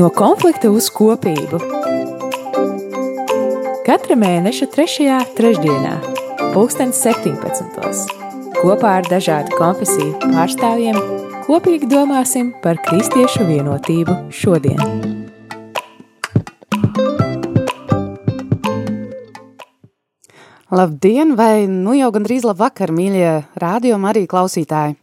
No 0.00 0.06
konflikta 0.16 0.70
uz 0.72 0.86
kopību. 0.96 1.58
Katra 3.84 4.14
mēneša 4.16 4.68
3. 4.72 5.08
trešdienā, 5.36 5.90
2017. 6.54 8.06
kopā 8.56 8.94
ar 9.02 9.10
dažādu 9.10 9.58
konfesiju 9.58 10.14
pārstāvjiem 10.22 10.96
kopīgi 11.44 11.90
domāsim 11.90 12.48
par 12.64 12.80
kristiešu 12.86 13.44
vienotību 13.50 14.16
šodien. 14.32 14.80
Labdien, 20.80 21.36
vai 21.36 21.68
nu 21.68 21.98
jau 21.98 22.08
gandrīz 22.16 22.48
labvakar, 22.48 22.96
mīļie 22.96 23.36
rādījuma 23.60 24.14
arī 24.14 24.24
klausītāji! 24.32 24.99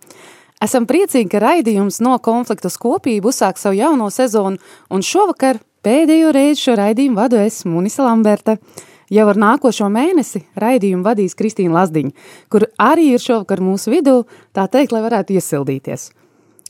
Esam 0.64 0.88
priecīgi, 0.90 1.30
ka 1.30 1.42
raidījums 1.44 2.00
no 2.02 2.16
konflikta 2.24 2.72
kopību 2.82 3.30
uzsāk 3.30 3.60
savu 3.62 3.78
jauno 3.78 4.10
sezonu, 4.10 4.58
un 4.90 5.04
šovakar 5.06 5.60
pēdējo 5.86 6.32
reizi 6.34 6.64
šo 6.66 6.78
raidījumu 6.80 7.20
vadu 7.20 7.38
es, 7.44 7.62
Munisa 7.70 8.08
Lamberta. 8.08 8.58
Jau 9.14 9.24
ar 9.32 9.38
nākošo 9.40 9.86
mēnesi 9.94 10.42
raidījumu 10.60 11.06
vadīs 11.06 11.38
Kristīna 11.38 11.78
Lazdiņa, 11.78 12.12
kur 12.52 12.66
arī 12.82 13.14
ir 13.14 13.24
šovakar 13.24 13.62
mūsu 13.64 13.94
vidū, 13.94 14.18
tā 14.52 14.66
teikt, 14.68 14.92
lai 14.92 15.04
varētu 15.06 15.38
iesildīties. 15.38 16.10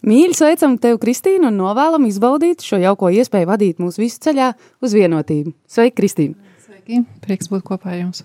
Mīļi 0.05 0.35
sveicam 0.37 0.75
tevi, 0.77 0.99
Kristīna, 1.01 1.47
un 1.49 1.57
novēlam 1.57 2.05
izbaudīt 2.05 2.61
šo 2.61 2.77
jauko 2.83 3.09
iespēju 3.09 3.49
vadīt 3.49 3.81
mūsu 3.81 4.03
visu 4.03 4.19
ceļā 4.27 4.51
uz 4.83 4.93
vienotību. 4.93 5.55
Sveiki, 5.65 5.95
Kristīna! 5.97 6.37
Sveiki! 6.67 7.01
Prieks 7.23 7.49
būt 7.49 7.65
kopā 7.65 7.95
ar 7.95 8.03
jums! 8.03 8.21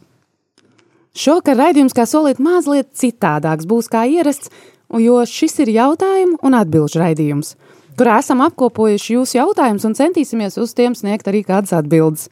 Šovakar 1.17 1.57
raidījums, 1.61 1.97
kā 1.97 2.05
solīt, 2.09 2.43
mazliet 2.43 2.93
citādāks 2.97 3.65
būs 3.69 3.89
kā 3.93 4.05
ierasts, 4.09 4.53
jo 5.01 5.23
šis 5.29 5.63
ir 5.65 5.73
jautājumu 5.73 6.41
un 6.43 6.59
atbilžu 6.59 7.01
raidījums, 7.01 7.55
kurā 7.97 8.19
esam 8.21 8.43
apkopojuši 8.45 9.17
jūsu 9.17 9.39
jautājumus 9.39 9.89
un 9.89 9.97
centīsimies 9.97 10.59
uz 10.61 10.75
tiem 10.77 10.97
sniegt 10.99 11.31
arī 11.31 11.45
kādas 11.47 11.73
atbildes. 11.77 12.29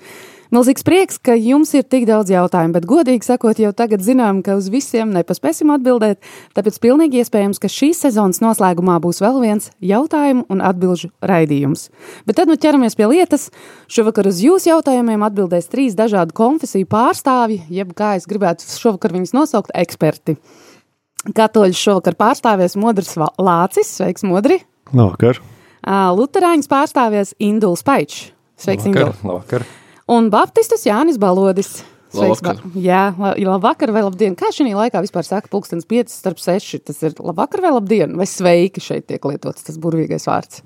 Milzīgs 0.51 0.83
prieks, 0.83 1.15
ka 1.23 1.37
jums 1.39 1.71
ir 1.79 1.85
tik 1.87 2.09
daudz 2.09 2.33
jautājumu, 2.33 2.75
bet 2.75 2.87
godīgi 2.91 3.23
sakot, 3.23 3.61
jau 3.63 3.71
tagad 3.71 4.03
zinām, 4.03 4.41
ka 4.43 4.57
uz 4.59 4.67
visiem 4.73 5.13
nepaspēsim 5.15 5.71
atbildēt, 5.71 6.19
tāpēc 6.59 6.81
pilnīgi 6.83 7.21
iespējams, 7.23 7.61
ka 7.63 7.71
šīs 7.71 8.01
sezonas 8.03 8.43
noslēgumā 8.43 8.97
būs 9.05 9.23
vēl 9.23 9.39
viens 9.45 9.71
jautājumu 9.79 10.49
un 10.51 10.65
atbilžu 10.67 11.13
raidījums. 11.23 11.87
Bet 12.27 12.41
tad 12.41 12.51
nu 12.51 12.59
ķeramies 12.59 12.99
pie 12.99 13.07
lietas. 13.13 13.47
Šovakar 13.87 14.27
uz 14.27 14.43
jūsu 14.43 14.73
jautājumiem 14.73 15.23
atbildēs 15.29 15.71
trīs 15.71 15.95
dažādu 15.95 16.35
konfesiju 16.35 16.91
pārstāvji, 16.91 17.63
jeb 17.71 17.95
kā 17.95 18.17
es 18.19 18.27
gribētu 18.27 18.67
šovakar 18.67 19.15
viņus 19.15 19.37
nosaukt, 19.39 19.71
eksperti. 19.71 20.35
Katoļus 21.21 21.77
šovakar 21.77 22.17
pārstāvēs 22.17 22.77
Modris 22.81 23.13
Lācis. 23.19 23.91
Sveiks, 23.99 24.25
Modri! 24.25 24.61
Labvakar! 24.97 25.41
Luterāņus 26.17 26.69
pārstāvēs 26.71 27.35
Induls 27.45 27.85
Paičs. 27.87 28.31
Sveiks. 28.61 28.87
Indul! 28.89 29.13
Labvakar! 29.25 29.67
Un 30.11 30.31
Baptistus 30.33 30.87
Jānis 30.89 31.21
Balodis. 31.21 31.83
Sveiks, 32.11 32.41
Labvakar. 32.43 32.65
ba 32.65 32.81
jā, 32.83 33.03
la- 33.21 33.37
labvakar 33.53 33.93
vai 33.95 34.03
labdien. 34.03 34.35
Kā 34.35 34.49
šī 34.51 34.73
laikā 34.75 34.99
vispār 35.05 35.23
saka 35.29 35.47
pulkstens 35.53 35.87
5 35.87 36.11
starp 36.11 36.41
6? 36.43 36.81
Tas 36.89 36.99
ir 37.07 37.15
labvakar 37.23 37.63
vai 37.63 37.71
labdien? 37.77 38.17
Vai 38.19 38.27
sveiki 38.27 38.83
šeit 38.83 39.07
tiek 39.07 39.23
lietots 39.23 39.63
tas 39.69 39.79
burvīgais 39.79 40.27
vārds? 40.27 40.65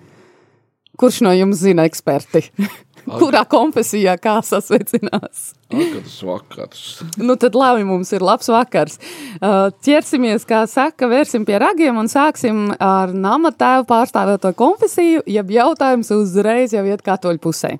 Kurš 0.96 1.20
no 1.26 1.34
jums 1.36 1.58
zina 1.60 1.84
eksperti? 1.84 2.46
Kurā 3.04 3.44
konfesijā 3.50 4.16
kā 4.22 4.38
sasveicinās? 4.44 5.52
Vakars, 5.74 6.16
vakars. 6.24 6.82
Nu, 7.20 7.36
tad 7.40 7.56
labi, 7.58 7.84
mums 7.88 8.12
ir 8.16 8.24
labs 8.24 8.48
vakars. 8.52 8.98
Uh, 9.40 9.68
ķersimies, 9.84 10.46
kā 10.48 10.64
saka, 10.70 11.08
vērsim 11.10 11.44
pie 11.48 11.58
ragiem 11.60 11.98
un 12.00 12.10
sāksim 12.10 12.66
ar 12.78 13.12
nama 13.12 13.52
tēvu 13.52 13.88
pārstāvēto 13.90 14.54
konfesiju, 14.56 15.24
jeb 15.26 15.54
jautājums 15.54 16.12
uzreiz 16.14 16.76
jau 16.76 16.84
iet 16.88 17.04
katoļu 17.04 17.42
pusē. 17.44 17.76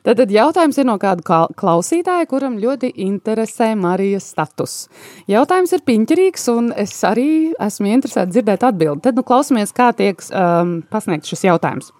Tad, 0.00 0.16
tad 0.16 0.30
jautājums 0.32 0.78
ir 0.80 0.86
no 0.88 0.96
kāda 1.00 1.20
kla- 1.24 1.50
klausītāja, 1.60 2.24
kuram 2.30 2.56
ļoti 2.60 2.88
interesē 3.04 3.74
Marijas 3.76 4.30
status. 4.32 4.76
Jautājums 5.28 5.74
ir 5.76 5.84
piņķerīgs, 5.84 6.46
un 6.54 6.70
es 6.72 6.94
arī 7.04 7.52
esmu 7.60 7.92
interesēta 7.92 8.32
dzirdēt 8.32 8.64
atbildi. 8.70 9.04
Tad 9.04 9.20
nu 9.20 9.26
klausamies, 9.28 9.74
kā 9.76 9.90
tiek 9.96 10.24
um, 10.32 10.78
pasniegts 10.88 11.34
šis 11.34 11.44
jautājums. 11.50 11.92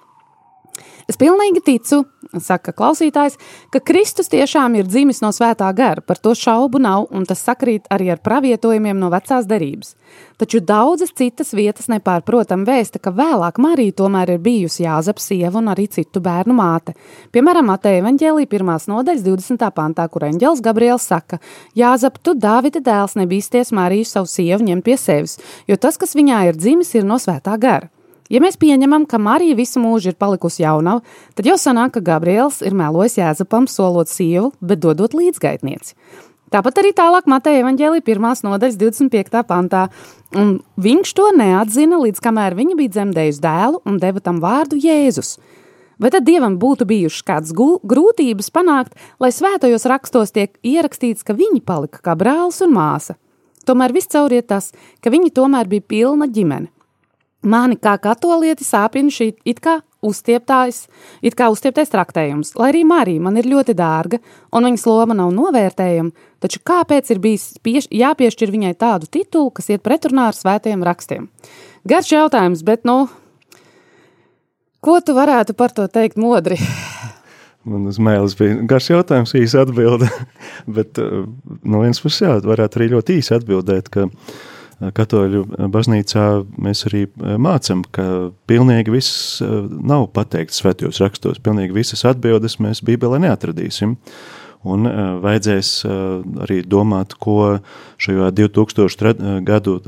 Es 1.10 1.16
pilnīgi 1.19 1.59
ticu, 1.66 2.04
saka 2.38 2.71
klausītājs, 2.76 3.34
ka 3.75 3.81
Kristus 3.82 4.31
tiešām 4.31 4.76
ir 4.78 4.87
dzimis 4.87 5.19
no 5.25 5.32
svētā 5.34 5.66
gara, 5.75 6.04
par 6.06 6.21
to 6.22 6.37
šaubu 6.38 6.78
nav, 6.78 7.09
un 7.10 7.25
tas 7.26 7.43
sakrīt 7.43 7.88
arī 7.91 8.12
ar 8.15 8.21
pravietojumiem 8.22 9.00
no 9.00 9.09
vecās 9.10 9.48
derības. 9.50 9.97
Taču 10.38 10.60
daudzas 10.62 11.10
citas 11.19 11.50
vietas 11.56 11.91
nepārprotam 11.91 12.62
vēsta, 12.69 13.03
ka 13.03 13.10
vēlāk 13.16 13.59
Marija 13.59 13.98
tomēr 14.04 14.37
ir 14.37 14.43
bijusi 14.44 14.84
Jāzeps 14.84 15.26
sieva 15.32 15.59
un 15.59 15.72
arī 15.75 15.88
citu 15.91 16.22
bērnu 16.22 16.54
māte. 16.54 16.94
Piemēram, 17.34 17.72
Mateja 17.72 18.04
evaņģēlī 18.04 18.47
pirmās 18.47 18.87
nodaļas 18.91 19.27
20. 19.27 19.69
pantā, 19.75 20.06
kur 20.12 20.31
eņģēlis 20.31 20.62
Gabriels 20.62 21.10
saka, 21.10 21.42
Jāzep, 21.75 22.22
tu 22.22 22.38
Dāvida 22.38 22.78
dēls 22.87 23.19
nebīsties 23.19 23.75
Mariju 23.75 24.06
savu 24.06 24.31
sievu 24.31 24.71
ņemt 24.71 24.87
pie 24.87 25.00
sevis, 25.00 25.41
jo 25.66 25.81
tas, 25.81 25.98
kas 25.98 26.15
viņā 26.15 26.44
ir 26.53 26.60
dzimis, 26.60 26.94
ir 26.94 27.09
no 27.09 27.19
svētā 27.19 27.59
gara. 27.59 27.91
Ja 28.31 28.39
mēs 28.43 28.55
pieņemam, 28.63 29.09
ka 29.11 29.19
Marija 29.19 29.57
visu 29.59 29.83
mūžu 29.83 30.13
ir 30.13 30.19
palikusi 30.19 30.63
jaunava, 30.63 31.03
tad 31.35 31.49
jau 31.51 31.57
sanāk, 31.59 31.97
ka 31.97 32.05
Gabriels 32.13 32.61
ir 32.63 32.77
melojis 32.79 33.19
Jēzapam, 33.19 33.67
solot 33.67 34.11
sievu, 34.11 34.53
bet 34.63 34.83
dodot 34.85 35.17
līdzgaitnieci. 35.19 35.97
Tāpat 36.51 36.81
arī 36.83 36.91
tālāk 36.95 37.29
Mateja 37.31 37.63
evaņģēlī 37.63 38.03
pirmās 38.07 38.43
nodaļas 38.43 38.79
25. 38.79 39.43
pantā, 39.47 39.85
un 40.39 40.57
viņš 40.83 41.13
to 41.19 41.29
neatzina, 41.39 41.99
līdz 42.03 42.23
kamēr 42.23 42.57
viņa 42.59 42.79
bija 42.79 42.95
dzemdējusi 42.97 43.43
dēlu 43.43 43.83
un 43.87 44.01
deva 44.03 44.23
tam 44.23 44.41
vārdu 44.43 44.79
Jēzus. 44.79 45.37
Vai 46.01 46.11
tad 46.15 46.25
Dievam 46.25 46.57
būtu 46.59 46.87
bijušas 46.89 47.27
kādas 47.29 47.55
grūtības 47.55 48.51
panākt, 48.55 48.95
lai 49.21 49.31
svētajos 49.35 49.87
rakstos 49.91 50.35
tiek 50.35 50.55
ierakstīts, 50.65 51.27
ka 51.27 51.37
viņi 51.39 51.61
palika 51.67 52.01
kā 52.03 52.17
brālis 52.19 52.63
un 52.65 52.73
māsa? 52.79 53.19
Tomēr 53.69 53.93
viscaur 53.95 54.33
ir 54.33 54.47
tas, 54.49 54.71
ka 55.05 55.13
viņi 55.13 55.35
tomēr 55.37 55.69
bija 55.71 55.87
pilna 55.87 56.31
ģimene. 56.31 56.71
Mani 57.41 57.78
kā 57.81 57.95
katolieti 57.97 58.67
sāpina 58.67 59.09
šī 59.12 59.31
it 59.49 59.62
kā 59.65 59.78
uztieptājs, 60.05 60.83
it 61.25 61.37
kā 61.37 61.49
uztieptais 61.53 61.89
traktējums, 61.93 62.53
lai 62.61 62.69
arī 62.73 62.83
Marija 62.89 63.23
man 63.25 63.39
ir 63.41 63.49
ļoti 63.49 63.75
dārga 63.77 64.21
un 64.53 64.69
viņas 64.69 64.84
loma 64.89 65.17
nav 65.17 65.33
novērtējama, 65.37 66.28
taču 66.41 66.61
kāpēc 66.65 67.12
ir 67.15 67.21
bijis 67.23 67.47
pieš, 67.65 67.89
jāpiešķir 67.93 68.53
viņai 68.53 68.75
tādu 68.81 69.09
titulu, 69.09 69.53
kas 69.56 69.73
iet 69.73 69.84
pretrunā 69.84 70.28
ar 70.28 70.37
svētajiem 70.37 70.84
rakstiem? 70.84 71.31
Garš 71.89 72.12
jautājums, 72.12 72.65
bet 72.65 72.84
nu, 72.89 73.06
ko 74.84 75.01
tu 75.01 75.17
varētu 75.17 75.57
par 75.57 75.72
to 75.72 75.89
teikt 75.89 76.21
modri? 76.21 76.61
Man 77.69 77.89
uz 77.89 77.99
mēles 78.01 78.37
bija 78.39 78.57
garš 78.69 78.87
jautājums, 78.95 79.34
īsa 79.37 79.67
atbilde. 79.67 80.09
Bet 80.77 80.97
eh, 81.01 81.27
no 81.61 81.83
vienas 81.83 82.01
puses, 82.01 82.22
jā, 82.25 82.39
varētu 82.41 82.81
arī 82.81 82.87
ļoti 82.95 83.19
īsi 83.21 83.34
atbildēt, 83.37 83.91
ka 83.93 84.07
eh, 84.07 84.39
katoļu 84.81 85.45
baznīcā 85.73 86.27
mēs 86.61 86.85
arī 86.89 87.05
eh, 87.07 87.37
mācam, 87.41 87.85
ka 87.93 88.05
pilnīgi 88.51 88.95
viss 88.95 89.41
eh, 89.45 89.57
nav 89.69 90.09
pateikts 90.17 90.63
svētajos 90.63 91.01
rakstos. 91.05 91.41
Pilnīgi 91.45 91.77
visas 91.77 92.07
atbildes 92.09 92.59
mēs 92.63 92.85
Bībelē 92.87 93.21
neatradīsim. 93.27 93.99
Un 94.61 94.85
uh, 94.85 95.15
vajadzēs 95.25 95.69
arī 96.45 96.59
domāt, 96.69 97.15
ko 97.17 97.63
šajā 97.97 98.27
2000 98.37 98.99
trad- 99.01 99.23
uh, 99.25 99.39
gadu 99.41 99.79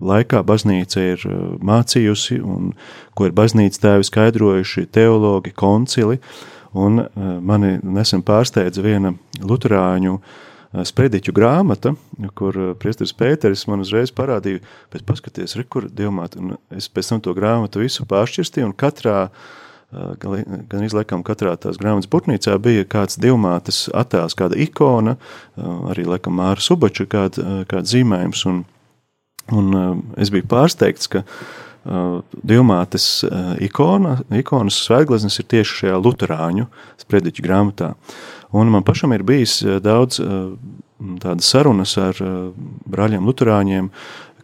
laikā 0.00 0.40
baznīca 0.40 1.02
ir 1.04 1.26
mācījusi 1.60 2.38
un 2.40 2.70
ko 3.12 3.28
ir 3.28 3.34
baznīca 3.36 3.82
tēvi 3.82 4.08
skaidrojuši 4.08 4.86
teologi, 4.88 5.52
koncili. 5.52 6.16
Un 6.72 7.04
mani 7.44 7.76
nesen 7.84 8.24
pārsteidza 8.24 8.80
viena 8.84 9.12
luterāņu 9.44 10.16
uh, 10.16 10.34
sprediķu 10.84 11.32
grāmata, 11.36 11.94
kur 12.36 12.58
uh, 12.60 12.72
priesteris 12.78 13.14
Pēteris 13.16 13.66
man 13.70 13.84
uzreiz 13.84 14.12
parādīja, 14.12 14.64
bet 14.92 15.06
paskaties, 15.08 15.56
re, 15.56 15.64
kur 15.64 15.86
dievmāt, 15.88 16.36
un 16.40 16.56
es 16.74 16.90
pēc 16.92 17.14
tam 17.14 17.22
to 17.24 17.36
grāmatu 17.36 17.84
visu 17.84 18.08
pāršķirstīju, 18.10 18.72
un 18.72 18.76
katrā 18.76 19.20
Uh, 19.94 20.16
gan 20.66 20.82
izliekam, 20.82 21.20
katrā 21.22 21.52
tās 21.62 21.76
grāmatas 21.78 22.08
putnīcā 22.10 22.56
bija 22.58 22.82
kāds 22.90 23.20
divmātes 23.22 23.84
attēls, 23.94 24.34
kāda 24.34 24.58
ikona, 24.58 25.14
uh, 25.14 25.76
arī 25.92 26.02
laikam 26.10 26.34
Māra 26.40 26.58
Subača 26.58 27.06
kāda, 27.06 27.44
uh, 27.44 27.60
kāda 27.70 27.86
zīmējums, 27.92 28.42
un, 28.50 28.58
un 29.54 29.68
uh, 29.78 29.92
es 30.18 30.32
biju 30.34 30.48
pārsteigts, 30.50 31.06
ka 31.12 31.22
uh, 31.22 32.18
divmātes 32.42 33.06
uh, 33.28 33.54
ikona, 33.62 34.16
ikonas 34.42 34.80
svētgleznes 34.88 35.38
ir 35.38 35.46
tieši 35.54 35.78
šajā 35.84 36.02
luterāņu 36.02 36.66
sprediķu 37.04 37.46
grāmatā. 37.46 37.92
Un 38.54 38.70
man 38.70 38.84
pašam 38.86 39.14
ir 39.16 39.24
bijis 39.26 39.58
uh, 39.64 39.78
daudz 39.82 40.20
uh, 40.22 40.52
tādas 41.22 41.48
sarunas 41.50 41.96
ar 42.00 42.20
uh, 42.22 42.52
brāļiem 42.90 43.26
luterāņiem, 43.26 43.90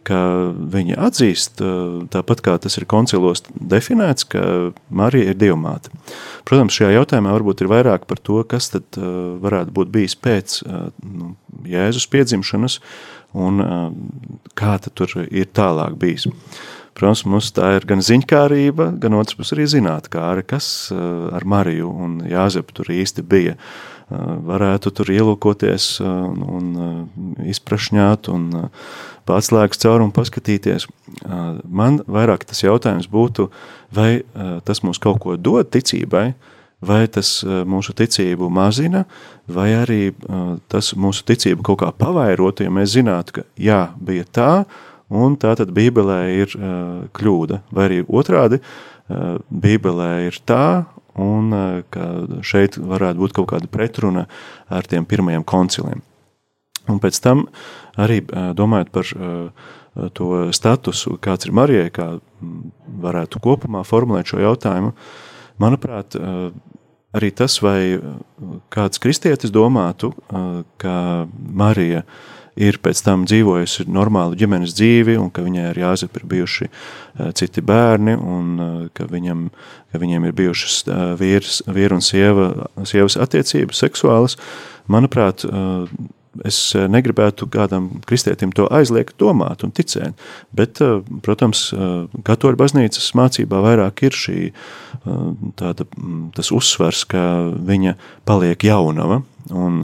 ka 0.03 0.19
viņi 0.51 0.97
atzīst, 0.99 1.61
tāpat 2.11 2.41
kā 2.43 2.57
tas 2.59 2.75
ir 2.75 2.83
koncilos 2.91 3.39
definēts, 3.55 4.25
ka 4.27 4.41
Marija 4.91 5.31
ir 5.31 5.37
dievmāte. 5.39 5.93
Protams, 6.43 6.75
šajā 6.75 6.97
jautājumā 6.97 7.31
varbūt 7.31 7.63
ir 7.63 7.69
vairāk 7.71 8.03
par 8.09 8.19
to, 8.19 8.41
kas 8.43 8.67
tad 8.73 8.99
varētu 8.99 9.71
būt 9.71 9.93
bijis 9.95 10.17
pēc 10.19 10.57
nu, 10.67 11.29
Jēzus 11.71 12.09
piedzimšanas 12.11 12.81
un 13.31 13.63
kā 14.59 14.75
tur 14.91 15.15
ir 15.23 15.47
tālāk 15.55 15.95
bijis. 16.03 16.27
Protams, 16.93 17.23
mums 17.25 17.49
tā 17.55 17.71
ir 17.77 17.87
gan 17.89 18.03
ziņkārība, 18.05 18.91
gan 19.01 19.17
otrs 19.17 19.37
puses 19.39 19.55
arī 19.55 19.65
zinātkāre, 19.71 20.45
kas 20.45 20.67
ar 20.93 21.45
Mariju 21.49 21.89
un 21.89 22.19
Jāzepu 22.29 22.75
tur 22.77 22.91
īsti 22.93 23.25
bija. 23.25 23.57
Varētu 24.13 24.91
tur 24.93 25.09
ielūkoties 25.09 25.87
un 26.03 26.67
izprašņāt 27.49 28.29
un 28.29 28.49
pārslēgt 29.25 29.81
cauri 29.81 30.05
un 30.05 30.13
paskatīties. 30.13 30.85
Man 31.65 32.01
vairāk 32.05 32.45
tas 32.45 32.61
jautājums 32.61 33.09
būtu, 33.09 33.47
vai 33.95 34.21
tas 34.67 34.83
mums 34.85 35.01
kaut 35.01 35.23
ko 35.23 35.37
dod 35.39 35.71
ticībai, 35.73 36.33
vai 36.83 37.01
tas 37.07 37.39
mūsu 37.47 37.95
ticību 37.97 38.51
mazina, 38.53 39.05
vai 39.47 39.71
arī 39.79 40.01
tas 40.69 40.93
mūsu 40.99 41.25
ticību 41.31 41.65
kaut 41.65 41.81
kā 41.81 41.93
pavairotu, 41.95 42.67
ja 42.67 42.73
mēs 42.75 42.93
zinātu, 42.97 43.39
ka 43.39 43.47
jā, 43.57 43.85
bija 43.97 44.27
tā, 44.29 44.51
un 45.13 45.37
tā 45.39 45.53
tad 45.59 45.71
Bībelē 45.75 46.19
ir 46.41 46.55
kļūda, 47.13 47.61
vai 47.73 47.85
arī 47.89 48.01
otrādi, 48.07 48.59
Bībelē 49.07 50.11
ir 50.29 50.39
tā, 50.47 50.65
un 51.19 51.53
ka 51.93 52.07
šeit 52.41 52.79
varētu 52.81 53.21
būt 53.21 53.35
kaut 53.37 53.51
kāda 53.53 53.69
pretruna 53.69 54.25
ar 54.73 54.89
tiem 54.89 55.05
pirmajiem 55.05 55.45
konciliem. 55.45 56.01
Un 56.89 56.99
pēc 56.99 57.19
tam 57.23 57.45
arī 58.01 58.23
domājot 58.57 58.89
par 58.91 59.11
to 60.17 60.29
statusu, 60.55 61.17
kāds 61.21 61.45
ir 61.47 61.53
Marijai, 61.55 61.91
kā 61.93 62.07
varētu 63.03 63.39
kopumā 63.43 63.83
formulēt 63.85 64.33
šo 64.33 64.41
jautājumu, 64.41 64.95
manuprāt, 65.61 66.17
arī 67.13 67.29
tas, 67.37 67.59
vai 67.61 68.01
kāds 68.73 69.01
kristietis 69.01 69.53
domātu, 69.53 70.11
ka 70.81 70.95
Marija 71.29 72.03
ir 72.55 72.79
pēc 72.83 73.03
tam 73.05 73.27
dzīvojusi 73.29 73.87
normālu 73.91 74.37
ģimenes 74.39 74.75
dzīvi, 74.77 75.17
un 75.19 75.29
ka 75.33 75.45
viņai 75.45 75.67
ar 75.71 75.79
Jāzepu 75.83 76.21
ir 76.21 76.27
bijuši 76.33 76.69
citi 77.37 77.63
bērni, 77.65 78.15
un 78.17 78.89
ka, 78.93 79.07
viņam, 79.09 79.47
ka 79.93 80.01
viņiem 80.01 80.27
ir 80.29 80.35
bijušas 80.37 80.81
vīrs, 81.19 81.61
vīru 81.69 81.99
un 81.99 82.05
sieva, 82.05 82.49
sievas 82.89 83.17
attiecības 83.21 83.85
seksuālas, 83.85 84.37
manuprāt, 84.91 85.45
es 86.41 86.57
eh, 86.75 86.87
negribētu 86.89 87.47
kādam 87.53 87.89
kristietim 88.09 88.53
to 88.55 88.65
aizliegt 88.73 89.15
domāt 89.21 89.63
un 89.65 89.73
ticēt, 89.75 90.17
bet, 90.55 90.81
eh, 90.81 91.01
protams, 91.25 91.67
eh, 91.75 91.93
katoļu 92.25 92.59
baznīcas 92.59 93.11
mācībā 93.17 93.61
vairāk 93.67 94.05
ir 94.07 94.17
šī 94.17 94.39
tāda, 95.59 95.83
mm, 95.83 96.31
tas 96.37 96.49
uzsvars, 96.55 97.03
ka 97.11 97.51
viņa 97.53 97.95
paliek 98.25 98.63
jaunava, 98.63 99.17
un, 99.51 99.83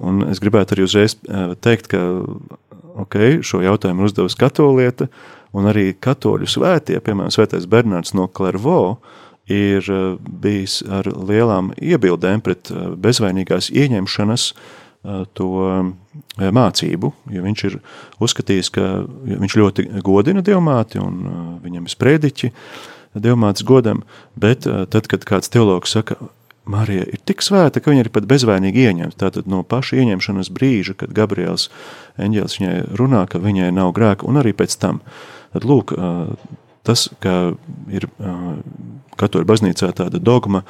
un 0.00 0.24
es 0.30 0.40
gribētu 0.42 0.76
arī 0.76 0.86
uzreiz 0.86 1.16
teikt, 1.64 1.90
ka, 1.92 2.00
ok, 3.04 3.18
šo 3.44 3.62
jautājumu 3.64 4.04
ir 4.04 4.10
uzdevusi 4.10 4.38
katolieta, 4.40 5.08
un 5.52 5.68
arī 5.68 5.90
katoļu 6.00 6.48
svētie, 6.48 6.96
piemēram, 7.04 7.32
svētais 7.34 7.68
Bernards 7.68 8.14
no 8.16 8.28
Klervo, 8.32 9.00
ir 9.50 9.84
bijis 10.42 10.80
ar 10.86 11.08
lielām 11.10 11.72
iebildēm 11.76 12.40
pret 12.44 12.70
bezvainīgās 13.02 13.72
ieņemšanas 13.74 14.46
to 15.34 15.50
mācību, 16.38 17.10
jo 17.34 17.42
viņš 17.42 17.64
ir 17.68 17.78
uzskatījis, 18.22 18.70
ka 18.72 18.88
viņš 19.26 19.56
ļoti 19.58 19.86
godina 20.06 20.44
dievmāti 20.46 21.02
un 21.02 21.58
viņam 21.64 21.88
ir 21.88 21.94
sprediķi 21.94 22.52
dievmātes 23.18 23.66
godam, 23.66 24.04
bet 24.38 24.64
tad, 24.64 25.10
kad 25.10 25.26
kāds 25.28 25.50
teologs 25.52 25.92
saka, 25.98 26.16
Marija 26.64 27.04
ir 27.10 27.20
tik 27.26 27.42
svēta, 27.42 27.82
ka 27.82 27.90
viņa 27.90 28.04
ir 28.04 28.10
pat 28.14 28.26
bezvainīgi 28.30 28.86
ieņemta. 28.86 29.18
Tātad 29.24 29.50
no 29.50 29.64
paša 29.66 29.98
ieņemšanas 30.02 30.50
brīža, 30.54 30.94
kad 31.00 31.14
Gabriels 31.16 31.68
eņģēlis 32.22 32.58
viņai 32.60 32.74
runā, 33.00 33.24
ka 33.30 33.42
viņai 33.42 33.72
nav 33.74 33.90
grēka, 33.96 34.28
un 34.30 34.38
arī 34.38 34.54
pēc 34.54 34.76
tam. 34.78 35.02
Tad 35.52 35.66
lūk, 35.68 35.94
tas, 36.86 37.08
ka 37.22 37.36
ir 37.90 38.06
katoļu 39.18 39.48
baznīcā 39.48 39.90
tāda 39.98 40.22
dogma, 40.22 40.62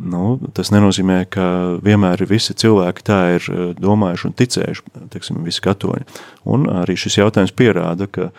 Nu, 0.00 0.38
tas 0.54 0.70
nenozīmē, 0.70 1.24
ka 1.34 1.44
vienmēr 1.82 2.22
visi 2.30 2.54
cilvēki 2.56 3.04
tā 3.04 3.18
ir 3.34 3.48
domājuši 3.82 4.28
un 4.28 4.34
ticējuši, 4.38 4.84
teiksim, 5.12 5.40
visi 5.44 5.60
katoļi. 5.64 6.06
Un 6.48 6.68
arī 6.72 6.94
šis 6.96 7.18
jautājums 7.18 7.52
pierāda, 7.58 8.06
ka 8.06 8.30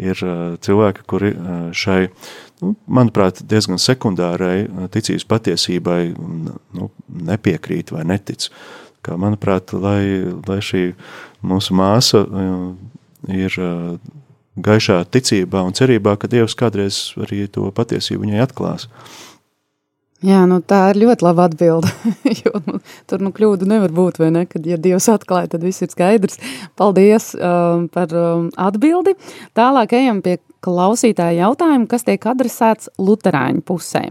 ir 0.00 0.18
cilvēki, 0.64 1.04
kuri 1.10 1.34
šai, 1.76 2.08
nu, 2.62 2.74
manuprāt, 2.86 3.42
diezgan 3.50 3.80
sekundārai 3.82 4.88
ticības 4.94 5.26
patiesībai 5.30 6.00
nu, 6.14 6.90
nepiekrīt 7.30 7.94
vai 7.94 8.06
netic. 8.08 8.48
Kā, 9.04 9.18
manuprāt, 9.20 9.74
lai, 9.76 10.24
lai 10.48 10.60
šī 10.64 10.86
mūsu 11.44 11.76
māsa 11.76 12.24
ir 13.28 13.58
gaišā 14.54 15.02
ticībā 15.10 15.62
un 15.66 15.76
cerībā, 15.76 16.16
ka 16.16 16.30
Dievs 16.30 16.56
kādreiz 16.58 17.04
arī 17.20 17.44
to 17.52 17.68
patiesību 17.74 18.24
viņai 18.24 18.42
atklās. 18.46 18.88
Jā, 20.24 20.44
nu 20.48 20.60
tā 20.64 20.78
ir 20.92 21.02
ļoti 21.02 21.24
laba 21.26 21.48
atbilde. 21.50 21.90
jo 22.40 22.60
nu, 22.64 22.78
tur 23.10 23.20
nu 23.20 23.32
kļūdu 23.34 23.68
nevar 23.68 23.92
būt, 23.92 24.22
vai 24.22 24.30
ne? 24.32 24.46
Kad 24.48 24.64
ja 24.64 24.78
Dievs 24.80 25.10
atklāja, 25.12 25.50
tad 25.52 25.66
viss 25.66 25.84
ir 25.84 25.90
skaidrs. 25.92 26.38
Paldies 26.80 27.32
um, 27.36 27.88
par 27.92 28.14
um, 28.16 28.46
atbildi. 28.56 29.18
Tālāk 29.58 29.92
ejam 29.98 30.22
pie 30.24 30.38
klausītāja 30.64 31.44
jautājumu, 31.44 31.88
kas 31.90 32.06
tiek 32.06 32.24
adresēts 32.30 32.88
Lutāņu 32.96 33.60
pusē. 33.68 34.06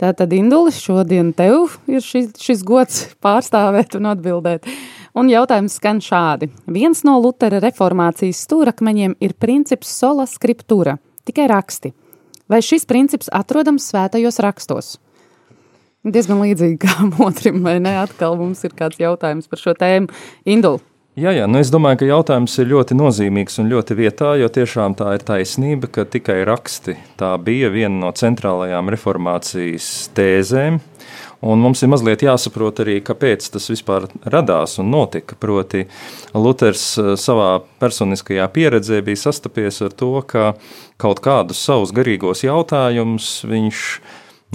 Tātad, 0.00 0.34
Indulis, 0.36 0.82
šodien 0.82 1.32
tev 1.36 1.78
ir 1.88 2.04
šis, 2.04 2.34
šis 2.40 2.64
gods 2.66 3.00
pārstāvēt 3.24 3.96
un 3.98 4.12
atbildēt. 4.12 4.68
Un 5.14 5.30
jautājums 5.30 5.78
skan 5.78 6.00
šādi. 6.02 6.50
Viens 6.66 7.04
no 7.06 7.16
Lutera 7.22 7.60
reformācijas 7.62 8.42
stūrakmeņiem 8.48 9.16
ir 9.22 9.36
princips 9.38 9.92
sola 9.94 10.26
scriptura, 10.26 10.98
tikai 11.24 11.46
raksti. 11.50 11.94
Vai 12.50 12.60
šis 12.60 12.84
princips 12.84 13.30
atrodams 13.32 13.86
svētajos 13.88 14.42
rakstos? 14.44 14.96
Diezgan 16.04 16.42
līdzīgi 16.44 16.80
kā 16.82 16.96
otram, 17.26 17.62
vai 17.64 17.78
ne? 17.80 17.94
Atkal 18.02 18.36
mums 18.36 18.60
ir 18.66 18.74
kāds 18.76 19.00
jautājums 19.00 19.48
par 19.48 19.62
šo 19.62 19.72
tēmu. 19.78 20.12
Indul. 20.44 20.82
Jā, 21.14 21.30
jā, 21.30 21.44
nu 21.46 21.60
es 21.62 21.68
domāju, 21.70 22.00
ka 22.00 22.06
jautājums 22.08 22.56
ir 22.58 22.72
ļoti 22.72 22.96
nozīmīgs 22.98 23.60
un 23.62 23.68
ļoti 23.70 23.94
vietā, 23.94 24.32
jo 24.34 24.48
tiešām 24.50 24.96
tā 24.98 25.12
ir 25.14 25.22
taisnība, 25.22 25.86
ka 25.86 26.02
tikai 26.10 26.40
raksti 26.42 26.96
tā 27.20 27.28
bija 27.38 27.68
viena 27.70 28.00
no 28.00 28.08
centrālajām 28.10 28.90
reformācijas 28.90 29.86
tēzēm. 30.18 30.80
Un 31.46 31.62
mums 31.62 31.84
ir 31.86 31.92
mazliet 31.92 32.24
jāsaprot 32.26 32.82
arī, 32.82 32.96
kāpēc 33.06 33.46
tas 33.54 33.70
vispār 33.70 34.08
radās 34.26 34.74
un 34.82 34.90
notika. 34.90 35.38
Proti, 35.38 35.84
Luters 36.34 36.82
eh, 36.98 37.12
savā 37.14 37.60
personiskajā 37.78 38.48
pieredzē 38.50 38.98
bija 39.06 39.22
sastapies 39.28 39.78
ar 39.86 39.94
to, 39.94 40.16
ka 40.26 40.56
kaut 40.98 41.22
kādus 41.22 41.62
savus 41.62 41.94
garīgos 41.94 42.42
jautājumus 42.42 43.36
viņš 43.46 43.84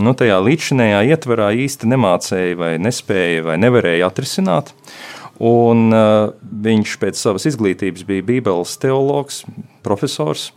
nu, 0.04 0.12
tajā 0.12 0.42
līdzinējā 0.44 1.06
ietvarā 1.14 1.54
īsti 1.56 1.88
nemācēja, 1.94 2.60
vai 2.60 2.74
nespēja, 2.84 3.48
vai 3.48 3.56
nevarēja 3.64 4.12
atrisināt. 4.12 4.74
Un, 5.40 5.88
uh, 5.96 6.34
viņš 6.40 6.98
pēc 7.00 7.20
savas 7.20 7.46
izglītības 7.48 8.04
bija 8.08 8.26
Bībeles 8.28 8.76
teologs, 8.82 9.46
profesors. 9.86 10.50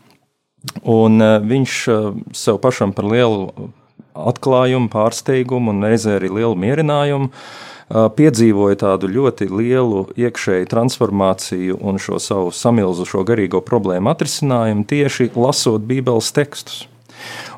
Un, 0.82 1.22
uh, 1.22 1.38
viņš 1.38 1.76
uh, 1.90 2.08
sev 2.34 2.58
pašam 2.62 2.94
par 2.94 3.06
lielu 3.10 3.70
atklājumu, 4.12 4.90
pārsteigumu 4.92 5.72
un 5.72 5.86
reizē 5.86 6.18
arī 6.18 6.32
lielu 6.34 6.58
mierinājumu 6.58 7.30
uh, 7.30 8.08
piedzīvoja 8.18 8.80
tādu 8.82 9.10
ļoti 9.12 9.48
lielu 9.52 10.04
iekšēju 10.18 10.68
transformāciju 10.70 11.78
un 11.80 12.02
šo 12.02 12.18
savu 12.22 12.50
samilzušo 12.54 13.22
garīgo 13.28 13.62
problēmu 13.64 14.12
atrisinājumu 14.12 14.86
tieši 14.90 15.30
lasot 15.38 15.86
Bībeles 15.86 16.34
tekstus. 16.34 16.86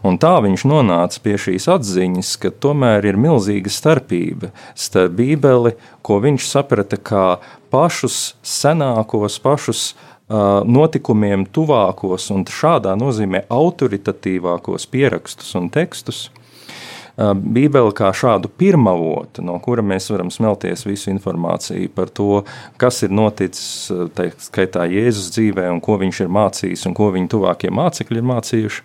Un 0.05 0.19
tā 0.21 0.35
viņš 0.45 0.67
nonāca 0.69 1.21
pie 1.25 1.37
šīs 1.41 1.69
atziņas, 1.73 2.35
ka 2.43 2.53
tomēr 2.53 3.07
ir 3.09 3.21
milzīga 3.21 3.73
starpība 3.73 4.53
starp 4.77 5.17
Bībeli, 5.19 5.75
ko 6.05 6.21
viņš 6.25 6.49
saprata 6.51 7.01
kā 7.01 7.27
pašus 7.73 8.35
senākos, 8.45 9.41
pašus 9.43 9.93
notikumiem 10.29 11.45
tuvākos 11.53 12.31
un 12.33 12.47
šādā 12.49 12.95
nozīmē 12.97 13.45
autoritatīvākos 13.53 14.89
pierakstus 14.89 15.53
un 15.59 15.69
tekstus. 15.73 16.31
Bībeli 17.17 17.93
kā 17.95 18.09
šādu 18.11 18.49
pirmavotu, 18.59 19.43
no 19.47 19.55
kura 19.63 19.85
mēs 19.87 20.09
varam 20.11 20.33
smelties 20.35 20.83
visu 20.83 21.13
informāciju 21.13 21.93
par 21.95 22.11
to, 22.11 22.43
kas 22.81 23.05
ir 23.07 23.15
noticis, 23.15 23.93
tā 24.19 24.33
skaitā 24.43 24.89
Jēzus 24.91 25.31
dzīvē, 25.37 25.69
un 25.71 25.79
ko 25.85 25.95
viņš 26.01 26.25
ir 26.25 26.33
mācījis, 26.35 26.83
un 26.91 26.97
ko 26.99 27.13
viņa 27.15 27.31
tuvākie 27.37 27.71
mācekļi 27.71 28.19
ir 28.19 28.27
mācījuši. 28.33 28.83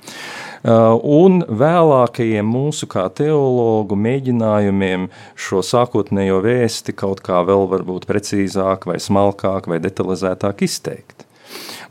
Un 1.10 1.42
vēlākajiem 1.48 2.46
mūsu 2.46 2.90
kā 2.92 3.08
teologu 3.18 3.98
mēģinājumiem 3.98 5.10
šo 5.34 5.64
sākotnējo 5.66 6.44
vēsti 6.46 6.94
kaut 7.00 7.24
kā 7.26 7.42
vēl 7.48 7.66
varbūt 7.74 8.06
precīzāk 8.10 8.86
vai 8.92 9.00
smalkāk 9.02 9.72
vai 9.72 9.82
detalizētāk 9.82 10.68
izteikt. 10.70 11.26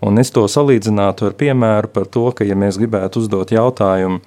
Un 0.06 0.22
es 0.22 0.30
to 0.30 0.44
salīdzinātu 0.46 1.32
ar 1.32 1.34
piemēru 1.34 1.90
par 1.90 2.06
to, 2.06 2.28
ka 2.30 2.46
ja 2.46 2.54
mēs 2.54 2.78
gribētu 2.78 3.24
uzdot 3.24 3.50
jautājumu, 3.50 4.20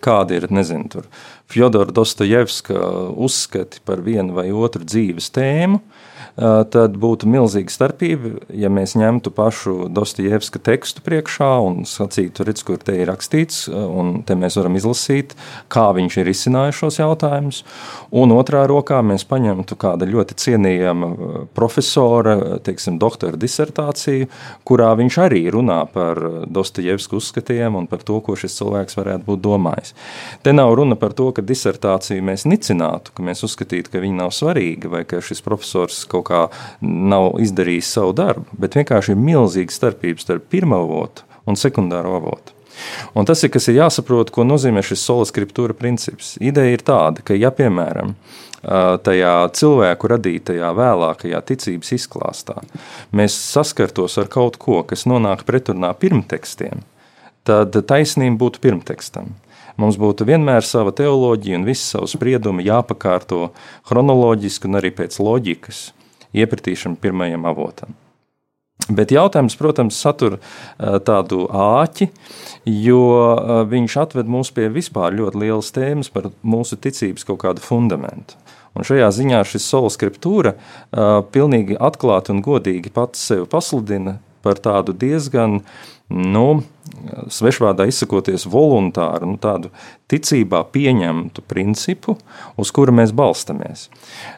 kādi 0.00 0.38
ir, 0.40 0.48
nezinu, 0.52 0.88
tur 0.92 1.08
Fjodora 1.52 1.92
Dostojevska 1.94 2.78
uzskati 3.16 3.82
par 3.84 4.02
vienu 4.04 4.36
vai 4.38 4.48
otru 4.52 4.84
dzīves 4.86 5.30
tēmu, 5.34 5.82
tad 6.36 6.94
būtu 6.96 7.28
milzīga 7.28 7.72
starpība, 7.72 8.30
ja 8.56 8.70
mēs 8.72 8.94
ņemtu 8.96 9.32
pašu 9.36 9.74
Dostojevska 9.92 10.62
tekstu 10.64 11.02
priekšā 11.04 11.50
un 11.60 11.82
sacītu, 11.88 12.46
redz, 12.48 12.62
kur 12.64 12.80
te 12.80 12.94
ir 12.96 13.10
rakstīts, 13.10 13.66
un 13.68 14.22
te 14.26 14.36
mēs 14.38 14.56
varam 14.56 14.78
izlasīt, 14.78 15.34
kā 15.72 15.90
viņš 15.96 16.16
ir 16.22 16.30
izcinājis 16.32 16.80
šos 16.80 17.00
jautājumus. 17.02 17.62
Un 18.16 18.32
otrā 18.32 18.64
rokā 18.70 19.02
mēs 19.04 19.26
paņemtu 19.28 19.76
kāda 19.80 20.08
ļoti 20.08 20.38
cienījama 20.40 21.10
profesora, 21.56 22.38
teiksim, 22.64 22.96
doktora 23.02 23.36
disertāciju, 23.36 24.30
kurā 24.68 24.92
viņš 25.02 25.20
arī 25.26 25.44
runā 25.52 25.82
par 25.92 26.20
Dostojevska 26.48 27.18
uzskatiem 27.18 27.76
un 27.76 27.90
par 27.90 28.04
to, 28.06 28.22
ko 28.24 28.38
šis 28.38 28.56
cilvēks 28.60 28.96
varētu 28.96 29.28
būt 29.28 29.44
domājis. 29.44 29.92
Te 30.42 30.56
nav 30.56 30.72
runa 30.80 30.96
par 30.96 31.12
to, 31.18 31.28
ka 31.36 31.44
disertāciju 31.44 32.24
mēs 32.24 32.46
nicinātu, 32.48 33.12
ka 33.12 33.24
mēs 33.26 33.44
uzskatītu, 33.44 33.92
ka 33.92 34.02
viņa 34.02 34.20
nav 34.24 34.32
svarīga 34.32 34.90
vai 34.92 35.04
ka 35.08 35.20
šis 35.24 35.44
profesors 35.44 36.02
kaut 36.08 36.21
kā 36.26 36.46
nav 36.80 37.36
izdarījis 37.42 37.92
savu 37.98 38.16
darbu, 38.16 38.46
bet 38.58 38.78
vienkārši 38.78 39.14
ir 39.14 39.22
milzīga 39.22 39.74
starpība 39.74 40.22
starp 40.22 40.48
pirmo 40.52 40.82
avotu 40.84 41.26
un 41.46 41.58
sekundāro 41.58 42.16
avotu. 42.20 42.54
Un 43.14 43.26
tas 43.28 43.42
ir, 43.44 43.50
kas 43.52 43.68
ir 43.68 43.80
jāsaprot, 43.82 44.30
ko 44.32 44.46
nozīmē 44.48 44.82
šis 44.84 45.04
sola 45.04 45.26
scriptūra 45.28 45.76
princips. 45.76 46.36
Ideja 46.40 46.72
ir 46.72 46.84
tāda, 46.86 47.24
ka, 47.24 47.36
ja 47.36 47.52
piemēram, 47.54 48.14
tajā 48.62 49.34
cilvēku 49.58 50.10
radītajā 50.12 50.70
vēlākajā 50.78 51.40
ticības 51.50 51.92
izklāstā 51.96 52.60
mēs 53.10 53.34
saskartos 53.34 54.18
ar 54.22 54.30
kaut 54.30 54.58
ko, 54.62 54.82
kas 54.86 55.02
nonāk 55.10 55.42
pretrunā 55.48 55.90
pirmtekstiem, 55.98 56.84
tad 57.48 57.74
taisnība 57.74 58.38
būtu 58.44 58.62
pirmtekstam. 58.62 59.32
Mums 59.80 59.96
būtu 59.98 60.26
vienmēr 60.28 60.62
sava 60.68 60.92
teoloģija 60.94 61.58
un 61.58 61.64
visi 61.66 61.82
savu 61.94 62.06
spriedumu 62.10 62.62
jāpakārto 62.62 63.48
chronoloģiski 63.88 64.68
un 64.68 64.78
arī 64.78 64.92
pēc 64.94 65.16
loģikas 65.18 65.88
iepratīšana 66.36 67.00
pirmajam 67.02 67.46
avotam. 67.48 67.96
Bet 68.90 69.12
jautājums, 69.14 69.54
protams, 69.58 69.98
satur 70.02 70.40
tādu 71.06 71.44
āķi, 71.46 72.08
jo 72.66 73.02
viņš 73.70 73.96
atved 74.02 74.30
mūs 74.32 74.50
pie 74.54 74.66
vispār 74.74 75.14
ļoti 75.14 75.42
lielas 75.44 75.70
tēmas 75.74 76.10
par 76.10 76.32
mūsu 76.42 76.78
ticības 76.82 77.28
kaut 77.28 77.44
kādu 77.44 77.62
fundamentu. 77.62 78.34
Un 78.72 78.88
šajā 78.88 79.10
ziņā 79.12 79.42
šis 79.46 79.68
sola 79.68 79.92
skriptūra 79.92 80.54
pilnīgi 81.34 81.76
atklāti 81.78 82.32
un 82.34 82.42
godīgi 82.44 82.92
pats 82.94 83.22
sevi 83.28 83.46
pasludina 83.52 84.16
par 84.42 84.58
tādu 84.58 84.96
diezgan 84.96 85.60
nu, 86.12 86.46
svešvārdā 87.32 87.86
izsakoties, 87.88 88.46
voluntāru, 88.50 89.32
nu, 89.32 89.38
tādu 89.40 89.72
ticībā 90.12 90.62
pieņemtu 90.74 91.44
principu, 91.48 92.16
uz 92.60 92.72
kura 92.74 92.94
mēs 92.94 93.14
balstamies. 93.16 93.88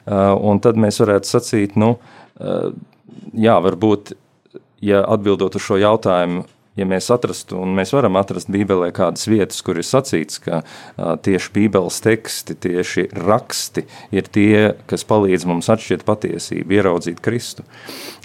Uh, 0.04 0.32
un 0.38 0.62
tad 0.64 0.78
mēs 0.80 1.00
varētu 1.02 1.30
sacīt, 1.30 1.78
nu, 1.80 1.94
uh, 1.98 2.70
jā, 3.34 3.56
varbūt, 3.64 4.14
ja 4.84 5.04
atbildot 5.16 5.58
uz 5.58 5.66
šo 5.66 5.80
jautājumu, 5.82 6.46
ja 6.78 6.86
mēs 6.88 7.08
atrastu, 7.14 7.58
un 7.62 7.74
mēs 7.76 7.92
varam 7.94 8.18
atrast 8.18 8.50
Bībelē 8.52 8.90
kādas 8.94 9.28
vietas, 9.30 9.60
kur 9.64 9.78
ir 9.78 9.86
sacīts, 9.86 10.40
ka 10.42 10.62
tieši 10.96 11.52
Bībeles 11.54 12.00
teksti, 12.04 12.56
tieši 12.66 13.06
raksti 13.14 13.84
ir 14.14 14.30
tie, 14.34 14.72
kas 14.90 15.06
palīdz 15.08 15.46
mums 15.50 15.70
atšķirt 15.72 16.06
patiesību, 16.08 16.74
ieraudzīt 16.78 17.22
Kristu. 17.24 17.66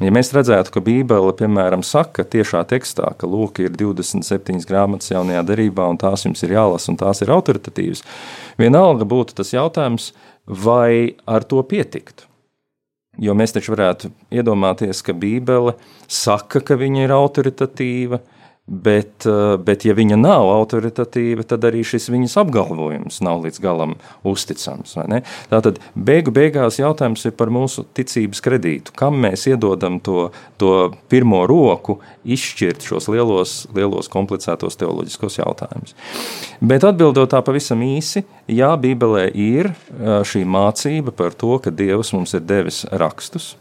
Ja 0.02 0.14
mēs 0.16 0.34
redzētu, 0.36 0.74
ka 0.76 0.84
Bībele, 0.86 1.34
piemēram, 1.38 1.86
saka 1.86 2.26
tiešā 2.26 2.64
tekstā, 2.70 3.14
ka 3.20 3.30
lūk 3.30 3.62
ir 3.64 3.76
27 3.78 4.66
grāmatas 4.70 5.14
jaunajā 5.14 5.46
darībā, 5.52 5.86
un 5.92 6.02
tās 6.02 6.26
jums 6.26 6.42
ir 6.46 6.58
jālasa, 6.58 6.90
un 6.94 6.98
tās 7.02 7.22
ir 7.26 7.34
autoritatīvas, 7.36 8.04
vienalga 8.62 9.08
būtu 9.10 9.38
tas 9.38 9.54
jautājums, 9.54 10.12
vai 10.50 11.14
ar 11.30 11.46
to 11.46 11.62
pietiktu. 11.62 12.26
Jo 13.20 13.34
mēs 13.36 13.52
taču 13.52 13.74
varētu 13.74 14.14
iedomāties, 14.32 15.02
ka 15.04 15.14
Bībele 15.18 15.74
saka, 16.08 16.62
ka 16.64 16.78
viņa 16.80 17.02
ir 17.04 17.12
autoritatīva, 17.12 18.22
uh, 18.22 18.36
Bet, 18.70 19.26
eh, 19.26 19.56
bet, 19.58 19.84
ja 19.88 19.96
viņa 19.98 20.18
nav 20.20 20.46
autoritatīva, 20.54 21.42
tad 21.50 21.66
arī 21.66 21.82
šis 21.82 22.06
viņas 22.14 22.36
apgalvojums 22.44 23.18
nav 23.26 23.42
līdz 23.42 23.62
galam 23.64 23.96
uzticams. 24.28 24.94
Tātad 25.50 25.80
beigu 25.96 26.30
beigās 26.36 26.78
jautājums 26.78 27.26
ir 27.26 27.34
par 27.40 27.50
mūsu 27.50 27.88
ticības 27.98 28.44
kredītu. 28.46 28.94
Kam 28.94 29.18
mēs 29.24 29.48
iedodam 29.50 29.98
to, 30.06 30.30
to 30.62 30.92
pirmo 31.10 31.42
roku 31.50 31.98
izšķirt 32.30 32.86
šos 32.86 33.10
lielos, 33.10 33.56
lielos 33.74 34.12
komplicētos 34.14 34.78
teoloģiskos 34.78 35.40
jautājumus? 35.42 35.96
Bet 36.62 36.86
atbildot 36.86 37.34
tā 37.34 37.42
pavisam 37.42 37.82
īsi, 37.82 38.22
jā, 38.46 38.70
Bībelē 38.78 39.32
ir 39.34 39.72
eh, 39.74 40.22
šī 40.22 40.46
mācība 40.46 41.16
par 41.16 41.34
to, 41.34 41.58
ka 41.58 41.74
Dievs 41.74 42.14
mums 42.14 42.38
ir 42.38 42.46
devis 42.46 42.84
rakstus 42.92 43.56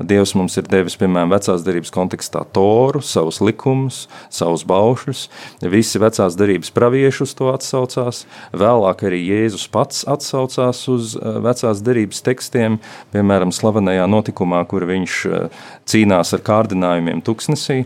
Dievs 0.00 0.32
mums 0.38 0.56
ir 0.56 0.68
devis, 0.70 0.96
piemēram, 0.96 1.32
vecās 1.34 1.64
derības 1.66 1.92
kontekstā 1.92 2.42
toru, 2.56 3.02
savus 3.04 3.40
likumus, 3.44 4.06
savus 4.32 4.64
baušļus. 4.68 5.26
Visi 5.72 6.00
vecās 6.00 6.38
derības 6.40 6.72
pravieši 6.76 7.24
uz 7.26 7.34
to 7.36 7.50
atsaucās. 7.52 8.22
Vēlāk 8.56 9.04
arī 9.08 9.20
Jēzus 9.26 9.66
pats 9.72 10.06
atsaucās 10.08 10.80
uz 10.92 11.16
eh, 11.18 11.40
vecās 11.44 11.82
derības 11.84 12.24
tekstiem, 12.24 12.80
piemēram, 13.12 13.52
slavenajā 13.52 14.08
notikumā, 14.08 14.62
kur 14.70 14.88
viņš 14.88 15.18
eh, 15.28 15.60
cīnās 15.90 16.32
ar 16.36 16.46
kārdinājumiem 16.48 17.20
tuksnesī. 17.26 17.82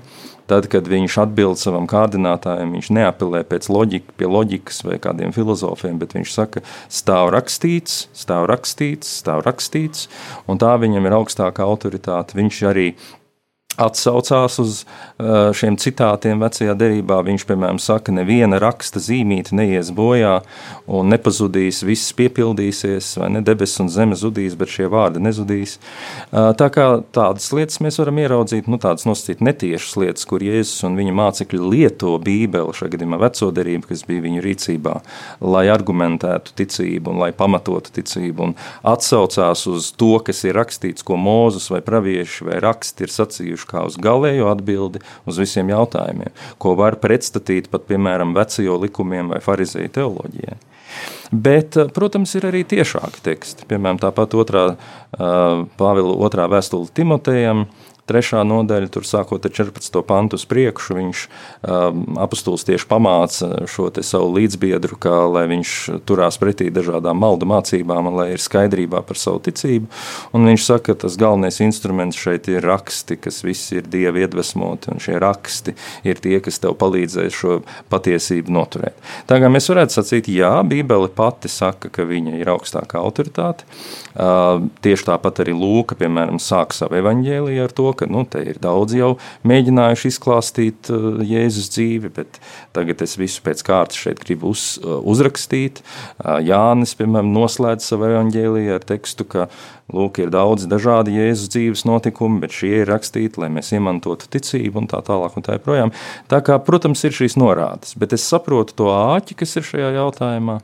Tad, 0.51 0.69
kad 0.69 0.89
viņš 0.91 1.15
atbild 1.23 1.57
savam 1.57 1.87
kārdinātājam, 1.89 2.75
viņš 2.77 2.91
neapelē 2.93 3.41
pēc 3.49 3.71
loģika, 3.73 4.13
pie 4.21 4.29
loģikas 4.29 4.83
vai 4.85 4.99
kādiem 5.01 5.33
filozofiem, 5.33 5.97
bet 6.03 6.13
viņš 6.19 6.35
saka, 6.35 6.65
stāv 6.93 7.33
rakstīts, 7.33 8.11
stāv 8.13 8.45
rakstīts, 8.51 9.09
stāv 9.23 9.41
rakstīts, 9.47 10.11
un 10.45 10.61
tā 10.61 10.75
viņam 10.83 11.09
ir 11.09 11.17
augstākā 11.17 11.65
autoritāte. 11.65 12.37
Viņš 12.37 12.61
arī 12.69 12.91
atsaucās 13.81 14.59
uz 14.63 14.83
uh, 14.85 15.51
šiem 15.57 15.77
citātiem 15.81 16.43
vecajā 16.43 16.75
derībā. 16.79 17.21
Viņš, 17.27 17.47
piemēram, 17.49 17.81
saka, 17.83 18.15
neviena 18.15 18.61
raksta 18.63 19.03
zīmīte 19.03 19.57
neies 19.57 19.91
bojā 19.95 20.39
un 20.87 21.11
nepazudīs, 21.13 21.83
viss 21.87 22.15
piepildīsies, 22.17 23.15
vai 23.21 23.31
ne 23.35 23.43
debesis 23.45 23.83
un 23.83 23.91
zeme 23.93 24.19
zudīs, 24.19 24.57
bet 24.59 24.73
šie 24.73 24.89
vārdi 24.93 25.23
nezudīs. 25.25 25.79
Uh, 26.31 26.53
tā 26.59 26.71
kā 26.75 26.87
tādas 27.15 27.51
lietas 27.57 27.81
mēs 27.85 27.99
varam 28.03 28.21
ieraudzīt, 28.23 28.71
nu 28.71 28.79
tādas 28.83 29.09
nosacīt 29.09 29.43
netiešas 29.45 29.99
lietas, 30.01 30.29
kur 30.29 30.45
Jēzus 30.45 30.87
un 30.89 30.99
viņa 30.99 31.17
mācekļi 31.21 31.63
lieto 31.75 32.15
bībeli, 32.23 32.75
šajā 32.77 32.95
gadījumā 32.95 33.21
veco 33.25 33.51
derību, 33.55 33.89
kas 33.91 34.05
bija 34.09 34.25
viņu 34.25 34.45
rīcībā, 34.45 34.95
lai 35.45 35.67
argumentētu 35.73 36.55
ticību 36.61 37.13
un 37.13 37.23
lai 37.25 37.33
pamatotu 37.37 37.95
ticību 37.99 38.49
un 38.49 38.57
atsaucās 38.87 39.67
uz 39.71 39.91
to, 39.99 40.15
kas 40.25 40.45
ir 40.47 40.59
rakstīts, 40.59 41.05
ko 41.07 41.19
Mūzus 41.21 41.71
vai 41.73 41.81
pravieši 41.85 42.49
vai 42.49 42.61
raksti 42.65 43.07
ir 43.07 43.15
sacījuši 43.15 43.64
kā 43.71 43.85
uz 43.89 43.99
galējo 44.01 44.51
atbildi 44.53 45.03
uz 45.29 45.41
visiem 45.41 45.73
jautājumiem, 45.73 46.33
ko 46.59 46.77
var 46.79 46.99
pretstatīt 47.03 47.71
pat, 47.73 47.89
piemēram, 47.91 48.37
vecajo 48.37 48.79
likumiem 48.85 49.35
vai 49.35 49.43
farizēju 49.45 49.93
teoloģijai. 49.99 50.61
Bet, 51.33 51.77
eh, 51.77 51.89
protams, 51.91 52.35
ir 52.39 52.47
arī 52.51 52.63
tiešāki 52.69 53.23
teksti. 53.25 53.67
Piemēram, 53.71 53.99
tāpat 54.03 54.37
otrā 54.39 54.65
eh, 54.75 55.65
Pāvila 55.79 56.15
otrā 56.27 56.47
vēstule 56.51 56.91
Timotejam, 56.95 57.67
Trešā 58.05 58.43
nodaļa, 58.45 58.91
tur 58.93 59.07
sākot 59.09 59.47
ar 59.49 59.53
14. 59.55 60.01
pantu 60.05 60.37
uz 60.37 60.45
priekšu, 60.49 60.97
viņš 60.99 61.21
um, 61.25 62.03
apustulis 62.21 62.67
tieši 62.69 62.85
pamāca 62.91 63.49
šo 63.71 63.89
savu 64.05 64.29
līdzbiedru, 64.37 64.99
kā 65.01 65.23
lai 65.33 65.47
viņš 65.49 65.73
turās 66.05 66.37
pretī 66.41 66.69
dažādām 66.75 67.17
maldu 67.23 67.49
mācībām 67.49 68.11
lai 68.15 68.35
ir 68.35 68.43
skaidrībā 68.43 69.01
par 69.09 69.17
savu 69.21 69.41
ticību. 69.47 69.89
Un 70.37 70.49
viņš 70.51 70.67
saka, 70.67 70.93
ka 70.93 71.07
tas 71.07 71.17
galvenais 71.21 71.61
instruments 71.65 72.19
šeit 72.21 72.51
ir 72.53 72.67
raksti, 72.67 73.17
kas 73.25 73.41
visi 73.47 73.81
ir 73.81 73.89
dievi 73.89 74.25
iedvesmoti, 74.25 74.93
un 74.93 75.01
šie 75.01 75.17
raksti 75.23 75.75
ir 76.05 76.21
tie, 76.21 76.37
kas 76.45 76.61
tev 76.61 76.77
palīdzēs 76.81 77.41
šo 77.41 77.59
patiesību 77.93 78.53
noturēt. 78.53 79.01
Kā 79.31 79.51
mēs 79.53 79.71
varētu 79.73 79.97
sacīt, 79.97 80.29
jā, 80.29 80.53
Bībele 80.69 81.09
pati 81.09 81.49
saka, 81.53 81.89
ka 81.93 82.05
viņa 82.09 82.37
ir 82.37 82.53
augstākā 82.53 83.01
autoritāte. 83.01 83.65
Uh, 84.15 84.69
tieši 84.85 85.09
tāpat 85.09 85.41
arī 85.43 85.57
Lūka, 85.57 85.97
piemēram, 85.99 86.37
sāk 86.43 86.77
savu 86.77 87.01
evaņģēliju 87.01 87.65
ar 87.65 87.73
to, 87.75 87.89
ka 87.99 88.09
nu, 88.11 88.25
te 88.29 88.43
ir 88.45 88.61
daudz 88.63 88.97
jau 88.97 89.15
mēģinājuši 89.49 90.13
izklāstīt 90.13 90.91
uh, 90.93 91.23
Jēzus 91.25 91.71
dzīvi, 91.75 92.13
bet 92.15 92.41
tagad 92.77 93.05
es 93.05 93.17
visu 93.21 93.45
pēc 93.45 93.65
kārtas 93.67 94.01
šeit 94.07 94.23
gribu 94.25 94.53
uz, 94.55 94.75
uh, 94.83 94.99
uzrakstīt. 95.01 95.83
Uh, 96.19 96.39
Jānis, 96.45 96.97
piemēram, 96.99 97.33
noslēdz 97.35 97.91
savu 97.91 98.11
evaņģēliju 98.11 98.77
ar 98.77 98.87
tekstu, 98.89 99.27
ka 99.29 99.49
lūk, 99.93 100.21
ir 100.23 100.33
daudz 100.33 100.67
dažādi 100.71 101.17
Jēzus 101.19 101.51
dzīves 101.53 101.85
notikumi, 101.89 102.41
bet 102.45 102.55
šie 102.57 102.73
ir 102.81 102.91
rakstīti, 102.91 103.41
lai 103.43 103.51
mēs 103.53 103.73
iemantotu 103.77 104.31
ticību 104.33 104.83
un 104.83 104.89
tā 104.91 105.03
tālāk 105.05 105.37
un 105.37 105.45
tā 105.45 105.59
joprojām. 105.59 105.93
Tā 106.31 106.41
kā, 106.45 106.59
protams, 106.65 107.05
ir 107.05 107.17
šīs 107.17 107.37
norādes, 107.41 107.97
bet 108.01 108.17
es 108.17 108.25
saprotu 108.29 108.77
to 108.79 108.89
āķi, 108.95 109.37
kas 109.43 109.57
ir 109.61 109.69
šajā 109.69 109.93
jautājumā. 109.99 110.59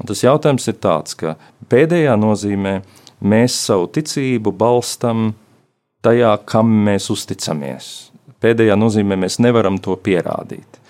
Un 0.00 0.10
tas 0.10 0.24
jautājums 0.24 0.68
ir 0.72 0.80
tāds, 0.82 1.18
ka 1.18 1.36
pēdējā 1.72 2.16
nozīmē 2.20 2.80
mēs 3.22 3.56
savu 3.68 3.88
ticību 3.94 4.54
balstam 4.58 5.32
tajā, 6.02 6.36
kam 6.48 6.70
mēs 6.86 7.08
uzticamies. 7.14 7.90
Pēdējā 8.42 8.76
nozīmē 8.78 9.18
mēs 9.22 9.38
nevaram 9.42 9.78
to 9.82 9.94
pierādīt. 9.96 10.82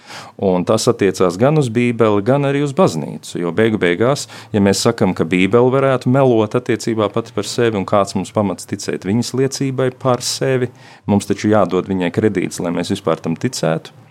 Un 0.42 0.64
tas 0.68 0.84
attiecās 0.90 1.38
gan 1.40 1.60
uz 1.60 1.70
Bībeli, 1.72 2.24
gan 2.26 2.44
arī 2.48 2.62
uz 2.66 2.74
baznīcu. 2.76 3.38
Jo 3.40 3.52
beigu 3.56 3.80
beigās, 3.80 4.26
ja 4.52 4.60
mēs 4.64 4.82
sakām, 4.84 5.14
ka 5.16 5.24
Bībele 5.28 5.72
varētu 5.72 6.12
melot 6.12 6.56
attiecībā 6.58 7.08
pati 7.12 7.32
par 7.36 7.48
sevi, 7.48 7.78
un 7.80 7.88
kāds 7.88 8.16
mums 8.18 8.32
pamats 8.34 8.68
ticēt 8.68 9.06
viņas 9.08 9.32
liecībai 9.40 9.90
par 10.02 10.24
sevi, 10.26 10.68
mums 11.08 11.28
taču 11.30 11.52
jādod 11.52 11.88
viņai 11.88 12.12
kredīts, 12.14 12.60
lai 12.60 12.74
mēs 12.76 12.92
vispār 12.92 13.22
tam 13.24 13.38
ticētu. 13.40 14.01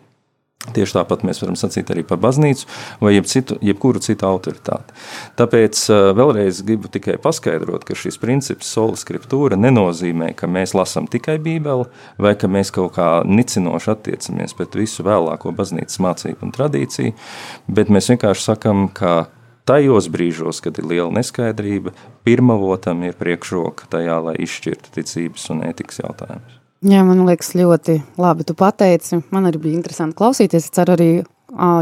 Tieši 0.62 0.94
tāpat 0.94 1.24
mēs 1.26 1.40
varam 1.42 1.56
sacīt 1.58 1.90
arī 1.90 2.04
par 2.06 2.20
baznīcu 2.22 2.68
vai 3.02 3.16
jeb 3.16 3.26
citu, 3.26 3.56
jebkuru 3.66 3.98
citu 4.06 4.28
autoritāti. 4.30 4.94
Tāpēc 5.40 5.80
vēlreiz 6.14 6.62
gribu 6.68 6.92
tikai 6.94 7.16
paskaidrot, 7.24 7.82
ka 7.88 7.98
šis 7.98 8.20
princips 8.22 8.70
sola 8.70 9.00
scriptūra 9.00 9.58
nenozīmē, 9.58 10.30
ka 10.38 10.46
mēs 10.46 10.76
lasām 10.78 11.10
tikai 11.10 11.40
Bībeli 11.42 11.90
vai 12.22 12.36
ka 12.38 12.52
mēs 12.52 12.70
kaut 12.78 12.94
kā 13.00 13.10
nicinoši 13.26 13.92
attiecamies 13.96 14.54
pret 14.60 14.78
visu 14.78 15.08
vēlāko 15.08 15.56
baznīcas 15.58 15.98
mācību 16.06 16.46
un 16.46 16.54
tradīciju, 16.54 17.18
bet 17.66 17.90
mēs 17.90 18.14
vienkārši 18.14 18.52
sakam, 18.52 18.86
ka 18.94 19.32
tajos 19.66 20.14
brīžos, 20.14 20.62
kad 20.62 20.78
ir 20.78 20.92
liela 20.94 21.10
neskaidrība, 21.18 21.98
pirmavotam 22.28 23.02
ir 23.10 23.18
priekšroka 23.18 23.90
tajā, 23.98 24.22
lai 24.30 24.38
izšķirtu 24.46 24.94
ticības 25.02 25.54
un 25.56 25.66
ētikas 25.74 26.06
jautājumus. 26.06 26.61
Jā, 26.82 27.04
man 27.06 27.20
liekas, 27.28 27.52
ļoti 27.54 28.00
labi. 28.18 28.42
Tu 28.50 28.56
pateici, 28.58 29.20
man 29.30 29.46
arī 29.46 29.60
bija 29.62 29.78
interesanti 29.78 30.18
klausīties. 30.18 30.64
Es 30.66 30.74
ceru, 30.74 30.96
arī 30.96 31.10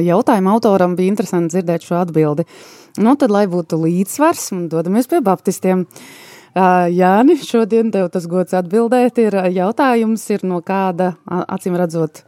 jautājumu 0.03 0.51
autoram 0.51 0.97
bija 0.99 1.13
interesanti 1.13 1.53
dzirdēt 1.53 1.85
šo 1.87 2.01
atbildi. 2.01 2.43
Nu, 2.99 3.13
tad, 3.15 3.31
lai 3.31 3.45
būtu 3.47 3.79
līdzsvars, 3.79 4.49
dodamies 4.67 5.07
pie 5.07 5.21
baptistiem. 5.23 5.85
Jāni, 6.91 7.37
šodien 7.39 7.93
tev 7.95 8.09
tas 8.11 8.27
gods 8.27 8.57
atbildēt. 8.59 9.23
Ir 9.23 9.39
jautājums 9.55 10.27
ir 10.35 10.43
no 10.43 10.59
kāda, 10.67 11.13
acīm 11.47 11.79
redzot, 11.79 12.25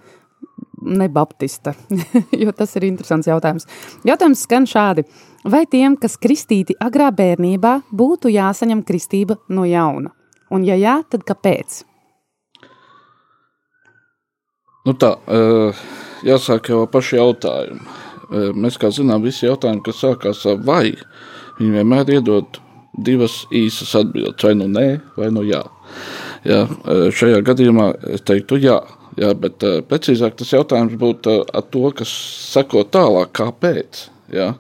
nebaptista, 0.82 1.76
jo 2.46 2.56
tas 2.56 2.80
ir 2.80 2.88
interesants 2.88 3.28
jautājums. 3.28 3.68
Jautājums 4.08 4.48
skan 4.48 4.70
šādi. 4.70 5.04
Vai 5.44 5.66
tiem, 5.68 6.00
kas 6.00 6.16
kristīti 6.22 6.80
agrā 6.80 7.12
bērnībā, 7.12 7.82
būtu 7.92 8.32
jāsaņem 8.32 8.88
kristība 8.88 9.42
no 9.52 9.68
jauna? 9.68 10.16
Un 10.56 10.64
ja 10.64 10.80
jā, 10.80 11.02
tad 11.12 11.28
kāpēc? 11.28 11.82
Nu 14.88 14.96
tā, 14.98 15.12
jāsāk 16.26 16.72
jau 16.72 16.86
paši 16.90 17.20
jautājumi. 17.20 17.84
Mēs, 18.58 18.80
kā 18.82 18.90
zinām, 18.96 19.22
visi 19.26 19.46
jautājumi, 19.46 19.84
kas 19.86 20.00
sākās 20.02 20.42
ar 20.50 20.62
vai, 20.66 20.96
viņi 21.60 21.76
vienmēr 21.76 22.10
iedod 22.16 22.58
divas 22.98 23.42
īsas 23.54 23.92
atbildes, 24.00 24.42
vai 24.44 24.56
nu 24.58 24.70
nē, 24.72 24.88
vai 25.20 25.30
nu 25.36 25.44
jā. 25.46 25.62
jā 26.48 26.64
šajā 27.14 27.44
gadījumā 27.48 27.92
es 28.16 28.24
teiktu 28.28 28.58
jā, 28.64 28.80
jā 29.20 29.32
bet 29.38 29.64
precīzāk 29.92 30.40
tas 30.40 30.56
jautājums 30.56 30.98
būtu 31.00 31.38
ar 31.44 31.68
to, 31.70 31.86
kas 31.96 32.12
seko 32.56 32.86
tālāk, 32.88 33.36
kāpēc. 33.38 34.08
Jā. 34.34 34.54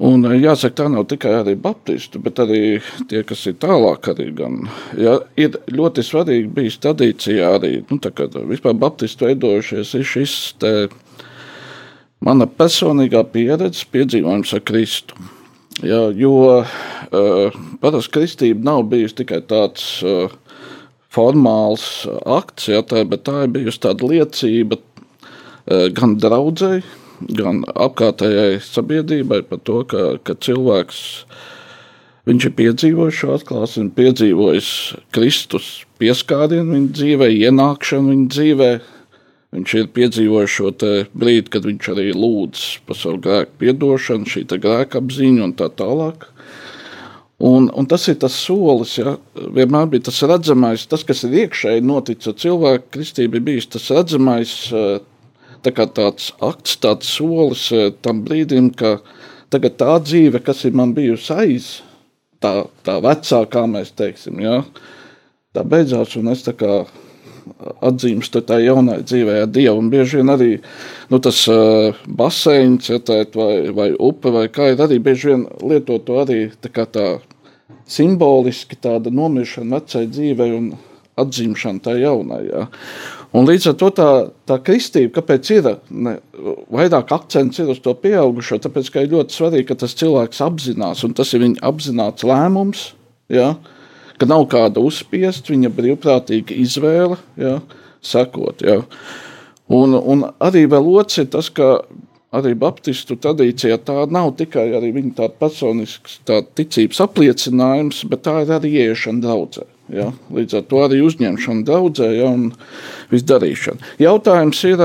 Un 0.00 0.24
eh, 0.24 0.38
jāsaka, 0.40 0.76
tā 0.78 0.86
nav 0.88 1.04
tikai 1.10 1.34
arī 1.42 1.54
baptistu, 1.60 2.20
bet 2.24 2.40
arī 2.40 2.80
tie, 3.10 3.20
kas 3.26 3.42
ir 3.50 3.58
tālāk. 3.60 4.08
Arī 4.12 4.30
gan, 4.36 4.62
ja, 4.96 5.18
ir 5.40 5.58
ļoti 5.68 6.04
svarīgi 6.06 6.52
bijis 6.56 6.78
tradīcijā 6.80 7.50
arī, 7.58 7.72
nu, 7.90 8.00
kā 8.00 8.28
vispār 8.48 8.78
baptistu 8.80 9.28
veidojušies, 9.28 9.92
ir 9.98 10.08
šis 10.08 10.36
te 10.62 10.72
mana 12.24 12.48
personīgā 12.48 13.22
pieredze, 13.32 13.84
piedzīvojums 13.92 14.54
ar 14.56 14.64
Kristu. 14.68 15.28
Ja, 15.80 16.00
jo 16.12 16.32
uh, 16.60 17.60
parasti 17.80 18.12
kristība 18.12 18.66
nav 18.66 18.82
bijusi 18.90 19.22
tikai 19.22 19.38
tāds 19.48 19.84
uh, 20.04 20.32
formāls 21.12 21.86
akts, 22.28 22.68
ja, 22.68 22.82
tā, 22.84 23.06
bet 23.08 23.24
tā 23.28 23.46
ir 23.46 23.54
bijusi 23.54 23.80
tāda 23.84 24.08
liecība 24.10 24.80
gan 25.94 26.16
draudzēji, 26.18 26.82
gan 27.28 27.64
apkārtējai 27.74 28.60
sabiedrībai 28.64 29.42
par 29.48 29.60
to, 29.66 29.82
ka, 29.88 30.04
ka 30.24 30.36
cilvēks 30.40 31.00
viņš 32.28 32.46
ir 32.46 32.56
piedzīvojis 32.60 33.20
šo 33.20 33.34
atklāsmi, 33.36 33.90
piedzīvojis 33.96 34.70
Kristus 35.14 35.70
pieskārienu 36.00 36.76
viņa 36.76 36.96
dzīvē, 36.96 37.30
ienākšanu 37.48 38.14
viņa 38.14 38.32
dzīvē. 38.36 38.72
Viņš 39.50 39.72
ir 39.80 39.88
piedzīvojis 39.96 40.52
šo 40.54 40.70
brīdi, 41.18 41.50
kad 41.50 41.64
viņš 41.66 41.88
arī 41.90 42.10
lūdz 42.14 42.66
par 42.86 42.98
savu 42.98 43.18
grēku 43.24 43.56
piedošanu, 43.58 44.28
šī 44.30 44.44
grēka 44.52 45.00
apziņa 45.02 45.42
un 45.48 45.54
tā 45.58 45.66
tālāk. 45.74 46.28
Un, 47.40 47.70
un 47.72 47.86
tas 47.88 48.04
ir 48.12 48.18
tas 48.20 48.34
solis, 48.36 48.98
ja 49.00 49.14
vienmēr 49.34 49.88
bija 49.88 50.10
tas 50.10 50.18
redzamais, 50.28 50.84
tas, 50.86 51.02
kas 51.08 51.24
ir 51.24 51.38
iekšēji 51.46 51.82
noticis 51.88 52.28
ar 52.28 52.36
cilvēku. 52.42 52.90
Kristība 52.92 53.40
ir 53.40 53.46
bijis 53.46 53.70
tas 53.72 53.86
redzamais, 53.96 54.52
tā 55.64 55.72
tāds 55.74 56.30
akts, 56.40 56.78
tāds 56.82 57.10
solis 57.10 57.68
eh, 57.72 57.90
tam 58.02 58.24
brīdim, 58.26 58.72
ka 58.76 58.98
tagad 59.50 59.76
tā 59.80 59.98
dzīve, 60.04 60.42
kas 60.44 60.64
ir 60.64 60.76
man 60.78 60.94
bijusi 60.96 61.34
aiz, 61.34 61.68
tā, 62.40 62.64
tā 62.86 62.98
vecā, 63.04 63.44
kā 63.50 63.66
mēs 63.70 63.92
teiksim, 63.98 64.40
ja, 64.44 64.62
tā 65.54 65.64
beidzās, 65.66 66.16
un 66.20 66.32
es 66.32 66.44
tā 66.46 66.54
kā 66.56 66.84
atzīmstu 67.84 68.42
tā 68.46 68.60
jaunai 68.62 69.00
dzīvē 69.04 69.40
ar 69.44 69.48
Dievu. 69.50 69.80
Un 69.80 69.90
bieži 69.92 70.20
vien 70.20 70.32
arī 70.32 70.50
nu, 71.10 71.20
tas 71.22 71.40
uh, 71.50 71.96
baseins, 72.06 72.90
ja, 72.92 73.00
tēt, 73.02 73.36
vai, 73.38 73.70
vai 73.74 73.90
upe, 73.96 74.32
vai 74.34 74.46
kā 74.52 74.70
ir 74.72 74.82
arī 74.84 75.00
bieži 75.02 75.32
vien 75.32 75.46
lieto 75.64 75.98
to 76.04 76.20
arī 76.22 76.40
tā 76.62 76.72
kā 76.74 76.86
tā 76.86 77.08
simboliski 77.90 78.78
tāda 78.78 79.10
nomiršana 79.14 79.80
vecai 79.80 80.06
dzīvei 80.10 80.52
un 80.56 80.70
atzīmšana 81.20 81.84
tā 81.84 81.96
jaunai. 82.00 82.44
Ja. 82.48 82.66
Un 83.30 83.46
līdz 83.46 83.68
ar 83.70 83.74
to 83.78 83.88
tā, 83.94 84.08
tā 84.48 84.56
kristība, 84.66 85.12
kāpēc 85.20 85.50
ir 85.54 85.68
ne, 85.94 86.16
vairāk 86.74 87.12
akcents 87.14 87.60
ir 87.62 87.70
uz 87.70 87.78
to 87.84 87.94
pieaugušo, 87.94 88.58
tāpēc, 88.64 88.90
ka 88.90 89.04
ir 89.04 89.12
ļoti 89.12 89.36
svarīgi, 89.36 89.68
ka 89.68 89.76
tas 89.84 89.94
cilvēks 90.00 90.42
apzinās, 90.42 91.04
un 91.06 91.14
tas 91.14 91.30
ir 91.36 91.44
viņa 91.44 91.62
apzināts 91.70 92.26
lēmums, 92.26 92.88
ja, 93.30 93.52
ka 94.18 94.26
nav 94.26 94.48
kāda 94.50 94.82
uzspiest, 94.82 95.52
viņa 95.52 95.70
brīvprātīga 95.78 96.58
izvēle, 96.58 97.20
ja, 97.38 97.60
sekot. 98.02 98.66
Ja. 98.66 98.80
Un, 99.70 99.94
un 99.94 100.26
arī 100.42 100.66
vēl 100.66 100.90
otrs 100.98 101.22
ir 101.22 101.30
tas, 101.30 101.52
ka 101.54 101.76
arī 102.34 102.56
baptistu 102.58 103.14
tradīcijā 103.18 103.78
tā 103.86 104.04
nav 104.10 104.34
tikai 104.38 104.66
viņa 104.82 105.30
personisks 105.38 106.18
tā 106.26 106.42
ticības 106.58 107.02
apliecinājums, 107.06 108.02
bet 108.10 108.26
tā 108.26 108.40
ir 108.42 108.56
arī 108.58 108.74
ieiešana 108.82 109.22
draudzē. 109.22 109.66
Ja? 109.94 110.10
Līdz 110.32 110.60
ar 110.60 110.64
to 110.70 110.82
arī 110.84 111.00
uzņemšana 111.04 111.66
daudzē 111.68 112.08
ja? 112.14 112.30
un 112.30 112.50
viss 113.10 113.26
darīšana. 113.28 113.92
Jautājums 114.02 114.62
ir, 114.68 114.82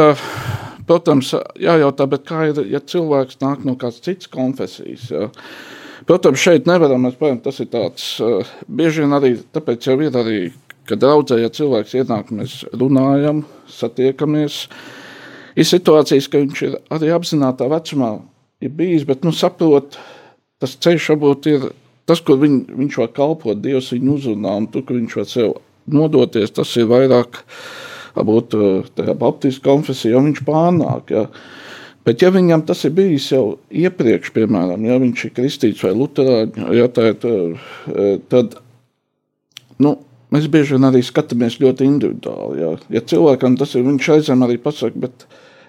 protams, 0.90 1.32
jājautā, 1.62 2.10
kā 2.26 2.50
ir, 2.52 2.62
ja 2.72 2.82
cilvēks 2.82 3.40
nāk 3.44 3.66
no 3.68 3.78
kādas 3.80 4.02
citas 4.06 4.32
konfesijas. 4.34 5.08
Ja? 5.14 5.30
Protams, 6.10 6.42
šeit 6.42 6.68
nevaram, 6.70 7.06
mēs, 7.06 7.18
protams, 7.18 7.46
tas 7.46 7.62
ir 7.64 7.72
tāds, 7.72 8.10
bieži 8.68 9.06
vien 9.06 9.18
arī 9.18 9.36
tāpēc 9.56 9.90
jau 9.90 9.98
ir 10.06 10.20
arī, 10.22 10.40
kad 10.86 11.02
daudzē, 11.02 11.40
ja 11.42 11.54
cilvēks 11.54 11.96
ienāk, 12.02 12.30
mēs 12.36 12.60
runājam, 12.78 13.42
satiekamies, 13.74 14.66
ir 15.58 15.66
situācijas, 15.66 16.30
ka 16.30 16.44
viņš 16.44 16.62
ir 16.68 16.78
arī 16.94 17.10
apzinātā 17.16 17.70
vecumā 17.72 18.12
ir 18.62 18.76
bijis, 18.78 19.08
bet, 19.08 19.26
nu, 19.26 19.34
saprot, 19.34 19.98
tas 20.62 20.78
ceļš 20.82 21.10
varbūt 21.16 21.50
ir 21.52 21.66
tas, 22.10 22.22
kur 22.26 22.40
viņ, 22.42 22.58
viņš 22.76 22.98
var 23.02 23.12
kalpot, 23.16 23.62
Dievs 23.62 23.92
viņu 23.96 24.18
uzrunā, 24.20 24.56
un 24.62 24.70
tur, 24.72 24.86
kur 24.86 25.00
viņš 25.00 25.18
var 25.20 25.30
sev 25.30 25.54
nodoties, 25.92 26.54
tas 26.56 26.72
ir 26.80 26.90
vairāk, 26.90 27.42
varbūt 28.16 28.58
uh, 28.58 28.90
tajā 28.98 29.16
baptistu 29.20 29.66
konfesijā, 29.66 30.22
viņš 30.24 30.42
pārnāk. 30.48 31.14
Ja. 31.14 31.26
Bet, 32.06 32.22
ja 32.22 32.30
viņam 32.34 32.64
tas 32.68 32.84
ir 32.86 32.94
bijis 32.96 33.32
jau 33.34 33.58
iepriekš, 33.74 34.32
piemēram, 34.36 34.84
ja 34.86 35.00
viņš 35.02 35.24
ir 35.28 35.34
kristīts 35.40 35.86
vai 35.86 35.96
luterāņš, 35.98 36.60
ja, 36.78 36.90
tad, 36.94 37.26
uh, 37.26 37.72
tad 38.32 38.60
nu, 39.82 39.96
mēs 40.34 40.50
bieži 40.52 40.78
vien 40.78 40.90
arī 40.90 41.02
skatāmies 41.06 41.58
ļoti 41.64 41.90
individuāli. 41.90 42.62
Ja, 42.62 42.76
ja 42.98 43.02
cilvēkam 43.14 43.58
tas 43.60 43.74
ir, 43.76 43.88
viņš 43.88 44.12
aizem 44.20 44.46
arī 44.46 44.60
pasaka, 44.62 45.08
bet 45.08 45.26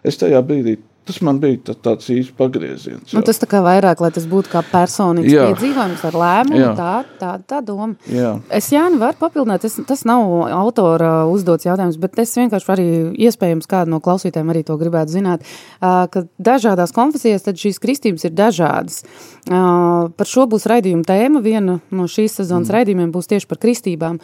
es 0.07 0.20
tajā 0.20 0.42
brīdī 0.46 0.77
Tas 1.07 1.21
man 1.23 1.38
bija 1.38 1.61
tā, 1.69 1.77
tāds 1.88 2.09
īsts 2.11 2.35
pagrieziens. 2.35 3.12
Nu, 3.14 3.23
tas 3.27 3.38
tā 3.38 3.47
kā 3.51 3.61
vairāk, 3.62 4.01
lai 4.03 4.11
tas 4.14 4.25
būtu 4.27 4.51
kā 4.51 4.64
personīgs 4.66 5.31
jā. 5.31 5.45
piedzīvojums 5.53 6.03
ar 6.09 6.19
lēmumu, 6.23 6.59
jā. 6.59 6.73
tā, 6.79 6.95
tā, 7.21 7.31
tā 7.47 7.61
doma. 7.62 7.95
Jā. 8.11 8.33
Es, 8.51 8.73
Jāni, 8.75 8.99
varu 8.99 9.21
papildināt, 9.21 9.62
tas, 9.62 9.79
tas 9.87 10.03
nav 10.09 10.27
autora 10.51 11.12
uzdots 11.31 11.69
jautājums, 11.69 12.01
bet 12.03 12.19
es 12.25 12.35
vienkārši 12.35 12.73
arī 12.75 12.88
iespējams 13.29 13.71
kādu 13.71 13.95
no 13.95 14.03
klausītājiem 14.03 14.51
arī 14.51 14.64
to 14.66 14.75
gribētu 14.81 15.14
zināt, 15.14 15.47
ka 15.81 16.27
dažādās 16.42 16.95
konfesijās 16.97 17.47
tad 17.47 17.61
šīs 17.61 17.79
kristības 17.83 18.27
ir 18.27 18.35
dažādas. 18.35 19.05
Par 19.47 20.27
šo 20.27 20.49
būs 20.51 20.66
raidījuma 20.66 21.07
tēma. 21.07 21.40
Viena 21.45 21.77
no 21.95 22.07
šīs 22.11 22.40
sezonas 22.40 22.66
mm. 22.66 22.75
raidījumiem 22.75 23.12
būs 23.14 23.31
tieši 23.31 23.47
par 23.47 23.61
kristībām. 23.62 24.19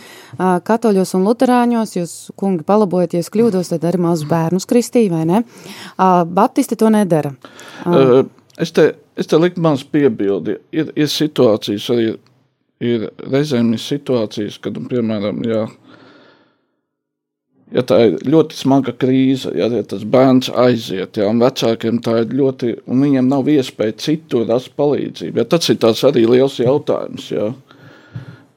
Katoļos 0.66 1.14
un 1.14 1.26
luterāņos, 1.28 1.94
jūs, 1.94 2.14
kungi, 2.38 2.66
palabojiet, 2.66 3.14
ja 3.14 3.22
es 3.22 3.30
kļūdos, 3.30 3.70
tad 3.70 3.86
arī 3.86 4.02
mazus 4.02 4.26
bērnus 4.30 4.66
kristīja, 4.66 5.12
vai 5.14 5.22
ne? 5.28 5.42
Baptisti 6.34 6.71
īsti 6.72 6.80
to 6.80 6.90
nedara. 6.90 7.34
Uh, 7.86 8.24
es 8.58 8.72
te, 8.72 8.94
es 9.16 9.26
te 9.26 9.38
liku 9.38 9.60
mans 9.60 9.84
piebildi. 9.84 10.58
Ir, 10.72 10.92
ir 10.96 11.08
situācijas 11.08 11.90
arī, 11.92 12.16
ir 12.80 13.10
reizēm 13.20 13.72
ir 13.74 13.80
situācijas, 13.80 14.58
kad, 14.62 14.78
piemēram, 14.88 15.42
jā, 15.44 15.66
ja 17.72 17.82
tā 17.82 18.00
ir 18.06 18.16
ļoti 18.24 18.56
smaga 18.56 18.92
krīze, 18.92 19.52
ja, 19.56 19.68
ja 19.68 19.82
tas 19.82 20.04
bērns 20.04 20.50
aiziet, 20.50 21.16
ja, 21.16 21.28
un 21.28 21.40
vecākiem 21.42 22.00
tā 22.02 22.22
ir 22.22 22.32
ļoti, 22.32 22.74
un 22.86 23.04
viņiem 23.04 23.28
nav 23.28 23.48
iespēja 23.48 23.98
citur 23.98 24.48
rast 24.48 24.72
palīdzību. 24.76 25.38
Ja, 25.38 25.44
tas 25.44 25.68
ir 25.68 25.80
tāds 25.82 26.02
arī 26.04 26.26
liels 26.28 26.58
jautājums. 26.60 27.30
Ja. 27.32 27.52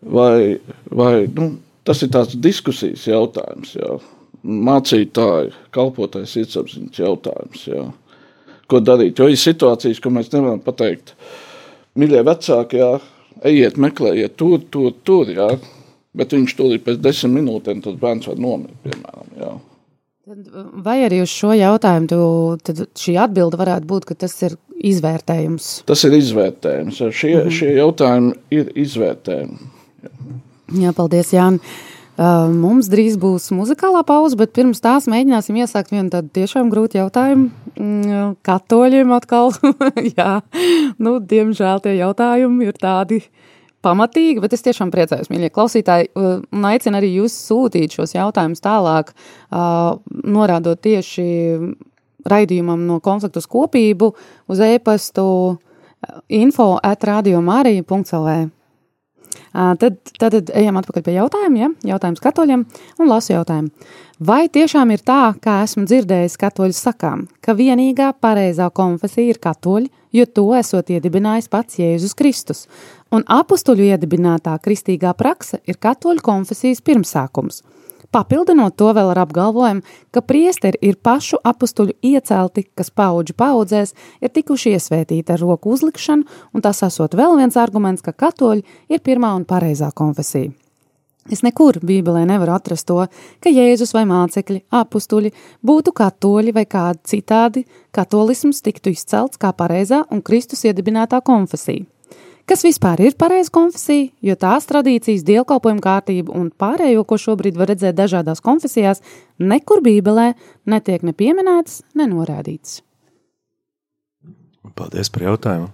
Vai, 0.05 0.59
vai, 0.91 1.25
nu, 1.33 1.55
tas 1.83 2.03
ir 2.05 2.11
tāds 2.13 2.37
diskusijas 2.37 3.07
jautājums, 3.09 3.73
ja. 3.79 3.97
mācītāji, 4.45 5.55
kalpotais 5.73 6.35
sirdsapziņas 6.35 6.99
jautājums. 7.01 7.63
Ja. 7.71 7.87
Ko 8.71 8.81
darīt? 8.81 9.19
Jo 9.19 9.29
ir 9.29 9.39
situācijas, 9.39 10.01
ko 10.01 10.09
mēs 10.13 10.31
nevaram 10.33 10.61
pateikt. 10.65 11.13
Mīļie 11.95 12.23
vecāki, 12.25 12.81
jā, 12.81 12.91
ejiet, 13.45 13.77
meklējiet 13.77 14.35
tur, 14.39 14.61
tur, 14.73 14.93
tur. 15.05 15.31
Jā 15.31 15.53
bet 16.15 16.35
viņš 16.35 16.57
tūlīt 16.57 16.83
pēc 16.85 16.99
desmit 17.03 17.39
minūtēm 17.39 17.81
tas 17.85 17.97
bērns 17.99 18.29
var 18.29 18.41
nomirt, 18.41 18.75
piemēram. 18.85 19.31
Jā. 19.39 19.53
Vai 20.85 20.97
arī 21.05 21.19
uz 21.21 21.29
šo 21.29 21.51
jautājumu 21.53 22.07
tu, 22.65 22.77
šī 22.97 23.17
atbilde 23.21 23.59
varētu 23.61 23.89
būt, 23.89 24.07
ka 24.09 24.17
tas 24.25 24.33
ir 24.47 24.55
izvērtējums? 24.89 25.67
Tas 25.89 26.05
ir 26.07 26.15
izvērtējums. 26.17 27.01
Šie, 27.11 27.33
mm 27.35 27.41
-hmm. 27.41 27.57
šie 27.59 27.73
jautājumi 27.77 28.33
ir 28.57 28.71
izvērtējumi. 28.85 29.69
Jā, 30.05 30.13
Jā 30.85 30.95
paldies, 30.97 31.33
Jāni. 31.33 31.61
Uh, 32.15 32.45
mums 32.47 32.87
drīz 32.87 33.17
būs 33.19 33.49
muzikālā 33.51 33.99
pauze, 34.07 34.37
bet 34.39 34.53
pirms 34.55 34.79
tās 34.79 35.03
mēģināsim 35.11 35.57
iesākt 35.59 35.91
vienu 35.91 36.07
tādu 36.13 36.29
tiešām 36.37 36.69
grūtu 36.71 37.01
jautājumu. 37.01 37.49
Mm, 37.75 38.37
katoļiem 38.45 39.11
atkal, 39.11 39.51
jā, 40.17 40.37
nu, 40.95 41.17
diemžēl 41.19 41.83
tie 41.83 41.97
jautājumi 41.97 42.69
ir 42.69 42.79
tādi 42.79 43.19
pamatīgi, 43.83 44.39
bet 44.39 44.55
es 44.55 44.63
tiešām 44.63 44.93
priecājos, 44.95 45.27
mīļie 45.27 45.51
klausītāji, 45.53 46.09
un 46.15 46.69
aicinu 46.71 47.01
arī 47.01 47.11
jūs 47.17 47.35
sūtīt 47.49 47.99
šos 47.99 48.15
jautājumus 48.15 48.63
tālāk, 48.63 49.11
norādot 49.51 50.81
tieši 50.87 51.27
raidījumam 52.25 52.87
no 52.87 53.01
konfliktu 53.03 53.43
uz 53.43 53.51
kopību 53.51 54.13
uz 54.49 54.63
e-pastu 54.63 55.27
info 56.31 56.75
at 56.79 57.03
radiomārija.lv. 57.05 58.54
Tad, 59.53 59.99
tad 60.19 60.49
ejam 60.55 60.79
atpakaļ 60.81 61.05
pie 61.05 61.15
jautājumiem, 61.17 61.61
ja? 61.61 61.93
jautājums 61.95 62.23
katoļiem 62.23 62.65
un 62.99 63.11
lasu 63.11 63.33
jautājumu. 63.33 63.71
Vai 64.25 64.45
tiešām 64.47 64.93
ir 64.95 65.01
tā, 65.03 65.33
kā 65.43 65.57
esmu 65.65 65.83
dzirdējis 65.89 66.37
katoļu 66.39 66.75
sakām, 66.77 67.25
ka 67.43 67.51
vienīgā 67.57 68.13
pareizā 68.23 68.69
konfesija 68.71 69.33
ir 69.33 69.41
katoļi, 69.43 69.89
jo 70.15 70.25
to 70.31 70.45
esot 70.55 70.91
iedibinājis 70.95 71.51
pats 71.51 71.81
Jēzus 71.81 72.15
Kristus, 72.15 72.63
un 73.11 73.27
apustuļu 73.27 73.89
iedibinātā 73.89 74.55
kristīgā 74.63 75.11
prakse 75.19 75.59
ir 75.67 75.81
katoļu 75.83 76.23
konfesijas 76.23 76.79
pirmsākums. 76.85 77.59
Papildinot 78.15 78.77
to 78.79 78.93
vēl 78.95 79.09
ar 79.11 79.19
apgalvojumu, 79.25 79.81
ka 80.15 80.21
priesteri 80.23 80.79
ir 80.87 80.95
pašu 81.03 81.35
apustuļu 81.43 81.97
iecelti, 81.99 82.63
kas 82.71 82.87
paudžu 82.87 83.33
paudzēs 83.35 83.91
ir 84.23 84.31
tikuši 84.31 84.77
iesvētīti 84.77 85.33
ar 85.35 85.41
roku 85.43 85.73
uzlikšanu, 85.75 86.23
un 86.55 86.63
tas 86.63 86.79
esot 86.87 87.17
vēl 87.19 87.35
viens 87.41 87.57
arguments, 87.59 88.05
ka 88.05 88.13
katoļi 88.15 88.63
ir 88.87 89.03
pirmā 89.03 89.33
un 89.35 89.43
pareizā 89.43 89.89
konfesija. 89.91 90.53
Es 91.27 91.41
nekur 91.43 91.81
Bībelē 91.81 92.21
nevaru 92.29 92.53
atrast 92.53 92.87
to, 92.87 93.01
ka 93.43 93.51
Jēzus 93.51 93.91
vai 93.97 94.05
mācekļi, 94.07 94.61
apstuļi 94.79 95.33
būtu 95.65 95.91
katoļi 95.97 96.53
vai 96.55 96.63
kādi 96.69 97.01
citādi, 97.11 97.65
katolisms 97.91 98.63
tiktu 98.63 98.93
izcelts 98.95 99.41
kā 99.41 99.51
pareizā 99.57 100.05
un 100.07 100.23
Kristus 100.23 100.63
iedibinātā 100.69 101.19
konfesija. 101.25 101.83
Kas 102.45 102.61
vispār 102.61 103.01
ir 103.01 103.15
pareiza 103.17 103.49
konfesija, 103.53 104.11
jo 104.21 104.35
tās 104.37 104.67
tradīcijas, 104.69 105.23
dievkalpojuma 105.25 105.81
kārtība 105.81 106.33
un 106.37 106.51
pārējo, 106.53 107.01
ko 107.09 107.17
šobrīd 107.17 107.57
var 107.57 107.71
redzēt 107.73 107.97
dažādās 107.97 108.43
konfesijās, 108.45 109.01
nekur 109.41 109.81
Bībelē 109.85 110.27
netiek 110.69 111.01
ne 111.07 111.15
pieminētas, 111.17 111.81
ne 111.97 112.05
norādītas. 112.11 112.83
Paldies 114.77 115.09
par 115.09 115.25
jautājumu. 115.25 115.71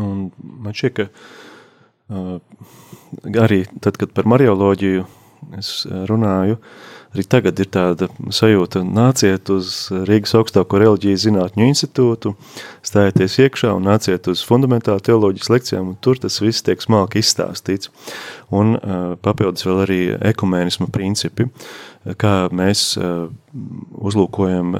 Un 0.00 0.28
man 0.42 0.74
šķiet, 0.74 0.98
ka 0.98 1.06
uh, 2.10 2.42
arī 3.44 3.62
tad, 3.84 4.00
kad 4.00 4.14
par 4.16 4.26
marioloģiju 4.32 5.06
es 5.60 5.72
runāju, 6.10 6.56
uh, 6.58 6.95
Arī 7.14 7.22
tagad 7.30 7.60
ir 7.62 7.68
tāda 7.72 8.08
sajūta, 8.34 8.82
nāciet 8.84 9.48
uz 9.54 9.88
Rīgas 10.08 10.34
augstāko 10.36 10.80
reliģiju 10.82 11.20
zinātņu 11.22 11.68
institūtu, 11.70 12.34
stājieties 12.84 13.38
iekšā 13.46 13.72
un 13.76 13.86
nāciet 13.88 14.28
uz 14.32 14.42
fundamentālu 14.44 15.00
teoloģijas 15.06 15.52
lekcijām, 15.54 15.94
un 15.94 16.00
tur 16.02 16.20
tas 16.20 16.36
viss 16.42 16.66
tiek 16.66 16.82
smalki 16.82 17.22
izstāstīts. 17.22 17.92
Un 18.52 18.76
papildus 19.24 19.64
vēl 19.68 19.82
arī 19.86 20.00
ekumēnisma 20.32 20.90
principi, 20.92 21.48
kā 22.20 22.36
mēs 22.52 22.92
uzlūkojam 23.96 24.76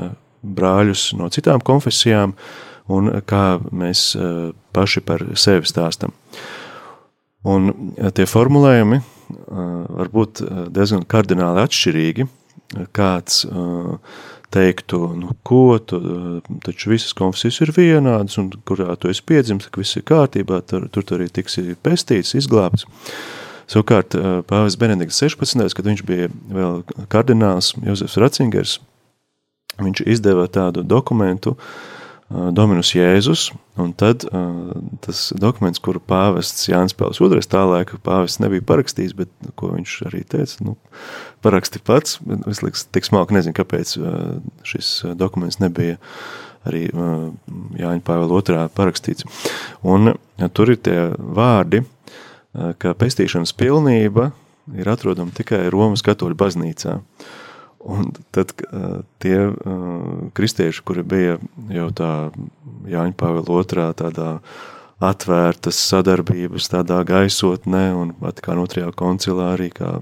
brāļus 0.46 1.08
no 1.18 1.30
citām 1.32 1.64
konfesijām 1.64 2.36
un 2.92 3.10
kā 3.26 3.58
mēs 3.72 4.12
paši 4.76 5.02
par 5.06 5.24
sevi 5.38 5.66
stāstam. 5.66 6.12
Un 7.46 7.70
tie 8.14 8.26
formulējumi, 8.26 9.00
var 9.28 10.10
būt 10.12 10.42
diezgan 10.74 11.06
kardināli 11.08 11.64
atšķirīgi. 11.64 12.26
Kāds 12.96 13.44
teiktu, 14.54 15.00
nu, 15.18 15.34
ko 15.46 15.78
tu, 15.82 15.98
taču 16.64 16.92
visas 16.92 17.14
konfesijas 17.18 17.60
ir 17.64 17.72
vienādas, 17.76 18.38
un 18.40 18.50
kurā 18.66 18.94
tu 18.98 19.10
esi 19.10 19.24
piedzimis, 19.26 19.68
ka 19.70 19.82
viss 19.82 19.98
ir 19.98 20.06
kārtībā, 20.06 20.60
tur, 20.66 20.86
tur 20.92 21.06
tu 21.06 21.18
arī 21.18 21.26
tiksi 21.30 21.76
pestīts, 21.82 22.34
izglābts. 22.38 22.86
Savukārt 23.70 24.14
Pāvis 24.46 24.78
Benedikts 24.78 25.18
16. 25.22 25.74
kad 25.74 25.90
viņš 25.90 26.04
bija 26.06 26.30
vēl 26.30 26.84
kardināls 27.10 27.72
Jozefs 27.82 28.18
Ratzingers, 28.22 28.78
viņš 29.82 30.04
izdeva 30.06 30.46
tādu 30.50 30.86
dokumentu, 30.86 31.56
uh, 31.56 31.95
Dominus 32.26 32.88
Jēzus, 32.90 33.52
un 33.78 33.92
tad 33.94 34.24
uh, 34.26 34.72
tas 35.04 35.28
dokuments, 35.38 35.78
kuru 35.78 36.00
pāvests 36.02 36.66
Jānis 36.66 36.96
Pēls 36.98 37.20
II 37.22 37.38
tā 37.46 37.60
laika 37.70 38.00
pāvests 38.02 38.40
nebija 38.42 38.64
parakstījis, 38.66 39.14
bet 39.14 39.30
ko 39.54 39.70
viņš 39.76 39.92
arī 40.08 40.24
teica, 40.26 40.64
nu, 40.66 40.74
paraksti 41.46 41.78
pats, 41.86 42.18
es 42.50 42.64
liekas, 42.66 42.88
tik 42.90 43.06
smalki 43.06 43.36
nezinu, 43.36 43.54
kāpēc 43.54 43.94
uh, 44.00 44.10
šis 44.66 44.90
dokuments 45.14 45.60
nebija 45.62 46.00
arī 46.66 46.88
uh, 46.90 47.30
Jāņa 47.78 48.02
Pāvela 48.02 48.42
II 48.42 48.74
parakstīts. 48.74 49.22
Un 49.86 50.16
ja, 50.16 50.50
tur 50.50 50.74
ir 50.74 50.82
tie 50.82 50.98
vārdi, 51.14 51.84
uh, 51.86 52.74
ka 52.74 52.98
pestīšanas 52.98 53.54
pilnība 53.54 54.32
ir 54.74 54.90
atrodama 54.90 55.30
tikai 55.30 55.68
Romas 55.70 56.02
katoļu 56.02 56.42
baznīcā. 56.42 56.98
Uh, 56.98 57.34
Un 57.86 58.08
tad 58.34 58.50
uh, 58.66 59.02
tie 59.22 59.36
uh, 59.46 60.30
kristieši, 60.34 60.82
kuri 60.86 61.04
bija 61.06 61.36
jau 61.70 61.90
tā 61.94 62.12
Jāņa 62.90 63.14
Pāvila 63.18 63.60
otrā 63.60 63.90
tādā 63.94 64.40
atvērtas 65.02 65.76
sadarbības 65.90 66.70
tādā 66.72 67.02
gaisotnē 67.04 67.84
un 67.94 68.14
Vatikāna 68.20 68.64
otrajā 68.64 68.88
koncilā 68.96 69.52
arī 69.52 69.68
kā 69.74 69.98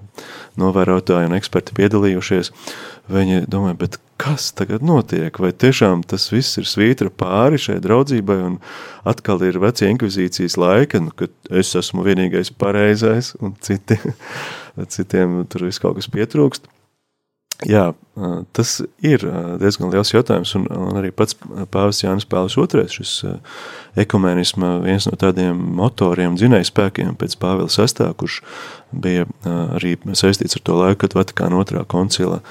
novērotāji 0.60 1.28
un 1.28 1.34
eksperti 1.34 1.74
piedalījušies, 1.74 2.52
viņi 3.10 3.42
domāja, 3.50 3.78
bet 3.80 3.98
kas 4.22 4.52
tagad 4.54 4.84
notiek? 4.86 5.34
Vai 5.42 5.50
tiešām 5.50 6.04
tas 6.06 6.28
viss 6.32 6.60
ir 6.60 6.68
svītra 6.70 7.10
pāri 7.10 7.58
šai 7.60 7.80
draudzībai 7.82 8.38
un 8.46 8.60
atkal 9.08 9.42
ir 9.42 9.58
vecie 9.62 9.90
inkvizīcijas 9.90 10.56
laika, 10.60 11.02
nu, 11.02 11.10
kad 11.10 11.34
es 11.50 11.74
esmu 11.74 12.06
vienīgais 12.06 12.54
pareizais 12.54 13.34
un 13.42 13.58
citi, 13.60 13.98
citiem 14.94 15.42
tur 15.50 15.66
viss 15.66 15.82
kaut 15.82 15.98
kas 15.98 16.10
pietrūkst. 16.14 16.70
Jā, 17.64 17.84
tas 18.52 18.74
ir 19.00 19.22
diezgan 19.60 19.88
liels 19.92 20.12
jautājums, 20.12 20.52
un, 20.58 20.66
un 20.68 20.98
arī 21.00 21.10
pats 21.16 21.36
Pāvils 21.72 22.02
Jānis 22.02 22.26
Pāvils 22.28 22.56
II, 22.60 22.84
šis 22.92 23.12
ekumēnisma 24.04 24.76
viens 24.84 25.08
no 25.08 25.16
tādiem 25.20 25.58
motoriem, 25.78 26.36
dzinējspēkiem 26.36 27.14
pēc 27.20 27.38
Pāvila 27.40 27.72
VI, 27.72 28.10
kurš 28.20 28.40
bija 28.92 29.24
arī 29.78 29.96
saistīts 30.12 30.58
ar 30.60 30.64
to 30.66 30.76
laiku, 30.82 31.04
kad 31.06 31.16
Vatikāna 31.16 31.62
otrā 31.62 31.86
koncila 31.88 32.42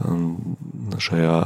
šajā 0.00 1.36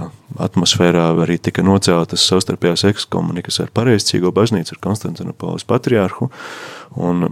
atmosfērā 0.44 1.04
arī 1.24 1.36
tika 1.42 1.62
noceltas 1.66 2.24
savstarpējās 2.28 2.84
ekskomunikas 2.88 3.60
ar 3.62 3.70
pareizcīgo 3.74 4.30
baznīcu, 4.34 4.74
ar 4.74 4.80
Konstantinopolis 4.82 5.66
patriārhu, 5.68 6.30
un 6.94 7.28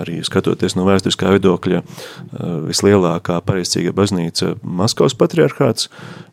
arī 0.00 0.18
skatoties 0.26 0.74
no 0.78 0.86
vēsturiskā 0.88 1.30
viedokļa, 1.36 1.82
vislielākā 2.66 3.38
pareizcīga 3.46 3.94
baznīca 3.96 4.56
Maskavas 4.62 5.14
patriārhāts, 5.18 5.90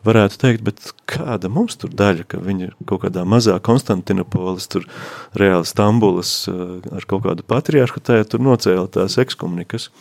varētu 0.08 0.42
teikt, 0.42 0.66
bet 0.66 0.92
kāda 1.10 1.52
mums 1.54 1.78
tur 1.78 1.94
daļa, 1.94 2.26
ka 2.32 2.42
viņi 2.42 2.70
ir 2.70 2.76
kaut 2.90 3.06
kādā 3.06 3.26
mazā 3.30 3.60
Konstantinopolis, 3.62 4.70
tur 4.74 4.90
reāli 5.38 5.70
Stambulas 5.70 6.40
ar 6.50 7.06
kaut 7.10 7.26
kādu 7.28 7.46
patriārhu, 7.46 8.02
tā 8.02 8.24
tur 8.26 8.44
nocēla 8.50 8.90
tās 8.98 9.20
ekskomunikas. 9.22 9.92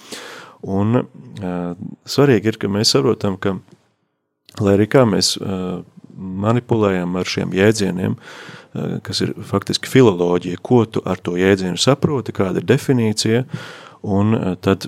Un 0.67 1.05
svarīgi 2.09 2.49
ir, 2.51 2.57
ka 2.59 2.71
mēs 2.73 2.95
saprotam, 2.97 3.37
ka 3.39 3.59
Lai 4.61 4.77
arī 4.77 4.87
kā 4.89 5.05
mēs 5.09 5.37
manipulējam 6.17 7.17
ar 7.21 7.29
šiem 7.29 7.53
jēdzieniem, 7.57 8.17
kas 9.05 9.21
ir 9.25 9.35
faktiski 9.49 9.91
filoloģija, 9.91 10.61
ko 10.65 10.85
tu 10.89 11.03
ar 11.05 11.21
to 11.21 11.37
jēdzienu 11.37 11.81
saproti, 11.81 12.35
kāda 12.37 12.63
ir 12.63 12.69
definīcija, 12.69 13.43
un 14.07 14.37
tad 14.65 14.87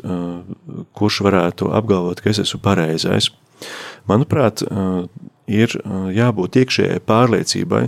kurš 0.97 1.21
varētu 1.27 1.73
apgalvot, 1.75 2.23
ka 2.23 2.33
es 2.33 2.41
esmu 2.45 2.61
pareizais. 2.65 3.31
Manuprāt, 4.09 4.63
ir 5.49 5.77
jābūt 6.15 6.61
iekšējai 6.63 7.05
pārliecībai. 7.09 7.85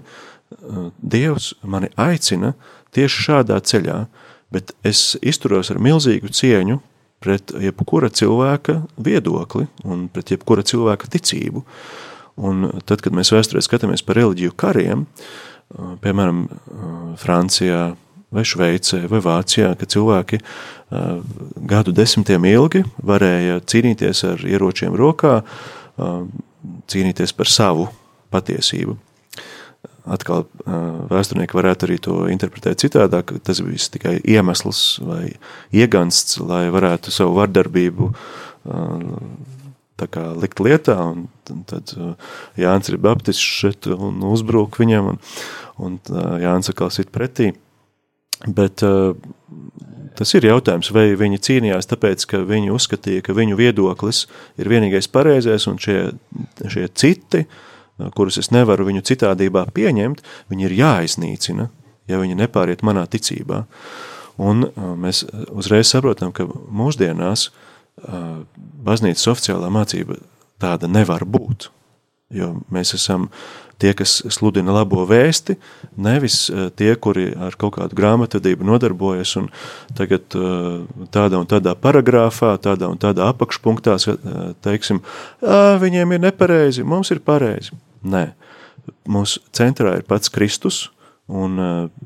Dievs 0.98 1.52
mani 1.62 1.92
aicina 2.00 2.54
tieši 2.96 3.26
šādā 3.28 3.60
ceļā, 3.62 4.00
bet 4.50 4.74
es 4.84 5.14
izturos 5.22 5.70
ar 5.70 5.78
milzīgu 5.78 6.32
cieņu 6.34 6.80
pret 7.20 7.52
jebkura 7.60 8.08
cilvēka 8.08 8.80
viedokli 8.96 9.66
un 9.84 10.08
pret 10.12 10.32
jebkura 10.34 10.64
cilvēka 10.66 11.10
ticību. 11.12 11.64
Un 12.40 12.70
tad, 12.88 13.02
kad 13.04 13.12
mēs 13.16 13.32
vēsturē 13.34 13.60
skatāmies 13.64 14.04
par 14.06 14.16
reliģiju 14.16 14.54
kariem, 14.56 15.04
piemēram, 16.00 16.46
Francijā, 17.20 17.90
vai 18.30 18.44
Šveicē, 18.46 19.04
vai 19.10 19.20
Vācijā, 19.24 19.72
ka 19.78 19.88
cilvēki 19.90 20.38
uh, 20.40 21.18
gadu 21.70 21.94
desmitiem 21.94 22.46
ilgi 22.50 22.84
varēja 23.06 23.58
cīnīties 23.66 24.24
ar 24.28 24.44
ieročiem 24.46 24.94
rokā, 24.98 25.40
uh, 25.42 26.22
cīnīties 26.90 27.34
par 27.36 27.50
savu 27.50 27.88
patiesību. 28.30 28.96
Atkal 30.08 30.46
uh, 30.46 30.74
vēsturnieki 31.10 31.56
varētu 31.56 31.86
arī 31.86 31.98
to 32.00 32.16
interpretēt 32.32 32.80
citādāk, 32.80 33.28
ka 33.28 33.40
tas 33.50 33.60
bija 33.64 33.88
tikai 33.96 34.14
iemesls 34.24 35.00
vai 35.04 35.24
iegansts, 35.76 36.38
lai 36.40 36.68
varētu 36.72 37.12
savu 37.12 37.36
vardarbību 37.40 38.12
kā, 40.08 40.22
likt 40.40 40.60
lietā, 40.62 40.96
un 41.12 41.64
tad 41.68 41.92
Jānis 42.60 42.92
ir 42.92 43.00
baptists 43.02 43.42
šeit 43.60 43.88
un 43.92 44.22
uzbruk 44.30 44.78
viņam, 44.80 45.12
un, 45.12 45.18
un 45.80 45.98
Jānis 46.40 46.72
atkal 46.72 46.92
sit 46.94 47.10
pretī. 47.12 47.50
Bet 48.48 48.80
uh, 48.86 49.12
tas 50.16 50.32
ir 50.36 50.46
jautājums, 50.48 50.92
vai 50.96 51.10
viņi 51.18 51.42
cīnījās 51.44 51.90
tāpēc, 51.90 52.24
ka 52.30 52.42
viņi 52.48 52.72
uzskatīja, 52.72 53.24
ka 53.26 53.36
viņu 53.36 53.58
viedoklis 53.58 54.26
ir 54.60 54.70
vienīgais 54.72 55.10
pareizais, 55.12 55.66
un 55.68 55.80
šie, 55.80 55.98
šie 56.64 56.86
citi, 56.96 57.44
kurus 58.16 58.40
es 58.40 58.50
nevaru 58.54 58.88
viņu 58.88 59.04
citādībā 59.10 59.66
pieņemt, 59.74 60.22
viņi 60.52 60.66
ir 60.68 60.76
jāiznīcina, 60.80 61.68
ja 62.10 62.20
viņi 62.20 62.38
nepāriet 62.40 62.84
manā 62.86 63.06
ticībā. 63.10 63.64
Un 64.40 64.64
uh, 64.68 64.92
mēs 64.96 65.24
uzreiz 65.52 65.90
saprotam, 65.92 66.32
ka 66.32 66.46
mūsdienās 66.48 67.48
uh, 67.50 68.40
baznīcas 68.86 69.28
oficiālā 69.32 69.68
mācība 69.72 70.20
tāda 70.60 70.88
nevar 70.88 71.24
būt, 71.28 71.70
jo 72.34 72.54
mēs 72.72 72.94
esam 72.96 73.28
tie, 73.80 73.92
kas 73.96 74.18
sludina 74.32 74.74
labo 74.76 75.06
vēsti, 75.08 75.56
nevis 76.04 76.50
tie, 76.76 76.90
kuri 77.00 77.30
ar 77.32 77.56
kaut 77.60 77.78
kādu 77.78 77.96
grāmatvedību 77.96 78.66
nodarbojas 78.68 79.32
un 79.40 79.48
tagad 79.96 80.28
tādā 80.28 81.40
un 81.40 81.48
tādā 81.48 81.74
paragrāfā, 81.80 82.52
tādā 82.62 82.90
un 82.92 83.00
tādā 83.00 83.30
apakšpunktā, 83.32 83.96
teiksim, 84.64 85.00
viņiem 85.80 86.12
ir 86.16 86.24
nepareizi, 86.28 86.84
mums 86.84 87.12
ir 87.14 87.22
pareizi. 87.24 87.72
Nē, 88.00 88.30
mūsu 89.10 89.42
centrā 89.56 89.98
ir 89.98 90.06
pats 90.08 90.32
Kristus 90.32 90.86
un 91.28 91.60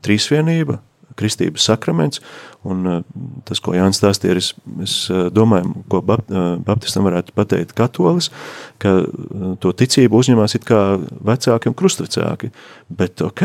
trīsvienība, 0.05 0.81
kristības 1.19 1.67
sakraments, 1.69 2.21
un 2.67 2.87
uh, 2.89 3.01
tas, 3.47 3.61
ko 3.63 3.75
Jānis 3.77 4.01
stāstīja, 4.01 4.37
es, 4.41 4.51
es 4.83 4.97
uh, 5.13 5.27
domāju, 5.35 5.71
ko 5.91 6.01
uh, 6.03 6.41
baptistam 6.65 7.07
varētu 7.07 7.35
pateikt 7.37 7.75
katolis, 7.79 8.31
ka 8.83 8.97
to 9.63 9.75
ticību 9.79 10.21
uzņemās 10.21 10.57
it 10.59 10.67
kā 10.69 10.81
vecāki 11.25 11.71
un 11.71 11.79
krustvecāki, 11.79 12.51
bet 12.91 13.23
ok, 13.25 13.45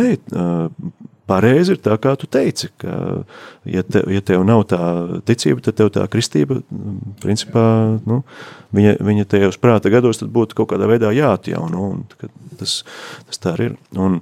pareizi 1.29 1.75
ir 1.75 1.83
tā, 1.85 1.95
kā 2.01 2.15
tu 2.19 2.27
teici, 2.31 2.71
ka 2.81 2.95
ja, 3.69 3.83
te, 3.85 4.01
ja 4.09 4.23
tev 4.25 4.43
nav 4.47 4.65
tā 4.71 4.81
ticība, 5.29 5.63
tad 5.67 5.77
tev 5.79 5.93
tā 5.95 6.07
kristība, 6.11 6.59
principā, 7.21 7.65
nu, 8.09 8.23
viņa, 8.75 8.97
viņa 9.05 9.29
tajos 9.29 9.61
prāta 9.61 9.93
gados 9.93 10.21
tad 10.21 10.33
būtu 10.33 10.57
kaut 10.57 10.73
kādā 10.73 10.89
veidā 10.89 11.13
jāatjauno, 11.15 11.85
un 11.93 12.03
tas, 12.59 12.81
tas 13.29 13.41
tā 13.45 13.55
ir. 13.69 13.79
Un, 13.97 14.21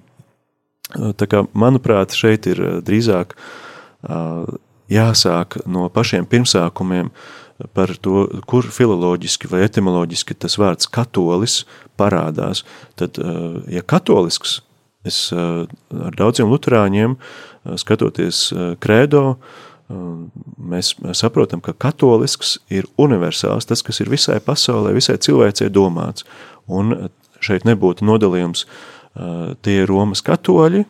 Tā 0.88 1.28
kā, 1.28 1.44
manuprāt, 1.52 2.16
šeit 2.16 2.48
ir 2.48 2.62
drīzāk 2.88 3.34
jāsāk 4.88 5.58
no 5.68 5.90
pašiem 5.92 6.28
pirmsākumiem 6.32 7.10
par 7.76 7.92
to, 8.00 8.28
kur 8.48 8.70
filoloģiski 8.72 9.50
vai 9.52 9.66
etimoloģiski 9.66 10.38
tas 10.38 10.56
vārds 10.62 10.88
katolis 10.88 11.66
parādās. 12.00 12.64
Tad, 12.96 13.20
ja 13.68 13.84
katolisks, 13.84 14.62
es 15.08 15.28
ar 15.34 16.18
daudziem 16.20 16.52
luterāņiem, 16.52 17.16
skatoties 17.80 18.50
krēdo, 18.84 19.24
mēs 19.88 20.94
saprotam, 21.16 21.62
ka 21.64 21.72
katolisks 21.72 22.58
ir 22.74 22.90
universāls, 23.00 23.68
tas, 23.70 23.84
kas 23.86 24.02
ir 24.04 24.12
visai 24.12 24.42
pasaulē, 24.44 24.92
visai 24.96 25.16
cilvēcei 25.24 25.72
domāts. 25.72 26.28
Un 26.68 27.10
šeit 27.40 27.64
nebūtu 27.68 28.06
nodalījums 28.08 28.66
tie 29.64 29.82
ir 29.82 29.90
Romas 29.90 30.22
katoļi, 30.26 30.84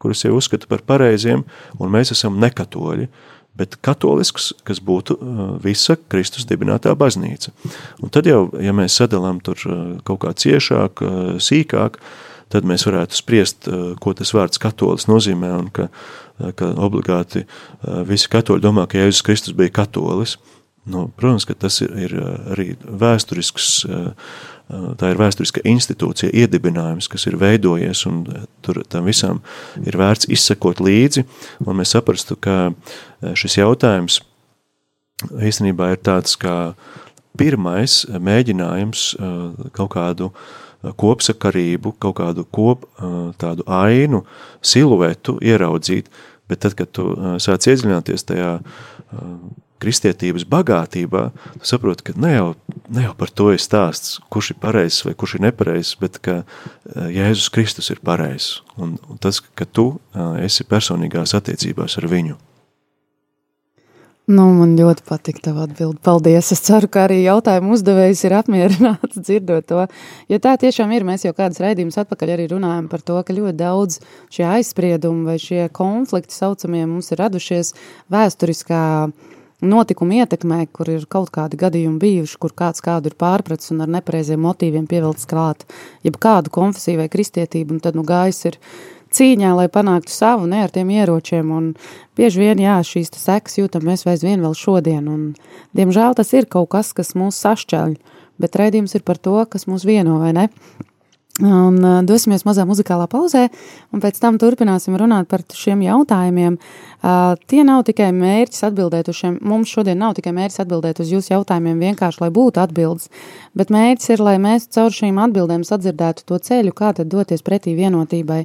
kurus 0.00 0.24
jau 0.24 0.34
uzskata 0.36 0.68
par 0.70 0.84
pareiziem, 0.86 1.42
un 1.80 1.92
mēs 1.92 2.12
esam 2.14 2.36
nekatoļi, 2.42 3.08
bet 3.54 3.76
katolisks, 3.86 4.50
kas 4.66 4.80
būtu 4.82 5.16
visa 5.62 5.96
Kristus 6.10 6.46
dibinātā 6.50 6.94
baznīca. 6.98 7.52
Un 8.02 8.10
tad 8.14 8.26
jau, 8.28 8.48
ja 8.60 8.74
mēs 8.76 8.98
sadalām 8.98 9.38
tur 9.44 9.60
kaut 10.06 10.20
kā 10.24 10.34
ciešāk, 10.34 11.02
sīkāk, 11.42 12.00
tad 12.52 12.66
mēs 12.68 12.86
varētu 12.88 13.18
spriest, 13.18 13.68
ko 14.00 14.14
tas 14.16 14.34
vārds 14.36 14.60
katolis 14.62 15.08
nozīmē, 15.10 15.52
un 15.58 15.70
ka, 15.74 15.88
ka 16.58 16.72
obligāti 16.84 17.44
visi 18.08 18.30
katoļi 18.32 18.64
domā, 18.64 18.88
ka 18.88 19.00
Jēzus 19.00 19.24
Kristus 19.26 19.56
bija 19.56 19.72
katolis. 19.82 20.38
Nu, 20.84 21.06
protams, 21.16 21.46
ka 21.48 21.56
tas 21.56 21.80
ir, 21.80 21.94
ir 21.96 22.12
arī 22.52 22.74
vēsturisks 22.84 23.68
uh, 23.88 24.10
tā 24.68 25.10
ir 25.12 25.20
vēsturiska 25.20 25.62
institūcija, 25.68 26.32
iedibinājums, 26.32 27.08
kas 27.10 27.26
ir 27.28 27.36
veidojies, 27.40 28.04
un 28.08 28.22
tur 28.64 28.80
tam 28.88 29.08
visam 29.08 29.42
ir 29.84 29.98
vērts 30.00 30.30
izsekot 30.32 30.80
līdzi, 30.84 31.24
un 31.64 31.80
mēs 31.80 31.94
saprastu, 31.96 32.36
ka 32.36 32.72
šis 33.36 33.58
jautājums 33.60 34.22
īstenībā 35.34 35.92
ir 35.94 36.02
tāds 36.04 36.38
kā 36.40 36.74
pirmais 37.38 38.04
mēģinājums 38.08 39.06
kaut 39.76 39.92
kādu 39.94 40.30
kopsakarību, 41.00 41.94
kaut 42.02 42.18
kādu 42.20 42.46
kop, 42.54 42.86
tādu 43.40 43.66
ainu, 43.70 44.24
siluetu 44.64 45.38
ieraudzīt, 45.42 46.10
bet 46.50 46.64
tad, 46.64 46.76
kad 46.78 46.90
tu 46.92 47.10
sāc 47.42 47.68
iedziļināties 47.70 48.26
tajā 48.28 48.56
kristietības 49.84 50.46
bagātībā, 50.48 51.26
tu 51.58 51.68
saproti, 51.68 52.06
ka 52.08 52.14
ne 52.20 52.32
jau, 52.34 52.46
ne 52.94 53.04
jau 53.06 53.12
par 53.18 53.32
to 53.36 53.50
ir 53.52 53.60
stāsts, 53.60 54.16
kurš 54.32 54.54
ir 54.54 54.60
pareizs 54.62 55.02
vai 55.04 55.14
kurš 55.18 55.36
ir 55.38 55.44
nepareizs, 55.48 55.94
bet 56.00 56.20
ka 56.24 56.40
Jēzus 56.94 57.50
Kristus 57.52 57.90
ir 57.92 58.00
pareizs. 58.04 58.62
Un, 58.80 58.96
un 59.10 59.20
tas, 59.20 59.42
ka 59.42 59.66
tu 59.68 59.90
esi 60.44 60.66
personīgās 60.68 61.36
attiecībās 61.36 61.98
ar 62.00 62.08
viņu. 62.10 62.38
Nu, 64.24 64.46
man 64.56 64.70
ļoti 64.78 65.04
patīk 65.04 65.42
tava 65.44 65.66
atbilde. 65.66 65.98
Paldies. 66.04 66.48
Es 66.54 66.62
ceru, 66.64 66.88
ka 66.88 67.02
arī 67.04 67.18
jautājumu 67.26 67.74
uzdevējs 67.76 68.22
ir 68.24 68.34
apmierināts 68.38 69.18
dzirdot 69.26 69.66
to. 69.68 69.82
Jo 70.32 70.38
tā 70.40 70.54
tiešām 70.62 70.94
ir. 70.96 71.04
Mēs 71.04 71.26
jau 71.26 71.34
kādas 71.36 71.60
raidījumus 71.60 72.00
atpakaļ 72.00 72.32
arī 72.32 72.46
runājam 72.54 72.88
par 72.88 73.04
to, 73.04 73.18
ka 73.20 73.36
ļoti 73.36 73.58
daudz 73.60 73.98
šie 74.32 74.46
aizspriedumi 74.48 75.28
vai 75.28 75.36
šie 75.42 75.66
konflikti 75.76 76.32
saucamie 76.38 76.86
mums 76.88 77.12
ir 77.12 77.20
radušies 77.20 77.74
vēsturiskā 78.14 78.80
notikumu 79.64 80.16
ietekmē, 80.22 80.62
kur 80.72 80.88
ir 80.92 81.04
kaut 81.10 81.28
kādi 81.34 81.60
gadījumi 81.60 82.00
bijuši, 82.00 82.40
kur 82.40 82.56
kāds 82.56 82.80
kādu 82.84 83.12
ir 83.12 83.20
pārpratis 83.20 83.72
un 83.76 83.84
ar 83.84 83.92
nepareiziem 83.92 84.40
motīviem 84.40 84.88
pievilcis 84.88 85.28
klāt, 85.28 85.68
jeb 86.04 86.16
kādu 86.20 86.52
konfesiju 86.52 87.02
vai 87.02 87.10
kristietību, 87.12 87.76
un 87.76 87.84
tad 87.84 87.96
nu 87.96 88.04
gājis 88.08 88.44
ir 88.48 88.58
cīņā, 89.14 89.52
lai 89.58 89.68
panāktu 89.72 90.12
savu, 90.12 90.48
ne 90.50 90.64
ar 90.64 90.72
tiem 90.74 90.90
ieročiem, 90.94 91.52
un 91.54 91.70
bieži 92.18 92.42
vien, 92.42 92.62
jā, 92.62 92.78
šīs 92.86 93.12
sekas 93.14 93.58
jūtam 93.60 93.86
mēs 93.88 94.06
vairs 94.06 94.24
vien 94.26 94.42
vēl 94.44 94.56
šodien, 94.58 95.06
un 95.10 95.28
diemžēl 95.76 96.18
tas 96.18 96.32
ir 96.34 96.48
kaut 96.50 96.72
kas, 96.74 96.92
kas 96.96 97.14
mūs 97.18 97.38
sašķeļ, 97.44 97.96
bet 98.42 98.58
raidījums 98.60 98.96
ir 98.98 99.06
par 99.06 99.20
to, 99.22 99.36
kas 99.50 99.68
mūs 99.70 99.86
vieno, 99.86 100.18
vai 100.22 100.34
ne? 100.36 100.48
Un 101.42 101.80
uh, 101.82 101.96
dosimies 102.06 102.44
mazā 102.46 102.62
muzikālā 102.62 103.08
pauzē, 103.10 103.48
un 103.90 103.98
pēc 103.98 104.20
tam 104.22 104.36
turpināsim 104.38 104.94
runāt 104.94 105.26
par 105.26 105.42
šiem 105.50 105.80
jautājumiem. 105.82 106.60
Uh, 107.02 107.32
tie 107.50 107.64
nav 107.66 107.82
tikai 107.88 108.12
mērķis 108.14 108.68
atbildēt 108.68 109.10
uz 109.10 109.18
šiem, 109.18 109.40
mums 109.42 109.72
šodien 109.74 109.98
nav 109.98 110.14
tikai 110.14 110.30
mērķis 110.36 110.62
atbildēt 110.62 111.00
uz 111.02 111.10
jūsu 111.10 111.32
jautājumiem 111.32 111.82
vienkārši, 111.88 112.20
lai 112.22 112.28
būtu 112.36 112.62
atbildes, 112.62 113.10
bet 113.58 113.72
mērķis 113.74 114.14
ir, 114.14 114.22
lai 114.22 114.36
mēs 114.44 114.68
caur 114.76 114.94
šīm 114.94 115.18
atbildēm 115.24 115.66
sadzirdētu 115.66 116.22
to 116.28 116.38
ceļu, 116.38 116.76
kā 116.78 116.92
tad 116.94 117.10
doties 117.10 117.42
pretī 117.42 117.74
vienotībai. 117.74 118.44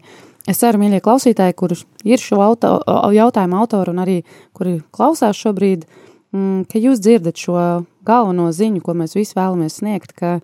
Es 0.49 0.63
ceru, 0.63 0.81
mīļie 0.81 1.03
klausītāji, 1.05 1.57
kurš 1.61 1.85
ir 2.09 2.17
šo 2.17 2.41
auto, 2.41 2.79
jautājumu 3.13 3.59
autori 3.59 3.93
un 3.93 4.01
arī 4.01 4.17
kuri 4.57 4.79
klausās 4.89 5.37
šobrīd, 5.37 5.85
mm, 6.33 6.65
ka 6.71 6.81
jūs 6.81 7.05
dzirdat 7.05 7.37
šo 7.37 7.59
galveno 8.01 8.49
ziņu, 8.49 8.81
ko 8.81 8.97
mēs 8.97 9.13
visi 9.13 9.37
vēlamies 9.37 9.77
sniegt, 9.83 10.17
ka 10.17 10.39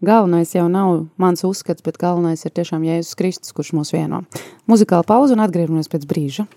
Galvenais 0.00 0.54
jau 0.54 0.64
nav 0.72 1.02
mans 1.20 1.44
uzskats, 1.44 1.84
bet 1.84 1.98
galvenais 2.00 2.40
ir 2.46 2.54
tiešām 2.56 2.86
Jēzus 2.88 3.18
Kristus, 3.20 3.52
kurš 3.52 3.74
mūs 3.76 3.92
vieno. 3.92 4.22
Muzikāla 4.70 5.04
pauze 5.04 5.36
un 5.36 5.44
atgriežamies 5.44 5.92
pēc 5.92 6.08
brīža. 6.08 6.48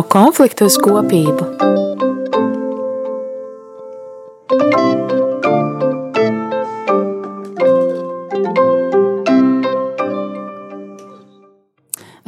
No 0.00 0.06
konflikta 0.08 0.64
uz 0.64 0.78
kopību. 0.80 1.44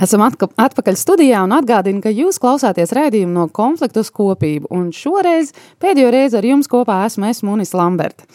Esam 0.02 0.24
atpakaļ 0.26 0.98
studijā 0.98 1.40
un 1.46 1.54
atgādinu, 1.56 2.02
ka 2.04 2.12
jūs 2.12 2.40
klausāties 2.42 2.92
raidījumu 2.92 3.32
no 3.32 3.46
konflikta 3.48 4.02
uz 4.02 4.10
kopību. 4.12 4.68
Un 4.74 4.90
šoreiz 4.92 5.54
pēdējo 5.80 6.12
reizi 6.12 6.40
ar 6.42 6.48
jums 6.52 6.68
kopā 6.68 7.04
esmu 7.06 7.30
es 7.30 7.40
Munis 7.46 7.72
Lamberta. 7.78 8.26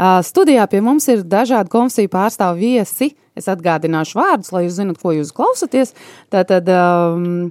Uh, 0.00 0.22
Studijā 0.24 0.64
pie 0.70 0.80
mums 0.80 1.10
ir 1.12 1.26
dažādi 1.28 1.68
konfesiju 1.68 2.08
pārstāvju 2.14 2.62
viesi. 2.62 3.12
Es 3.36 3.50
atgādināšu 3.52 4.16
vārdus, 4.16 4.54
lai 4.54 4.64
jūs 4.64 4.78
zinat, 4.78 5.02
ko 5.02 5.12
jūs 5.12 5.34
klausāties. 5.36 5.92
Tātad 6.32 6.70
um, 6.72 7.50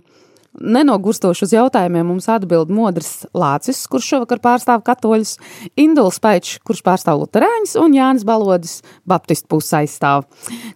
nenogurstoši 0.57 1.45
uz 1.45 1.53
jautājumiem 1.53 2.07
mums 2.09 2.27
atbild 2.31 2.71
Modris 2.73 3.25
Lācis, 3.37 3.81
kurš 3.89 4.13
šovakar 4.13 4.41
pārstāv 4.43 4.83
katoļus, 4.87 5.35
Induls 5.79 6.19
Paičs, 6.23 6.59
kurš 6.65 6.83
pārstāv 6.85 7.21
luterāņus, 7.23 7.75
un 7.81 7.95
Jānis 7.97 8.25
Balodis, 8.27 8.79
baptistu 9.09 9.49
puses 9.55 9.75
aizstāv. 9.81 10.27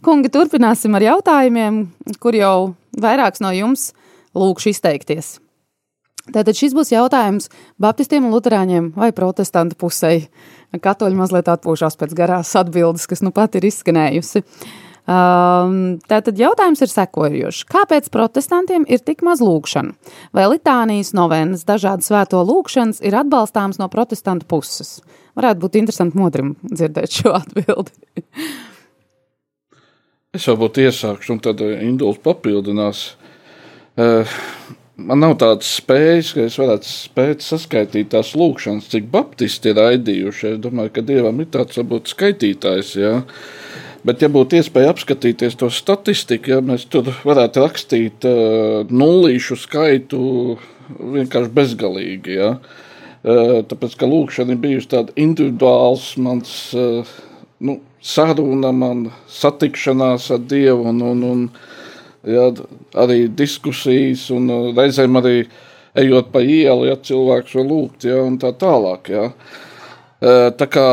Kungi, 0.06 0.32
turpināsim 0.34 0.96
ar 0.98 1.08
jautājumiem, 1.10 1.86
kur 2.24 2.38
jau 2.38 2.58
vairāks 3.00 3.44
no 3.44 3.54
jums 3.56 3.92
lūkšu 4.38 4.74
izteikties. 4.74 5.38
Tātad 6.24 6.56
šis 6.56 6.72
būs 6.72 6.94
jautājums 6.94 7.50
Baptistiem 7.84 8.24
un 8.24 8.32
Lutāņiem 8.32 8.94
vai 8.96 9.12
protestantu 9.12 9.76
pusē. 9.76 10.30
Katoļi 10.72 11.20
mazliet 11.20 11.50
atpūšās 11.52 12.00
pēc 12.00 12.16
garās 12.16 12.54
atbildes, 12.56 13.10
kas 13.12 13.22
nu 13.26 13.34
pat 13.36 13.58
ir 13.60 13.68
izskanējusi. 13.68 14.46
Um, 15.04 15.98
tātad 16.08 16.38
jautājums 16.40 16.80
ir 16.86 16.92
sekojošs. 16.92 17.66
Kāpēc 17.68 18.08
protestantiem 18.14 18.86
ir 18.88 19.02
tik 19.04 19.24
maz 19.28 19.42
lūkšanu? 19.44 19.98
Vai 20.36 20.46
litānijas 20.48 21.12
novēnas, 21.18 21.66
dažādas 21.68 22.08
svēto 22.08 22.40
lūkšanas 22.48 23.02
ir 23.04 23.18
atbalstāmas 23.20 23.82
no 23.82 23.90
protestantu 23.92 24.48
puses? 24.48 25.02
Varētu 25.36 25.66
būt 25.66 25.76
interesanti 25.82 26.20
modrim 26.20 26.54
dzirdēt 26.64 27.18
šo 27.20 27.34
atbildi. 27.36 27.92
Es 30.34 30.48
varbūt 30.50 30.80
iesākšu, 30.86 31.36
un 31.36 31.44
tad 31.44 31.60
Induls 31.62 32.22
papildinās. 32.24 33.04
Eh, 34.00 34.40
Man 34.94 35.24
nav 35.24 35.32
tādas 35.42 35.72
spējas, 35.80 36.36
ka 36.38 36.44
es 36.46 36.56
varētu 36.62 36.86
spēt 36.86 37.42
saskaitīt 37.42 38.12
tās 38.12 38.36
lūkšanas, 38.38 38.92
cik 38.92 39.08
baptisti 39.14 39.72
ir 39.72 39.80
raidījuši. 39.82 40.52
Es 40.52 40.60
domāju, 40.62 40.92
ka 40.94 41.02
dievam 41.08 41.42
ir 41.42 41.48
tāds 41.56 41.80
varbūt 41.80 42.12
skaitītājs. 42.12 42.92
Jā. 43.02 43.16
Bet, 44.04 44.20
ja 44.20 44.28
būtu 44.28 44.58
iespēja 44.60 44.92
apskatīties 44.92 45.56
to 45.60 45.70
statistiku, 45.72 46.58
ja 46.58 46.64
mēs 46.66 46.84
tur 46.92 47.08
varētu 47.24 47.62
rakstīt 47.64 48.26
uh, 48.28 48.82
nullīšu 48.92 49.56
skaitu 49.62 50.20
vienkārši 51.00 51.54
bezgalīgi. 51.56 52.36
Ja? 52.36 52.50
Uh, 53.24 53.62
tāpēc, 53.70 53.96
ka 54.00 54.10
lūkšana 54.12 54.58
ir 54.58 54.62
bijusi 54.66 54.92
tāda 54.92 55.16
individuāls 55.16 56.10
mans 56.20 56.52
uh, 56.76 57.16
nu, 57.64 57.78
saruna, 58.04 58.74
man 58.76 59.08
satikšanās 59.32 60.28
ar 60.36 60.44
Dievu 60.52 60.92
un, 60.92 61.00
un, 61.14 61.24
un 61.30 61.48
jā, 62.28 62.50
arī 63.00 63.30
diskusijas, 63.32 64.28
un 64.36 64.76
reizēm 64.76 65.16
arī 65.24 65.38
ejot 66.04 66.34
pa 66.34 66.44
ielu, 66.44 66.90
ja 66.92 67.00
cilvēks 67.00 67.56
var 67.56 67.72
lūgt, 67.72 68.10
ja, 68.12 68.20
un 68.28 68.36
tā 68.42 68.52
tālāk. 68.60 69.14
Ja. 69.16 69.30
Uh, 69.32 69.63
Tā 70.24 70.68
kā 70.72 70.86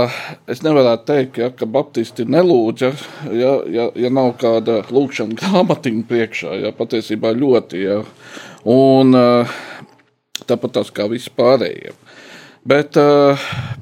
es 0.51 0.64
nevaru 0.66 0.97
teikt, 1.07 1.37
ja, 1.39 1.53
ka 1.55 1.68
Baptisti 1.70 2.24
nelūdz, 2.26 2.83
ja, 2.83 2.91
ja, 3.31 3.53
ja, 3.70 3.85
ja 3.95 4.11
nav 4.11 4.33
kāda 4.41 4.81
lūkšana 4.91 5.37
grāmatiņa 5.39 6.07
priekšā. 6.09 6.57
Ja, 6.64 6.72
patiesībā 6.74 7.31
ļoti. 7.39 7.85
Ja. 7.85 8.01
Un 8.66 9.14
tāpat 10.51 10.74
tās 10.74 10.91
kā 10.95 11.07
visi 11.12 11.31
pārējie. 11.37 11.95
Bet, 12.70 12.99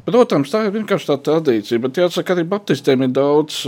protams, 0.06 0.52
tā 0.52 0.66
ir 0.66 0.76
vienkārši 0.76 1.08
tā 1.08 1.16
tradīcija. 1.30 1.80
Bet 1.86 1.98
jāsaka, 1.98 2.36
arī 2.36 2.44
Baptistiem 2.52 3.06
ir 3.08 3.14
daudz, 3.16 3.62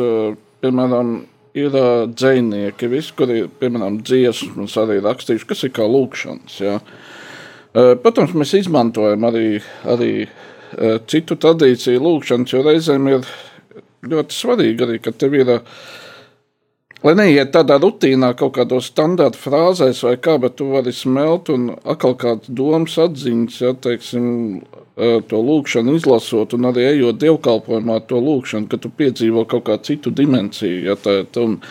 piemēram, 0.60 1.16
ir 1.58 1.80
dzinieki, 2.12 2.90
visi, 2.92 3.16
kuri, 3.16 3.40
piemēram, 3.62 4.02
dziesmas 4.06 4.76
arī 4.78 5.00
rakstījuši, 5.02 5.48
kas 5.48 5.64
ir 5.66 5.74
kā 5.80 5.88
lūkšanas. 5.88 6.60
Ja. 6.62 6.76
Protams, 7.72 8.36
mēs 8.36 8.52
izmantojam 8.60 9.26
arī, 9.30 9.48
arī 9.88 10.12
citu 11.10 11.36
tradīciju 11.40 12.02
lūkšanas, 12.04 12.52
jo 12.54 12.62
reizēm 12.66 13.08
ir 13.10 13.26
ļoti 14.06 14.36
svarīgi 14.36 14.86
arī, 14.86 15.00
ka 15.02 15.12
tev 15.12 15.34
ir. 15.38 15.56
Uh, 15.56 15.98
Lai 17.00 17.14
neiet 17.16 17.48
tādā 17.54 17.78
rutīnā, 17.80 18.34
kaut 18.36 18.58
kādos 18.58 18.90
standarta 18.90 19.38
frāzēs, 19.40 20.02
vai 20.04 20.18
kā, 20.20 20.34
bet 20.40 20.58
tu 20.58 20.66
vari 20.68 20.92
smelt 20.92 21.48
un 21.48 21.70
atkal 21.88 22.12
kādas 22.20 22.50
domas 22.52 22.98
atziņas, 23.00 23.56
ja 23.62 23.70
teiksim, 23.72 24.26
eh, 25.00 25.22
to 25.30 25.40
lūkšanu 25.40 25.94
izlasot, 25.96 26.52
un 26.58 26.68
arī 26.68 26.84
ejot 26.90 27.22
dievkalpojumā 27.22 28.02
to 28.06 28.20
lūkšanu, 28.20 28.68
ka 28.68 28.76
tu 28.76 28.90
piedzīvo 28.92 29.46
kaut 29.48 29.64
kādu 29.64 29.88
citu 29.88 30.12
dimensiju, 30.12 30.84
ja 30.90 30.96
tā 31.00 31.24
un 31.40 31.62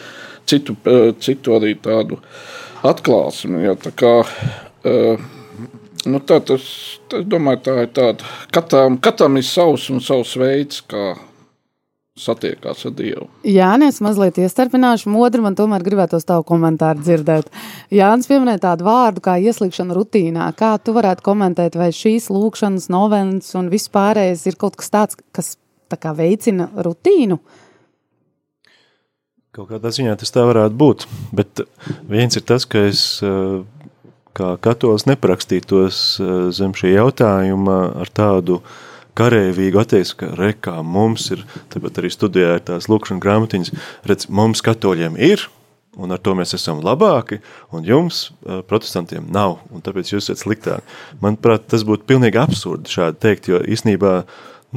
citu, 0.48 0.76
eh, 0.86 1.14
citu 1.20 1.54
arī 1.60 1.76
tādu 1.78 2.18
atklāsmi. 2.82 3.66
Ja, 3.66 3.76
tā 3.76 3.92
kā, 3.94 4.26
eh, 4.84 5.18
nu 6.08 6.22
tā, 6.24 6.40
tas, 6.46 6.68
es 7.16 7.26
domāju, 7.28 7.64
tā 7.66 7.76
ir 7.84 7.90
tāda, 7.96 8.30
katram, 8.56 9.00
katram 9.04 9.40
ir 9.40 9.48
savs 9.48 9.90
un 9.94 10.04
savs 10.04 10.36
veids, 10.40 10.84
kā 10.88 11.16
satiekās 12.20 12.84
ar 12.88 12.94
Dievu. 12.96 13.28
Jā, 13.48 13.70
es 13.86 14.00
mazliet 14.04 14.40
iestarpināšu. 14.42 15.12
Modri 15.14 15.42
man 15.44 15.56
tomēr 15.58 15.84
gribētos 15.86 16.28
tavu 16.28 16.46
komentāru 16.48 17.04
dzirdēt. 17.04 17.50
Jānis 17.96 18.28
pieminēja 18.30 18.64
tādu 18.68 18.88
vārdu 18.90 19.24
kā 19.24 19.38
ieslīgšana 19.40 19.96
rutīnā. 19.96 20.50
Kā 20.60 20.76
tu 20.84 20.96
varētu 20.98 21.26
komentēt, 21.26 21.80
vai 21.80 21.92
šīs 21.96 22.30
lūkšanas, 22.34 22.90
novenas 22.92 23.54
un 23.60 23.72
vispārējais 23.72 24.46
ir 24.52 24.60
kaut 24.60 24.78
kas 24.80 24.94
tāds, 24.94 25.20
kas 25.36 25.56
tā 25.90 26.00
kā 26.02 26.14
veicina 26.18 26.70
rutīnu? 26.76 27.40
Kaut 29.56 29.72
kādā 29.72 29.90
ziņā 29.92 30.14
tas 30.20 30.32
tā 30.32 30.44
varētu 30.46 30.78
būt. 30.78 31.08
Bet 31.36 31.64
viens 32.10 32.38
ir 32.38 32.46
tas, 32.48 32.68
ka 32.70 32.86
es 32.92 33.02
eh, 33.26 33.62
kā 34.38 34.54
katolis 34.62 35.08
neprakstītos 35.10 36.02
eh, 36.22 36.32
zem 36.56 36.76
šī 36.78 36.94
jautājuma 36.96 37.80
ar 38.04 38.12
tādu 38.14 38.60
karēvīgu 39.20 39.82
attieksmi, 39.82 40.18
ka 40.22 40.34
rekā 40.40 40.76
mums 40.86 41.28
ir, 41.36 41.44
tāpat 41.74 42.00
arī 42.00 42.12
studijā 42.14 42.58
ir 42.58 42.66
tās 42.68 42.88
lūkšanas 42.92 43.24
grāmatiņas, 43.24 43.74
redz, 44.08 44.30
mums 44.32 44.64
katoļiem 44.64 45.18
ir, 45.20 45.44
un 46.00 46.14
ar 46.16 46.22
to 46.24 46.36
mēs 46.38 46.56
esam 46.56 46.80
labāki, 46.86 47.42
un 47.76 47.88
jums, 47.88 48.30
eh, 48.46 48.62
protestantiem, 48.70 49.28
nav, 49.34 49.60
un 49.74 49.84
tāpēc 49.86 50.14
jūs 50.14 50.30
esat 50.30 50.46
sliktāki. 50.46 50.98
Manuprāt, 51.24 51.68
tas 51.72 51.84
būtu 51.88 52.08
pilnīgi 52.10 52.40
absurdi 52.40 52.94
šādi 52.94 53.22
teikt, 53.26 53.52
jo 53.52 53.60
īsnībā, 53.60 54.16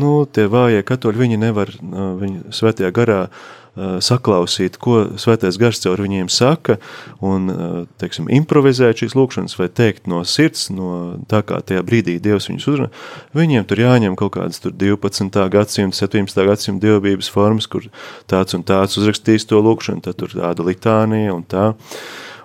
nu, 0.00 0.22
tie 0.26 0.48
vājie 0.50 0.82
katoļi, 0.88 1.26
viņi 1.26 1.42
nevar, 1.44 1.70
eh, 1.70 2.06
viņi 2.24 2.56
svētajā 2.56 2.94
garā 2.96 3.24
uh, 3.28 3.50
saklausīt, 3.74 4.76
ko 4.76 4.98
svētais 5.16 5.56
gars 5.60 5.80
caur 5.80 6.00
viņiem 6.04 6.28
saka, 6.28 6.76
un, 7.24 7.48
uh, 7.48 7.76
teiksim, 8.00 8.26
improvizēt 8.28 9.00
šīs 9.00 9.16
lūkšanas 9.16 9.56
vai 9.56 9.70
teikt 9.72 10.10
no 10.12 10.20
sirds, 10.28 10.66
no 10.74 10.90
tā 11.30 11.40
kā 11.48 11.62
tajā 11.64 11.80
brīdī 11.86 12.18
Dievs 12.20 12.50
viņus 12.50 12.68
uzrunā, 12.68 12.90
viņiem 13.38 13.64
tur 13.70 13.80
jāņem 13.80 14.18
kaut 14.20 14.34
kādas 14.36 14.60
tur 14.60 14.76
12. 14.76 15.40
gadsimta, 15.54 15.96
17. 16.02 16.44
gadsimta 16.50 16.84
dievbības 16.84 17.32
formas, 17.32 17.70
kur 17.70 17.88
tāds 18.28 18.58
un 18.58 18.66
tāds 18.68 19.00
uzrakstīs 19.00 19.48
to 19.48 19.62
lūkšanu, 19.64 20.04
tad 20.04 20.20
tur 20.20 20.36
tāda 20.36 20.68
litānija 20.68 21.32
un 21.32 21.48
tā. 21.48 21.72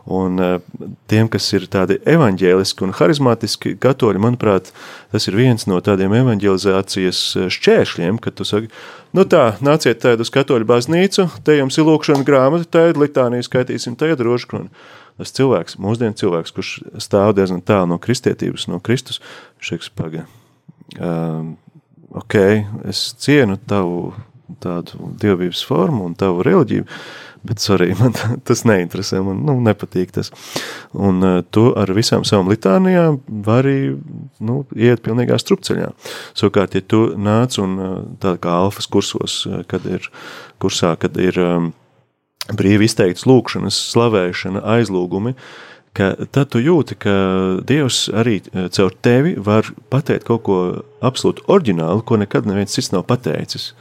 Un 0.08 0.40
eh, 0.40 0.60
tiem, 1.12 1.28
kas 1.28 1.50
ir 1.52 1.66
tādi 1.68 1.98
evaņģēliski 2.08 2.86
un 2.86 2.94
harizmātiski 2.96 3.74
katoļi, 3.84 4.22
manuprāt, 4.24 4.70
tas 5.12 5.28
ir 5.28 5.36
viens 5.36 5.68
no 5.68 5.82
tādiem 5.84 6.16
evaņģelizācijas 6.22 7.20
eh, 7.36 7.50
šķēršļiem, 7.52 8.22
kad 8.24 8.38
tu 8.40 8.48
saki, 8.48 8.72
nu 9.16 9.26
tā, 9.30 9.44
nāciet 9.64 10.02
tādu 10.04 10.26
uz 10.26 10.32
katoļu 10.34 10.68
baznīcu, 10.68 11.28
te 11.46 11.58
jums 11.58 11.78
ir 11.78 11.88
lūkšana 11.88 12.26
grāmata, 12.28 12.68
tādu 12.78 13.04
litāniju 13.04 13.48
skaitīsim, 13.48 13.98
tādu 14.00 14.28
rožkroni. 14.28 14.72
Tas 15.18 15.34
cilvēks, 15.34 15.80
mūsdienu 15.82 16.18
cilvēks, 16.20 16.54
kurš 16.54 16.72
stāv 17.02 17.34
diezgan 17.38 17.64
tālu 17.66 17.96
no 17.96 17.98
kristietības, 18.02 18.68
no 18.70 18.78
Kristus, 18.84 19.18
viņš 19.58 19.72
teiks, 19.74 19.90
paga, 19.98 20.28
um, 21.00 21.56
ok, 22.22 22.36
es 22.92 23.08
cienu 23.24 23.58
tavu 23.58 24.12
tādu 24.64 25.10
dievības 25.22 25.64
formu 25.66 26.06
un 26.06 26.14
tavu 26.18 26.46
reliģiju, 26.46 26.86
bet 27.48 27.64
sorry, 27.64 27.94
man 28.00 28.16
tas 28.48 28.64
neinteresē, 28.68 29.22
man 29.26 29.42
nu, 29.48 29.58
nepatīk 29.66 30.14
tas. 30.18 30.32
Un 30.94 31.24
uh, 31.26 31.40
tu 31.52 31.70
ar 31.80 31.92
visām 31.96 32.26
savām 32.28 32.52
litānijām 32.52 33.22
vari 33.48 33.96
nu, 34.44 34.62
iet 34.76 35.04
pilnīgā 35.06 35.40
strupceļā. 35.42 35.92
Savukārt, 36.38 36.78
ja 36.78 36.84
tu 36.84 37.04
nāc 37.18 37.60
un 37.64 37.78
uh, 37.80 37.96
tā 38.24 38.38
kā 38.42 38.60
alfas 38.66 38.90
kursos, 38.92 39.42
uh, 39.48 39.64
kad 39.70 39.88
ir 39.90 40.10
kursā, 40.62 40.96
kad 41.00 41.18
ir 41.22 41.40
um, 41.42 41.72
brīvi 42.56 42.88
izteikts 42.88 43.28
lūkšanas, 43.28 43.80
slavēšana, 43.94 44.64
aizlūgumi, 44.78 45.36
ka 45.98 46.12
tad 46.32 46.52
tu 46.54 46.62
jūti, 46.62 46.98
ka 47.02 47.14
Dievs 47.68 48.06
arī 48.14 48.40
uh, 48.46 48.68
caur 48.74 48.96
tevi 49.04 49.36
var 49.42 49.70
pateikt 49.92 50.28
kaut 50.30 50.46
ko 50.48 50.58
absolūti 51.06 51.46
oriģinālu, 51.52 52.06
ko 52.06 52.20
nekad 52.22 52.50
neviens 52.50 52.78
cits 52.78 52.94
nav 52.94 53.08
pateicis. 53.10 53.72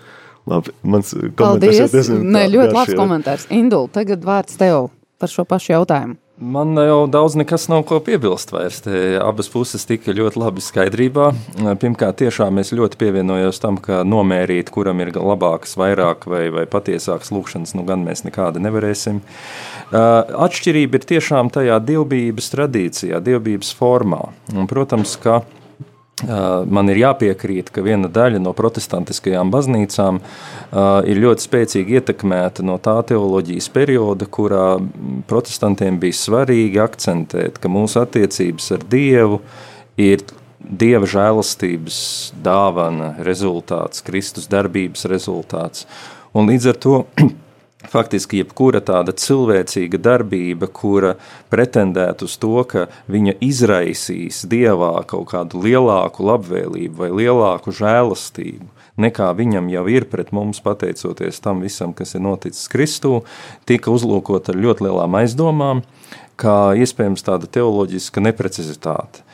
Labi, 0.47 0.74
mans 0.86 1.11
komentārs 1.38 1.80
ir 1.80 1.90
diezgan 1.90 2.22
Nē, 2.30 2.44
ļoti 2.53 2.68
garš, 2.70 2.76
labs 2.78 2.92
jā. 2.92 3.01
komentārs. 3.01 3.49
Indul, 3.55 3.90
tagad 3.92 4.22
vārds 4.26 4.59
tev 4.61 4.92
par 5.18 5.32
šo 5.32 5.47
pašu 5.49 5.72
jautājumu. 5.74 6.20
Man 6.36 6.76
jau 6.76 7.07
daudz 7.09 7.32
nekas 7.40 7.64
nav 7.72 7.86
ko 7.88 7.97
piebilst 8.05 8.51
vairs. 8.53 8.82
Te 8.84 9.16
abas 9.16 9.49
puses 9.49 9.88
tika 9.88 10.12
ļoti 10.12 10.36
labi 10.36 10.61
skaidrībā. 10.61 11.30
Pirmkārt, 11.80 12.18
tiešām 12.20 12.61
es 12.61 12.74
ļoti 12.76 13.01
pievienojos 13.01 13.62
tam, 13.62 13.78
ka 13.80 14.03
nomērīt, 14.05 14.68
kuram 14.74 15.01
ir 15.01 15.14
labāks, 15.16 15.78
vairāk 15.80 16.28
vai, 16.28 16.42
vai 16.53 16.66
patiesāks 16.68 17.32
lūkšanas, 17.32 17.72
nu 17.78 17.86
gan 17.88 18.05
mēs 18.05 18.26
nekādi 18.28 18.61
nevarēsim. 18.66 19.22
Atšķirība 19.97 21.01
ir 21.01 21.09
tiešām 21.16 21.49
tajā 21.57 21.80
dievbijības 21.88 22.53
tradīcijā, 22.53 23.22
dievbijības 23.24 23.72
formā. 23.80 24.26
Un, 24.53 24.68
protams, 24.68 25.16
ka 25.16 25.40
Man 26.24 26.88
ir 26.88 26.96
jāpiekrīt, 27.02 27.68
ka 27.68 27.82
viena 27.84 28.08
daļa 28.08 28.38
no 28.40 28.54
protestantiskajām 28.56 29.50
baznīcām 29.52 30.22
ir 31.12 31.20
ļoti 31.20 31.44
spēcīgi 31.44 31.98
ietekmēta 31.98 32.64
no 32.64 32.78
tā 32.80 32.94
teoloģijas 33.10 33.68
perioda, 33.74 34.24
kurā 34.24 34.78
protestantiem 35.28 35.98
bija 36.00 36.16
svarīgi 36.16 36.80
akcentēt, 36.80 37.60
ka 37.60 37.68
mūsu 37.68 38.00
attiecības 38.00 38.72
ar 38.78 38.88
Dievu 38.96 39.42
ir 40.00 40.24
Dieva 40.66 41.06
žēlastības 41.06 41.98
dāvana, 42.42 43.12
rezultāts, 43.22 44.00
Kristus 44.02 44.48
darbības 44.50 45.04
rezultāts. 45.12 45.84
Un 46.32 46.48
līdz 46.48 46.72
ar 46.72 46.80
to 46.80 46.96
Faktiski 47.91 48.41
jebkura 48.43 48.80
tāda 48.84 49.14
cilvēcīga 49.16 50.01
darbība, 50.03 50.68
kura 50.72 51.14
pretendētu 51.53 52.26
uz 52.26 52.37
to, 52.43 52.55
ka 52.68 52.87
viņa 53.12 53.37
izraisīs 53.45 54.43
dievā 54.51 54.95
kaut 55.09 55.30
kādu 55.32 55.62
lielāku 55.64 56.26
labvēlību 56.26 57.05
vai 57.05 57.11
lielāku 57.22 57.74
žēlastību, 57.76 58.66
nekā 59.03 59.30
viņam 59.39 59.70
jau 59.72 59.84
ir 59.93 60.09
pret 60.11 60.32
mums, 60.37 60.62
pateicoties 60.64 61.43
tam 61.45 61.62
visam, 61.64 61.95
kas 61.97 62.16
ir 62.16 62.24
noticis 62.26 62.66
Kristū, 62.72 63.20
tika 63.68 63.95
uzlūkota 63.95 64.55
ar 64.55 64.61
ļoti 64.66 64.89
lielām 64.89 65.20
aizdomām, 65.20 65.84
kā 66.41 66.74
iespējams 66.76 67.24
tāda 67.24 67.49
teoloģiska 67.49 68.22
neprecizitāte. 68.24 69.24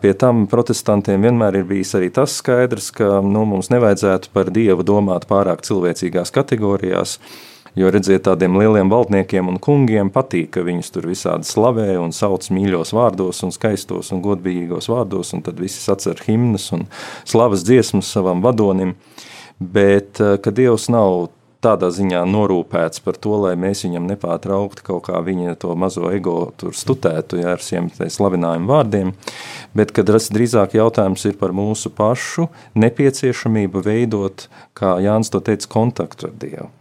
Pie 0.00 0.12
tam 0.20 0.44
protestantiem 0.50 1.22
vienmēr 1.24 1.60
ir 1.60 1.66
bijis 1.68 1.94
arī 1.96 2.10
tas 2.12 2.36
skaidrs, 2.40 2.90
ka 2.94 3.22
nu, 3.24 3.46
mums 3.48 3.70
nevajadzētu 3.72 4.30
par 4.34 4.50
Dievu 4.52 4.84
domāt 4.86 5.24
pārāk 5.30 5.64
cilvēcīgās 5.64 6.34
kategorijās, 6.34 7.16
Jo 7.74 7.90
redziet, 7.90 8.22
tādiem 8.28 8.54
lieliem 8.60 8.90
valdniekiem 8.92 9.48
un 9.50 9.56
kungiem 9.58 10.12
patīk, 10.14 10.52
ka 10.54 10.62
viņus 10.62 10.92
tur 10.94 11.08
visādi 11.10 11.48
slavē 11.48 11.96
un 11.98 12.12
sauc 12.14 12.46
mīļos 12.54 12.94
vārdos, 12.94 13.42
un 13.42 13.50
skaistos 13.54 14.12
un 14.14 14.22
godīgos 14.22 14.86
vārdos, 14.92 15.32
un 15.34 15.42
tad 15.42 15.58
visi 15.58 15.82
atcer 15.90 16.22
himnas 16.28 16.68
un 16.76 16.86
slavas 17.26 17.66
dziesmas 17.66 18.12
savam 18.14 18.44
vadonim. 18.44 18.94
Bet 19.58 20.22
eh, 20.22 20.36
ka 20.38 20.54
Dievs 20.54 20.86
nav 20.92 21.32
tādā 21.64 21.88
ziņā 21.94 22.22
norūpēts 22.28 23.02
par 23.04 23.18
to, 23.18 23.34
lai 23.42 23.54
mēs 23.58 23.84
viņam 23.86 24.06
nepārtraukti 24.10 24.84
kaut 24.86 25.06
kā 25.08 25.22
viņa 25.24 25.56
to 25.62 25.74
mazo 25.78 26.10
ego 26.12 26.52
tur 26.60 26.76
stutētu 26.76 27.40
ja, 27.40 27.54
ar 27.56 27.64
šiem 27.64 27.88
slavinājumu 27.90 28.70
vārdiem, 28.70 29.14
bet 29.76 29.94
kad 29.96 30.12
drīzāk 30.12 30.76
jautājums 30.78 31.24
ir 31.30 31.38
par 31.40 31.56
mūsu 31.56 31.92
pašu 31.94 32.50
nepieciešamību 32.78 33.84
veidot, 33.86 34.48
kā 34.76 34.98
Jānis 35.04 35.32
to 35.32 35.42
teica, 35.44 35.70
kontaktu 35.78 36.30
ar 36.30 36.40
Dievu. 36.40 36.72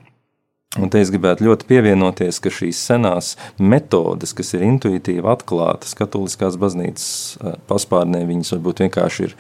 Un 0.81 0.89
te 0.89 0.97
es 1.03 1.11
gribētu 1.13 1.45
ļoti 1.45 1.67
pievienoties, 1.69 2.39
ka 2.41 2.49
šīs 2.49 2.79
senās 2.87 3.35
metodes, 3.61 4.31
kas 4.33 4.55
ir 4.57 4.63
intuitīvi 4.65 5.21
atklātas 5.29 5.93
katoliskās 5.99 6.57
baznīcas 6.57 7.05
eh, 7.37 7.59
paspārnē, 7.69 8.23
viņas 8.25 8.55
varbūt 8.55 8.81
vienkārši 8.87 9.27
ir 9.27 9.35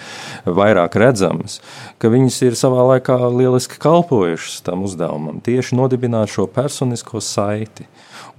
vairāk 0.45 0.99
redzamas, 1.01 1.57
ka 1.97 2.13
viņas 2.13 2.37
ir 2.45 2.59
savā 2.59 2.85
laikā 2.91 3.17
lieliski 3.33 3.81
kalpojušas 3.81 4.61
tam 4.67 4.85
uzdevumam, 4.85 5.41
tieši 5.41 5.79
nodibināt 5.79 6.29
šo 6.35 6.45
personisko 6.53 7.23
saiti. 7.23 7.87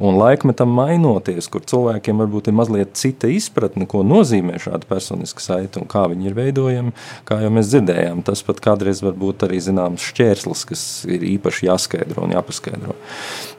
Un 0.02 0.16
laikmetam 0.18 0.72
mainoties, 0.74 1.46
kur 1.46 1.62
cilvēkiem 1.70 2.18
varbūt 2.18 2.48
ir 2.50 2.56
mazliet 2.58 2.96
cita 2.98 3.28
izpratne, 3.30 3.86
ko 3.86 4.00
nozīmē 4.02 4.58
šāda 4.58 4.88
personiska 4.90 5.44
saite 5.44 5.78
un 5.78 5.86
kā 5.90 6.02
viņi 6.10 6.26
ir 6.26 6.34
veidojami, 6.34 6.94
kā 7.28 7.38
jau 7.44 7.52
mēs 7.54 7.70
dzirdējām, 7.70 8.24
tas 8.26 8.42
pat 8.42 8.58
kādreiz 8.64 9.04
var 9.06 9.14
būt 9.20 9.46
arī 9.46 9.60
zināms 9.62 10.02
šķērslis, 10.10 10.64
kas 10.72 10.82
ir 11.06 11.22
īpaši 11.36 11.68
jāskaidro 11.68 12.26
un 12.26 12.34
jāpaskaidro. 12.34 12.98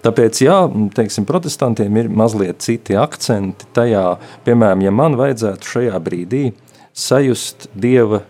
Tāpēc, 0.03 0.43
jā, 0.43 0.59
teiksim, 0.99 1.23
protestantiem 1.29 2.03
ir 2.03 2.11
mazliet 2.11 2.59
citi 2.67 2.99
akcenti 2.99 3.71
tajā, 3.77 4.05
piemēram, 4.43 4.83
ja 4.83 4.91
man 4.91 5.15
vajadzētu 5.21 5.71
šajā 5.71 6.03
brīdī 6.03 6.49
sajust 6.91 7.69
Dieva 7.71 8.25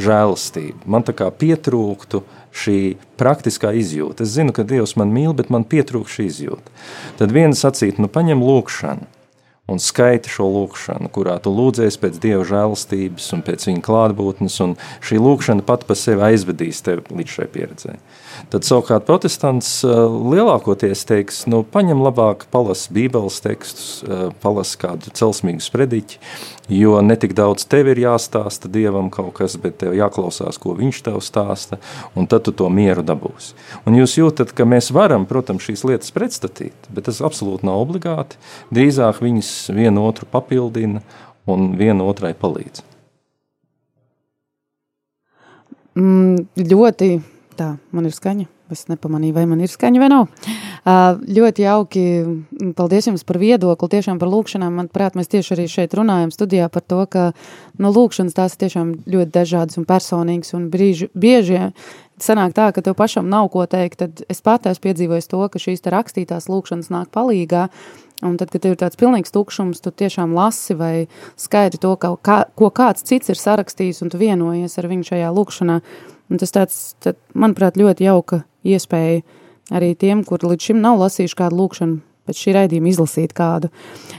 žēlastību, 0.00 0.86
man 0.88 1.04
tā 1.04 1.12
kā 1.12 1.28
pietrūktu 1.28 2.24
uh, 2.24 2.39
šī 2.56 2.96
praktiskā 3.20 3.72
izjūta. 3.78 4.26
Es 4.26 4.34
zinu, 4.34 4.54
ka 4.56 4.66
Dievs 4.66 4.96
man 5.00 5.14
mīl, 5.14 5.32
bet 5.36 5.52
man 5.54 5.66
pietrūkst 5.68 6.18
šī 6.18 6.28
izjūta. 6.30 6.76
Tad 7.20 7.34
viena 7.34 7.56
sacīt, 7.56 8.00
nu 8.02 8.10
paņem 8.10 8.42
lūkšanu 8.44 9.08
un 9.70 9.78
skaiti 9.78 10.30
šo 10.30 10.48
lūkšanu, 10.50 11.10
kurā 11.14 11.36
tu 11.42 11.52
lūdzies 11.54 11.98
pēc 12.02 12.18
Dieva 12.22 12.42
žēlastības 12.48 13.28
un 13.36 13.44
pēc 13.46 13.68
viņa 13.68 13.84
klātbūtnes, 13.86 14.56
un 14.64 14.74
šī 15.06 15.20
lūkšana 15.22 15.66
pat 15.66 15.86
pa 15.86 15.96
sevi 15.98 16.26
aizvedīs 16.32 16.82
tevi 16.86 17.06
līdz 17.20 17.36
šai 17.36 17.46
pieredzē. 17.54 17.96
Tad 18.50 18.64
savukārt 18.66 19.04
protestants 19.08 19.80
lielākoties 19.84 21.04
teiks, 21.08 21.44
nu 21.50 21.62
paņem 21.62 22.00
labāk 22.02 22.46
palas 22.50 22.86
bībeles 22.92 23.42
tekstus, 23.44 24.00
palas 24.42 24.72
kādu 24.80 25.12
celsmīgu 25.14 25.62
sprediķi, 25.64 26.18
Jo 26.70 27.00
ne 27.02 27.16
tik 27.18 27.32
daudz 27.34 27.64
tev 27.66 27.88
ir 27.90 27.98
jāstāsta 27.98 28.68
dievam 28.70 29.08
kaut 29.10 29.32
kas, 29.40 29.56
bet 29.58 29.80
tev 29.82 29.96
jāklausās, 29.98 30.54
ko 30.62 30.76
viņš 30.78 31.00
tev 31.08 31.16
stāsta, 31.26 31.80
un 32.14 32.28
tad 32.30 32.44
tu 32.46 32.54
to 32.54 32.68
mieru 32.70 33.02
dabūsi. 33.02 33.56
Un 33.90 33.96
jūs 33.98 34.14
jūtat, 34.20 34.52
ka 34.54 34.62
mēs 34.70 34.92
varam, 34.94 35.24
protams, 35.26 35.66
šīs 35.66 35.82
lietas 35.90 36.14
pretstatīt, 36.14 36.86
bet 36.94 37.08
tas 37.10 37.18
absolūti 37.26 37.66
nav 37.66 37.82
obligāti. 37.82 38.38
Drīzāk 38.70 39.18
viņas 39.18 39.50
vienu 39.74 40.06
otru 40.06 40.30
papildina 40.30 41.02
un 41.50 41.72
vienu 41.80 42.06
otrai 42.06 42.36
palīdz. 42.38 42.86
Mm, 45.98 46.46
ļoti 46.70 47.10
tā, 47.60 47.74
man 47.94 48.08
ir 48.08 48.16
skaņa. 48.16 48.48
Es 48.70 48.84
nepamanīju, 48.86 49.34
vai 49.34 49.46
man 49.50 49.62
ir 49.64 49.70
skaņa 49.70 49.98
vai 49.98 50.08
nav. 50.12 50.28
Ļoti 51.26 51.64
jauki. 51.64 52.02
Paldies 52.78 53.08
jums 53.08 53.24
par 53.26 53.40
viedokli, 53.42 53.88
tiešām 53.96 54.20
par 54.20 54.30
lūkšanām. 54.30 54.76
Manuprāt, 54.78 55.16
mēs 55.18 55.30
tieši 55.32 55.56
arī 55.56 55.64
šeit 55.70 55.96
runājam 55.98 56.30
studijā 56.30 56.68
par 56.70 56.84
to, 56.86 57.00
ka 57.10 57.24
no 57.82 57.90
lūkšanas 57.90 58.36
tās 58.36 58.54
ir 58.54 58.62
tiešām 58.62 58.92
ļoti 59.10 59.34
dažādas 59.34 59.80
un 59.80 59.88
personīgas 59.90 60.54
un 60.54 60.68
brīži, 60.70 61.10
bieži 61.18 61.72
sanāk 62.22 62.54
tā, 62.56 62.68
ka 62.74 62.84
tev 62.84 62.94
pašam 62.98 63.28
nav 63.32 63.48
ko 63.50 63.64
teikt, 63.70 64.04
tad 64.04 64.22
es 64.30 64.42
pat 64.44 64.68
esmu 64.70 64.86
piedzīvojis 64.86 65.30
to, 65.30 65.40
ka 65.50 65.62
šīs 65.62 65.82
rakstītās 65.94 66.48
lūkšanas 66.52 66.92
nāk 66.92 67.10
palīgā, 67.14 67.66
un 68.26 68.36
tad, 68.40 68.52
kad 68.52 68.66
ir 68.68 68.78
tāds 68.80 68.98
pilnīgs 69.00 69.32
tukšums, 69.34 69.80
tu 69.82 69.90
tiešām 69.90 70.34
lasi 70.36 70.76
vai 70.76 70.94
skaidri 71.40 71.80
to, 71.80 71.94
ka, 72.00 72.14
kā, 72.20 72.38
ko 72.54 72.70
kāds 72.74 73.06
cits 73.08 73.32
ir 73.32 73.40
sarakstījis, 73.40 74.02
un 74.04 74.12
tu 74.12 74.20
vienojies 74.20 74.76
ar 74.78 74.90
viņu 74.90 75.10
šajā 75.12 75.30
lūkšanā, 75.36 75.80
Un 76.30 76.38
tas 76.38 76.54
tāds, 76.54 76.78
tad, 77.02 77.18
manuprāt, 77.34 77.78
ļoti 77.80 78.06
jauka 78.06 78.44
iespēja 78.66 79.20
arī 79.74 79.94
tiem, 79.98 80.22
kur 80.26 80.42
līdz 80.46 80.70
šim 80.70 80.80
nav 80.82 80.98
lasījuši 81.00 81.38
kādu 81.38 81.58
lūkšanu, 81.58 81.98
pēc 82.28 82.40
šī 82.44 82.54
raidījuma 82.54 82.90
izlasīt 82.90 83.34
kādu. 83.36 83.70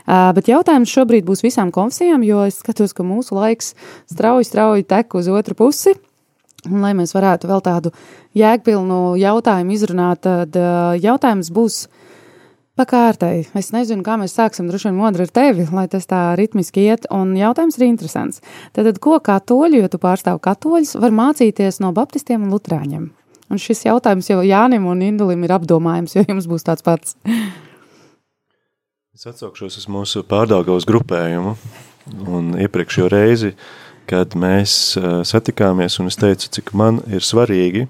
Uh, 0.04 0.32
bet 0.36 0.52
jautājums 0.52 0.92
šobrīd 0.92 1.28
būs 1.28 1.44
visām 1.46 1.72
konfesijām, 1.76 2.26
jo 2.28 2.44
es 2.48 2.60
skatos, 2.60 2.96
ka 2.98 3.06
mūsu 3.08 3.38
laiks 3.38 3.74
strauji, 4.12 4.50
strauji 4.50 4.88
tek 4.90 5.16
uz 5.16 5.32
otru 5.32 5.58
pusi. 5.60 5.96
Un, 6.68 6.78
lai 6.84 6.92
mēs 6.94 7.16
varētu 7.16 7.50
vēl 7.50 7.62
tādu 7.66 7.90
jēgpilnu 8.38 9.16
jautājumu 9.18 9.74
izrunāt, 9.74 10.22
tad 10.28 10.58
uh, 10.60 10.94
jautājums 11.02 11.50
būs 11.54 11.86
Pa 12.82 12.88
kārtai. 12.90 13.44
Es 13.54 13.68
nezinu, 13.70 14.02
kā 14.02 14.16
mēs 14.18 14.34
sāksim. 14.34 14.66
Droši 14.66 14.88
vien 14.88 14.96
modri 14.98 15.28
ar 15.28 15.30
tevi, 15.30 15.68
lai 15.70 15.84
tas 15.86 16.08
tā 16.10 16.32
ritmiski 16.34 16.88
iet. 16.90 17.04
Un 17.14 17.36
jautājums 17.38 17.76
ir 17.78 17.84
interesants. 17.86 18.42
Tad, 18.74 18.90
ko 18.98 19.20
katoļi, 19.22 19.84
jo 19.84 19.90
tu 19.94 20.00
pārstāv 20.02 20.40
katoļus, 20.42 20.96
var 20.98 21.14
mācīties 21.14 21.78
no 21.84 21.92
baptistiem 21.94 22.42
un 22.42 22.56
lutrāņiem? 22.56 23.04
Un 23.54 23.62
šis 23.62 23.86
jautājums 23.86 24.32
jau 24.32 24.40
Jānim 24.42 24.90
un 24.90 25.06
Indulim 25.06 25.46
ir 25.46 25.54
apdomājams, 25.60 26.18
jo 26.18 26.26
jums 26.26 26.50
būs 26.50 26.66
tāds 26.66 26.82
pats. 26.82 27.14
Es 29.14 29.30
atsaukšos 29.30 29.78
uz 29.78 29.86
mūsu 29.86 30.26
pārdāgaus 30.26 30.90
grupējumu 30.90 31.54
un 32.34 32.52
iepriekšējo 32.66 33.14
reizi, 33.14 33.54
kad 34.10 34.34
mēs 34.34 34.98
satikāmies 35.30 36.02
un 36.02 36.10
es 36.10 36.18
teicu, 36.18 36.50
cik 36.58 36.74
man 36.74 37.04
ir 37.14 37.22
svarīgi 37.22 37.86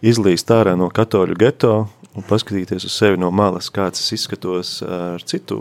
izlīst 0.00 0.48
ārā 0.48 0.78
no 0.80 0.88
katoļu 0.88 1.36
geto 1.44 1.74
un 2.18 2.26
paskatīties 2.26 2.86
uz 2.88 2.94
sevi 2.94 3.20
no 3.20 3.30
malas, 3.34 3.70
kāds 3.74 4.02
es 4.02 4.14
izskatos 4.18 4.78
ar 4.86 5.22
citu 5.26 5.60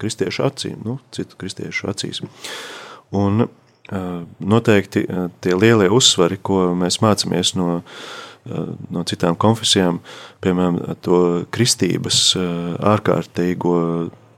kristiešu 0.00 0.44
acīm, 0.46 0.78
nu, 0.86 0.98
citu 1.14 1.38
kristiešu 1.40 1.90
acīs. 1.90 2.22
Un 3.16 3.48
noteikti 4.38 5.04
tie 5.42 5.56
lielie 5.58 5.90
uzsvari, 5.90 6.38
ko 6.42 6.70
mēs 6.78 7.00
mācāmies 7.02 7.56
no, 7.58 7.80
no 8.94 9.04
citām 9.08 9.38
konfesijām, 9.40 9.98
piemēram, 10.44 10.78
to 11.02 11.20
kristības 11.50 12.22
ārkārtīgo 12.92 13.76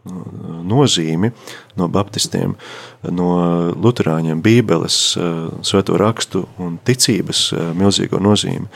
nozīmi 0.04 1.30
no 1.78 1.88
baptistiem, 1.92 2.56
no 3.14 3.28
luterāņiem, 3.78 4.42
bībeles, 4.42 4.98
svēto 5.62 5.98
rakstu 6.00 6.44
un 6.62 6.78
ticības 6.84 7.50
milzīgo 7.78 8.20
nozīmi, 8.22 8.66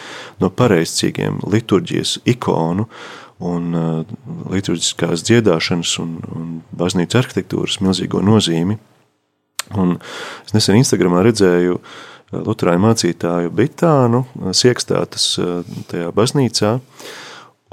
no 0.43 0.51
pareizcīgiem 0.51 1.43
liturģijas 1.51 2.19
ikonu 2.31 2.87
un 3.47 3.73
liturģiskās 4.53 5.25
dziedāšanas 5.27 5.97
un, 6.03 6.19
un 6.33 6.53
baznīcas 6.77 7.25
arhitektūras 7.25 7.81
milzīgo 7.85 8.23
nozīmi. 8.25 8.79
Un 9.77 9.97
es 10.47 10.55
nesen 10.55 10.79
Instagramā 10.79 11.25
redzēju 11.27 11.81
Lutāņu 12.35 12.83
mācītāju 12.83 13.53
Bitānu 13.55 14.25
Siekstātas 14.57 15.29
tajā 15.91 16.09
baznīcā, 16.15 16.73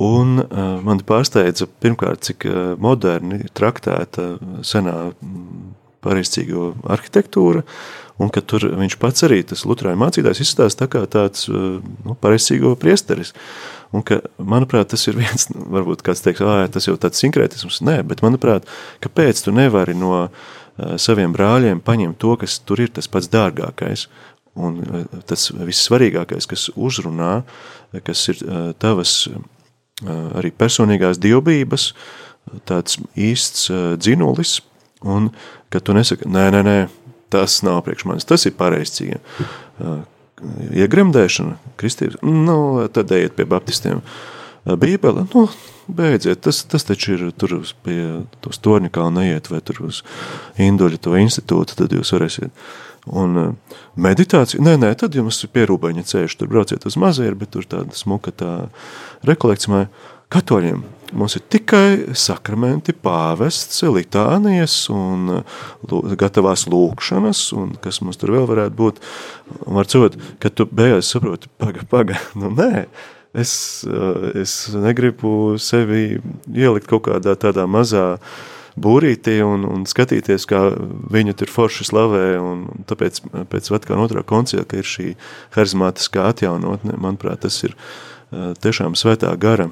Un 0.02 0.40
uh, 0.42 0.80
man 0.82 1.04
pārsteidza, 1.06 1.68
pirmkārt, 1.84 2.24
cik 2.26 2.48
uh, 2.50 2.62
moderni 2.82 3.44
traktēta 3.54 4.40
senā 4.66 5.12
pareizcīgo 6.04 6.72
arhitektūra, 6.90 7.62
un 8.22 8.32
ka 8.34 8.42
tur 8.42 8.66
viņš 8.74 8.98
pats 9.02 9.26
arī, 9.28 9.44
tas 9.46 9.64
Lutāņu 9.70 10.02
mācītājs, 10.02 10.42
izstāsta 10.42 10.88
tā 10.88 10.90
kā 10.96 11.04
tāds 11.06 11.46
uh, 11.52 11.78
nu, 12.08 12.18
pareizcīgo 12.18 12.74
priesteris. 12.82 13.36
Un 13.94 14.02
ka, 14.02 14.24
manuprāt, 14.42 14.90
tas 14.96 15.06
ir 15.12 15.20
viens, 15.22 15.46
varbūt 15.78 16.02
kāds 16.02 16.26
teiks, 16.26 16.42
ah, 16.42 16.66
tas 16.74 16.90
jau 16.90 16.98
tāds 16.98 17.22
sinkrētisms. 17.22 17.84
Nē, 17.86 18.02
bet 18.10 18.26
manuprāt, 18.26 18.66
kāpēc 19.06 19.46
tu 19.46 19.54
nevari 19.54 19.94
no 19.94 20.26
saviem 20.98 21.36
brāļiem 21.36 21.84
paņemt 21.86 22.18
to, 22.18 22.34
kas 22.42 22.58
tur 22.66 22.82
ir 22.82 22.90
tas 22.90 23.06
pats 23.06 23.30
dārgākais, 23.30 24.08
un 24.58 24.80
tas 25.30 25.52
vissvarīgākais, 25.54 26.48
kas 26.50 26.72
uzrunā, 26.74 27.44
kas 28.02 28.24
ir 28.34 28.42
tavas 28.82 29.20
arī 30.02 30.52
personīgās 30.56 31.20
dievbības, 31.22 31.92
tāds 32.68 33.00
īsts 33.16 33.70
dzinulis, 34.02 34.58
un 35.04 35.30
ka 35.74 35.82
tu 35.84 35.96
nesaki, 35.96 36.28
nē, 36.30 36.50
nē, 36.56 36.64
nē, 36.66 36.78
tas 37.34 37.62
nav 37.66 37.82
priekš 37.86 38.08
manis, 38.10 38.28
tas 38.30 38.46
ir 38.48 38.56
pareizcīgi. 38.58 39.20
Iegremdēšana, 40.84 41.58
kristība, 41.80 42.20
nu, 42.26 42.58
tad 42.94 43.14
ejiet 43.16 43.38
pie 43.38 43.48
baptistiem. 43.50 44.04
Bībele, 44.64 45.26
nu, 45.34 45.48
beidziet, 45.92 46.40
tas, 46.46 46.62
tas 46.72 46.86
taču 46.88 47.18
ir 47.18 47.24
tur 47.36 47.58
pie 47.84 48.00
tos 48.44 48.62
torņa 48.64 48.92
kalna 48.96 49.24
neiet, 49.24 49.50
vai 49.52 49.60
tur 49.66 49.82
uz 49.90 50.04
Induļa 50.62 51.02
to 51.04 51.18
institūtu, 51.20 51.76
tad 51.80 51.96
jūs 51.96 52.14
varēsiet. 52.16 52.54
Un 53.12 53.58
meditācija, 54.00 54.64
nē, 54.64 54.78
nē, 54.80 54.94
tad 55.00 55.16
jums 55.18 55.42
ir 55.44 55.52
pierūbaņa 55.52 56.06
ceļš, 56.08 56.38
tur 56.40 56.52
brauciet 56.52 56.86
uz 56.88 56.96
mazieru, 57.00 57.36
bet 57.42 57.52
tur 57.52 57.68
tāda 57.68 57.98
smuka 57.98 58.32
tā 58.32 58.52
rekolekcija. 59.28 59.88
Katoļiem 60.34 60.80
mums 61.14 61.36
ir 61.38 61.44
tikai 61.52 62.16
sakramenti, 62.18 62.96
pāvests, 62.96 63.84
litānijas 63.86 64.76
un 64.94 65.44
gatavās 66.20 66.66
lūkšanas, 66.72 67.44
un 67.60 67.76
kas 67.84 68.02
mums 68.02 68.18
tur 68.22 68.34
vēl 68.34 68.48
varētu 68.50 68.78
būt. 68.80 69.04
Var 69.78 69.92
cot, 69.94 70.18
ka 70.42 70.50
tu 70.50 70.66
beigās 70.72 71.12
saproti, 71.14 71.52
paga, 71.62 71.86
paga, 71.92 72.18
nu 72.40 72.50
nē, 72.56 72.88
es, 73.38 73.54
es 74.40 74.56
negribu 74.74 75.60
sevi 75.62 76.22
ielikt 76.50 76.90
kaut 76.90 77.08
kādā 77.10 77.36
tādā 77.40 77.68
mazā 77.70 78.14
būrītī 78.80 79.38
un, 79.46 79.66
un 79.70 79.86
skatīties, 79.90 80.48
kā 80.50 80.62
viņu 81.14 81.36
tur 81.40 81.52
forši 81.54 81.88
slavē, 81.90 82.26
un 82.42 82.66
tāpēc 82.90 83.22
pēc 83.52 83.70
Vatikāna 83.74 84.08
otrā 84.08 84.24
koncila, 84.28 84.66
ka 84.66 84.82
ir 84.82 84.90
šī 84.90 85.14
harizmātiskā 85.56 86.30
atjaunotne, 86.32 86.98
manuprāt, 86.98 87.44
tas 87.46 87.60
ir 87.68 87.76
tiešām 88.34 88.98
svētā 88.98 89.34
gara 89.38 89.70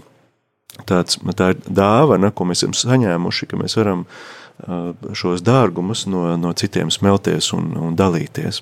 tāds, 0.87 1.17
tā 1.37 1.53
ir 1.53 1.63
dāvana, 1.65 2.31
ko 2.33 2.47
mēs 2.49 2.61
esam 2.61 2.75
saņēmuši, 2.77 3.49
ka 3.49 3.59
mēs 3.59 3.77
varam 3.79 4.05
šos 5.17 5.41
dārgumus 5.41 6.05
no, 6.11 6.27
no 6.37 6.51
citiem 6.53 6.91
smelties 6.93 7.49
un, 7.57 7.71
un 7.81 7.97
dalīties. 7.97 8.61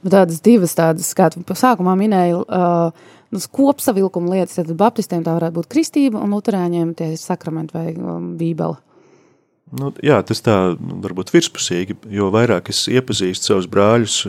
Tādas 0.00 0.40
divas 0.44 0.74
tādas, 0.76 1.08
kā 1.16 1.28
tu 1.32 1.40
sākumā 1.56 1.94
minēji, 1.96 2.36
uh, 2.36 3.16
kopsavilkuma 3.52 4.34
lietas, 4.34 4.58
tad 4.58 4.72
baptistiem 4.76 5.24
tā 5.24 5.34
varētu 5.36 5.60
būt 5.60 5.68
kristība 5.70 6.20
un 6.20 6.32
luterāņiem 6.34 6.94
tie 6.98 7.10
sakramenti 7.20 7.76
vai 7.76 7.92
um, 7.94 8.32
bībele. 8.40 8.80
Nu, 9.70 9.92
jā, 10.02 10.18
tas 10.26 10.42
tā 10.42 10.56
varbūt 10.78 11.30
virspusīgi, 11.30 11.94
jo 12.10 12.30
vairāk 12.34 12.72
es 12.72 12.88
iepazīstu 12.90 13.52
savus 13.52 13.70
brāļus, 13.70 14.24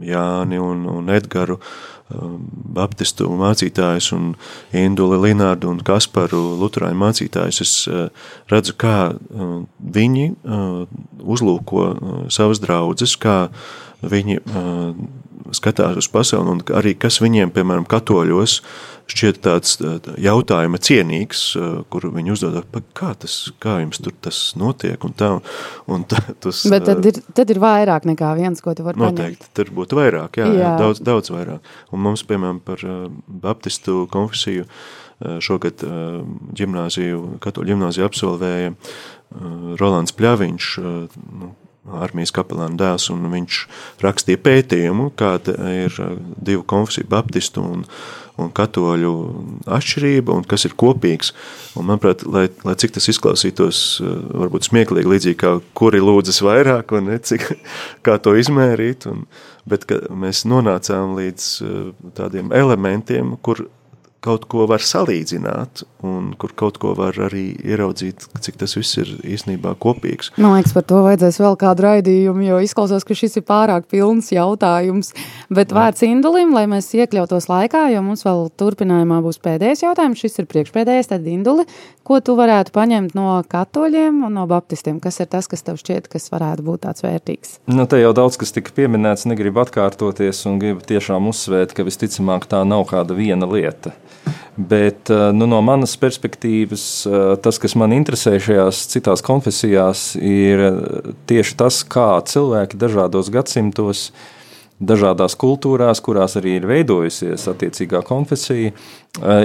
Jāni 0.00 0.58
un, 0.62 0.84
un 0.88 1.10
Edgaru, 1.12 1.58
baptistu 2.10 3.28
mācītājus 3.38 4.10
un 4.16 4.32
Induli 4.74 5.18
Linārdu 5.28 5.70
un 5.70 5.82
Kasparu 5.86 6.40
luterāņu 6.58 6.98
mācītājus, 6.98 7.60
es 7.62 7.74
redzu, 8.50 8.74
kā 8.80 9.12
viņi 9.78 10.26
uzlūko 11.22 11.86
savas 12.32 12.62
draudzes, 12.62 13.14
kā 13.20 13.36
viņi 14.02 14.40
skatās 15.54 15.98
uz 15.98 16.08
pasauli 16.10 16.56
un 16.56 16.62
arī 16.78 16.94
kas 16.98 17.20
viņiem, 17.22 17.52
piemēram, 17.54 17.86
katoļos, 17.90 18.60
šķiet 19.10 19.40
tāds 19.44 19.76
jautājuma 20.20 20.80
cienīgs, 20.82 21.42
kur 21.92 22.06
viņi 22.14 22.34
uzdod, 22.34 22.58
kā, 22.96 23.12
tas, 23.20 23.36
kā 23.62 23.78
jums 23.82 24.02
tur 24.02 24.14
tas 24.22 24.40
notiek 24.60 25.04
un 25.06 25.14
tā. 25.16 25.30
Un 25.90 26.04
tā 26.08 26.20
tas, 26.42 26.62
Bet 26.70 26.86
tad 26.88 27.06
ir, 27.08 27.20
tad 27.36 27.52
ir 27.52 27.60
vairāk 27.62 28.06
nekā 28.08 28.32
viens, 28.38 28.62
ko 28.62 28.74
tu 28.76 28.86
vari 28.86 29.00
noteikti, 29.00 29.44
paņemt. 29.44 29.54
tur 29.58 29.72
būtu 29.76 29.98
vairāk, 29.98 30.40
jā, 30.40 30.50
jā. 30.50 30.58
jā, 30.62 30.74
daudz, 30.80 31.02
daudz 31.04 31.32
vairāk. 31.34 31.72
Un 31.94 32.04
mums, 32.04 32.24
piemēram, 32.28 32.60
par 32.64 32.84
baptistu 33.26 34.04
konfesiju 34.12 34.68
šogad 35.44 35.82
ģimnāziju, 36.56 37.40
katoļu 37.44 37.74
ģimnāziju 37.74 38.06
absolvēja 38.06 38.76
Rolands 39.80 40.14
Pļaviņš, 40.16 40.70
nu, 41.40 41.52
armijas 41.88 42.32
kapelāna 42.34 42.78
dēls, 42.78 43.08
un 43.12 43.28
viņš 43.32 43.60
rakstīja 44.04 44.40
pētījumu, 44.44 45.10
kāda 45.18 45.56
ir 45.72 45.96
uh, 46.02 46.16
divu 46.36 46.64
konfesiju 46.68 47.08
baptistu 47.10 47.64
un, 47.64 47.86
un 48.40 48.52
katoļu 48.54 49.12
atšķirība 49.70 50.36
un 50.36 50.46
kas 50.48 50.66
ir 50.68 50.76
kopīgs. 50.78 51.32
Un, 51.74 51.88
manuprāt, 51.88 52.24
lai, 52.26 52.46
lai 52.66 52.76
cik 52.80 52.94
tas 52.96 53.08
izklausītos, 53.12 53.82
uh, 54.04 54.14
varbūt 54.44 54.70
smieklīgi, 54.70 55.12
līdzīgi 55.14 55.40
kā 55.40 55.56
kuri 55.78 56.02
lūdzas 56.04 56.42
vairāk, 56.46 56.94
un 56.98 57.10
ne, 57.12 57.18
cik, 57.18 57.48
kā 58.06 58.18
to 58.22 58.36
izmērīt, 58.38 59.08
un, 59.10 59.26
bet 59.70 59.86
mēs 60.10 60.44
nonācām 60.50 61.16
līdz 61.18 61.50
uh, 61.64 61.82
tādiem 62.18 62.54
elementiem, 62.56 63.36
kur 63.42 63.66
kaut 64.24 64.44
ko 64.52 64.66
var 64.68 64.82
salīdzināt, 64.84 65.82
un 66.04 66.32
kur 66.40 66.52
kaut 66.56 66.76
ko 66.80 66.92
var 66.96 67.16
arī 67.28 67.50
ieraudzīt, 67.64 68.26
cik 68.44 68.58
tas 68.60 68.76
viss 68.76 68.98
ir 69.00 69.12
īstenībā 69.24 69.72
kopīgs. 69.80 70.30
Man 70.36 70.58
liekas, 70.58 70.74
par 70.76 70.84
to 70.88 71.00
vajadzēs 71.06 71.40
vēl 71.40 71.56
kādu 71.60 71.86
raidījumu, 71.86 72.44
jo 72.44 72.58
izklausās, 72.64 73.06
ka 73.08 73.16
šis 73.16 73.40
ir 73.40 73.46
pārāk 73.48 73.88
pilns 73.90 74.30
jautājums. 74.34 75.14
Bet 75.52 75.72
vārds 75.76 76.04
Indulim, 76.04 76.52
lai 76.56 76.66
mēs 76.70 76.90
iekļautos 76.96 77.48
laikā, 77.50 77.86
jo 77.94 78.02
mums 78.04 78.24
vēl 78.26 78.50
turpinājumā 78.60 79.22
būs 79.24 79.40
pēdējais 79.44 79.84
jautājums. 79.86 80.20
Šis 80.20 80.42
ir 80.42 80.50
priekšpēdējais, 80.52 81.10
tad 81.14 81.28
Induli, 81.30 81.64
ko 82.04 82.20
tu 82.24 82.36
varētu 82.36 82.74
paņemt 82.76 83.16
no 83.16 83.38
katoļiem 83.48 84.20
un 84.28 84.36
no 84.36 84.46
baptistiem? 84.50 85.00
Kas 85.00 85.22
ir 85.24 85.30
tas, 85.32 85.48
kas 85.48 85.64
tev 85.64 85.80
šķiet, 85.80 86.10
kas 86.12 86.28
varētu 86.32 86.66
būt 86.66 86.84
tāds 86.84 87.06
vērtīgs? 87.06 87.56
Nu, 87.72 87.88
te 87.88 88.02
jau 88.02 88.12
daudz 88.16 88.36
kas 88.40 88.52
tika 88.52 88.74
pieminēts, 88.76 89.28
negribu 89.30 89.64
atkārtoties 89.64 90.44
un 90.50 90.60
gribu 90.60 90.84
tiešām 90.84 91.32
uzsvērt, 91.32 91.72
ka 91.76 91.88
visticamāk 91.88 92.48
tā 92.50 92.62
nav 92.68 92.84
kāda 92.90 93.16
viena 93.16 93.48
lieta. 93.48 93.94
Bet 94.68 95.10
eh, 95.10 95.30
nu, 95.32 95.46
no 95.48 95.60
manas 95.64 95.94
perspektīvas, 96.00 96.84
eh, 97.06 97.22
tas, 97.42 97.58
kas 97.62 97.76
man 97.78 97.94
interesē 97.96 98.34
šajās 98.42 98.82
citās 98.92 99.22
konfesijās, 99.24 100.12
ir 100.16 100.64
eh, 100.66 101.14
tieši 101.30 101.56
tas, 101.60 101.80
kā 101.86 102.10
cilvēki 102.28 102.80
dažādos 102.80 103.30
gadsimtos, 103.32 104.10
dažādās 104.80 105.36
kultūrās, 105.40 106.02
kurās 106.04 106.36
arī 106.40 106.58
ir 106.58 106.66
veidojusies 106.68 107.44
attiecīgā 107.52 108.00
konfesija, 108.08 108.72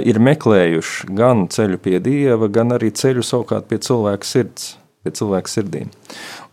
ir 0.08 0.20
meklējuši 0.24 1.10
gan 1.12 1.42
ceļu 1.52 1.76
pie 1.84 1.98
dieva, 2.00 2.48
gan 2.48 2.72
arī 2.72 2.88
ceļu 2.88 3.24
savukārt 3.26 3.68
pie 3.68 3.76
cilvēka 3.84 4.24
sirds. 4.24 4.70
Pie 5.04 5.12
cilvēka 5.14 5.52
sirdīm. 5.52 5.90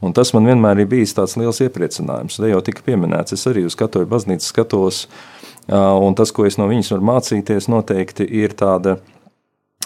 Un 0.03 0.11
tas 0.13 0.29
man 0.35 0.45
vienmēr 0.51 0.83
ir 0.83 0.89
bijis 0.91 1.15
tāds 1.17 1.37
liels 1.39 1.57
iepriecinājums. 1.63 2.35
Te 2.37 2.51
jau 2.51 2.59
tika 2.61 2.83
pieminēts, 2.85 3.33
es 3.33 3.47
arī 3.49 3.63
uz 3.65 3.73
katoļu 3.79 4.11
baznīcu 4.11 4.45
skatos 4.45 4.99
uh, 5.07 5.42
Un 5.71 6.15
tas, 6.19 6.31
ko 6.35 6.47
es 6.47 6.57
no 6.59 6.67
viņas 6.67 6.91
varu 6.91 7.07
mācīties, 7.07 7.69
noteikti 7.71 8.27
ir 8.27 8.55
tāda, 8.59 8.97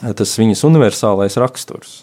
tas 0.02 0.38
viņas 0.40 0.64
universālais 0.66 1.38
raksturs, 1.38 2.00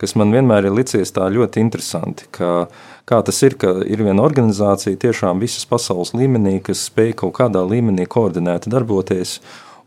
kas 0.00 0.12
man 0.18 0.34
vienmēr 0.34 0.68
ir 0.68 0.76
licies 0.76 1.14
tā 1.14 1.30
ļoti 1.32 1.62
interesanti, 1.64 2.28
ka, 2.34 2.66
kā 3.08 3.22
tas 3.24 3.40
ir, 3.46 3.56
ka 3.60 3.78
ir 3.88 4.02
viena 4.04 4.24
organizācija 4.26 5.00
tiešām 5.00 5.40
visas 5.40 5.64
pasaules 5.70 6.12
līmenī, 6.16 6.58
kas 6.64 6.84
spēj 6.90 7.14
kaut 7.22 7.36
kādā 7.38 7.64
līmenī 7.64 8.04
koordinēti 8.10 8.72
darboties, 8.74 9.38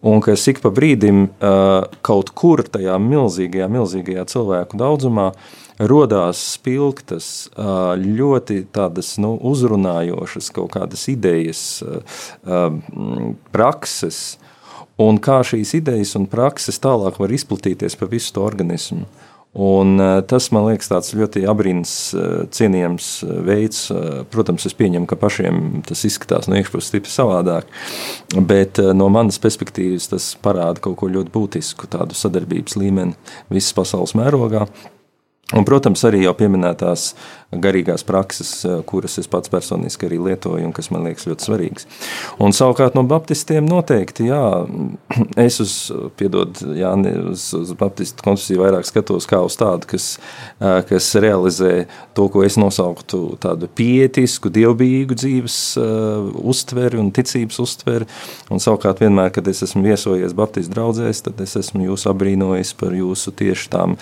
un 0.02 0.22
kas 0.26 0.48
ik 0.50 0.64
pa 0.64 0.74
brīdim 0.74 1.28
kaut 2.06 2.34
kur 2.38 2.66
tajā 2.66 2.98
milzīgajā, 3.02 3.70
milzīgajā 3.70 4.26
cilvēku 4.34 4.82
daudzumā 4.82 5.32
rodās 5.80 6.42
spilgtas, 6.56 7.50
ļoti 8.02 8.64
tādas 8.74 9.16
nu, 9.22 9.36
uzrunājošas 9.52 10.52
kaut 10.56 10.74
kādas 10.78 11.08
idejas, 11.12 11.64
prakses, 13.54 14.22
un 14.98 15.22
kā 15.22 15.40
šīs 15.46 15.76
idejas 15.78 16.16
un 16.18 16.26
prakses 16.30 16.82
tālāk 16.82 17.22
var 17.22 17.34
izplatīties 17.34 17.98
pa 18.00 18.10
visu 18.10 18.34
to 18.34 18.46
organismu. 18.48 19.06
Un, 19.58 19.96
tas 20.30 20.52
man 20.54 20.68
liekas 20.68 20.90
tāds 20.92 21.16
ļoti 21.18 21.42
abrīns, 21.50 21.92
cienījams 22.54 23.08
veids. 23.48 23.88
Protams, 24.30 24.68
es 24.70 24.76
pieņemu, 24.78 25.08
ka 25.10 25.18
pašiem 25.18 25.80
tas 25.88 26.04
izskatās 26.06 26.46
no 26.46 26.60
iekšpuses 26.60 26.92
stipri 26.92 27.10
savādāk, 27.10 27.66
bet 28.38 28.78
no 28.94 29.08
manas 29.10 29.42
perspektīvas 29.42 30.12
tas 30.12 30.28
parāda 30.44 30.84
kaut 30.84 31.00
ko 31.02 31.10
ļoti 31.10 31.34
būtisku, 31.34 31.90
tādu 31.90 32.18
sadarbības 32.18 32.78
līmeni 32.78 33.18
visas 33.50 33.74
pasaules 33.80 34.14
mērogā. 34.20 34.68
Un, 35.56 35.64
protams, 35.64 36.02
arī 36.04 36.26
jau 36.26 36.34
pieminētās 36.36 37.14
garīgās 37.52 38.04
prakses, 38.04 38.52
eh, 38.66 38.82
kuras 38.86 39.18
es 39.22 39.28
pats 39.32 39.50
personiski 39.50 40.08
arī 40.10 40.20
lietoju 40.20 40.66
un 40.68 40.74
kas 40.76 40.90
man 40.92 41.06
liekas 41.08 41.28
ļoti 41.30 41.48
svarīgas. 41.48 41.88
Un 42.44 42.52
savukārt 42.52 42.96
no 42.96 43.04
baptistiem 43.08 43.66
noteikti, 43.68 44.28
jā, 44.28 44.42
es 45.48 45.60
uz, 45.64 45.76
piedod, 46.20 46.60
jā, 46.76 46.92
uz, 47.32 47.48
uz 47.56 47.72
baptistu 47.80 48.26
konfesiju 48.26 48.66
vairāk 48.66 48.88
skatos 48.90 49.30
kā 49.30 49.40
uz 49.46 49.56
tādu, 49.60 49.88
kas, 49.88 50.18
eh, 50.60 50.82
kas 50.90 51.14
realizē 51.16 51.88
to, 52.18 52.28
ko 52.34 52.44
es 52.44 52.58
nosauktu 52.60 53.38
tādu 53.40 53.70
pietisku, 53.78 54.50
dievbijīgu 54.52 55.16
dzīves 55.18 55.58
uh, 55.80 56.30
uztveri 56.50 56.98
un 57.00 57.12
ticības 57.14 57.60
uztveri. 57.62 58.08
Un 58.54 58.62
savukārt 58.64 59.04
vienmēr, 59.04 59.30
kad 59.36 59.48
es 59.52 59.62
esmu 59.66 59.84
viesojies 59.86 60.34
baptistu 60.38 60.74
draugzēs, 60.74 61.22
tad 61.28 61.42
es 61.44 61.54
esmu 61.60 61.86
jūs 61.86 62.08
abrīnojis 62.10 62.74
par 62.80 62.96
jūsu 62.98 63.34
tieši 63.38 63.70
tām, 63.74 63.96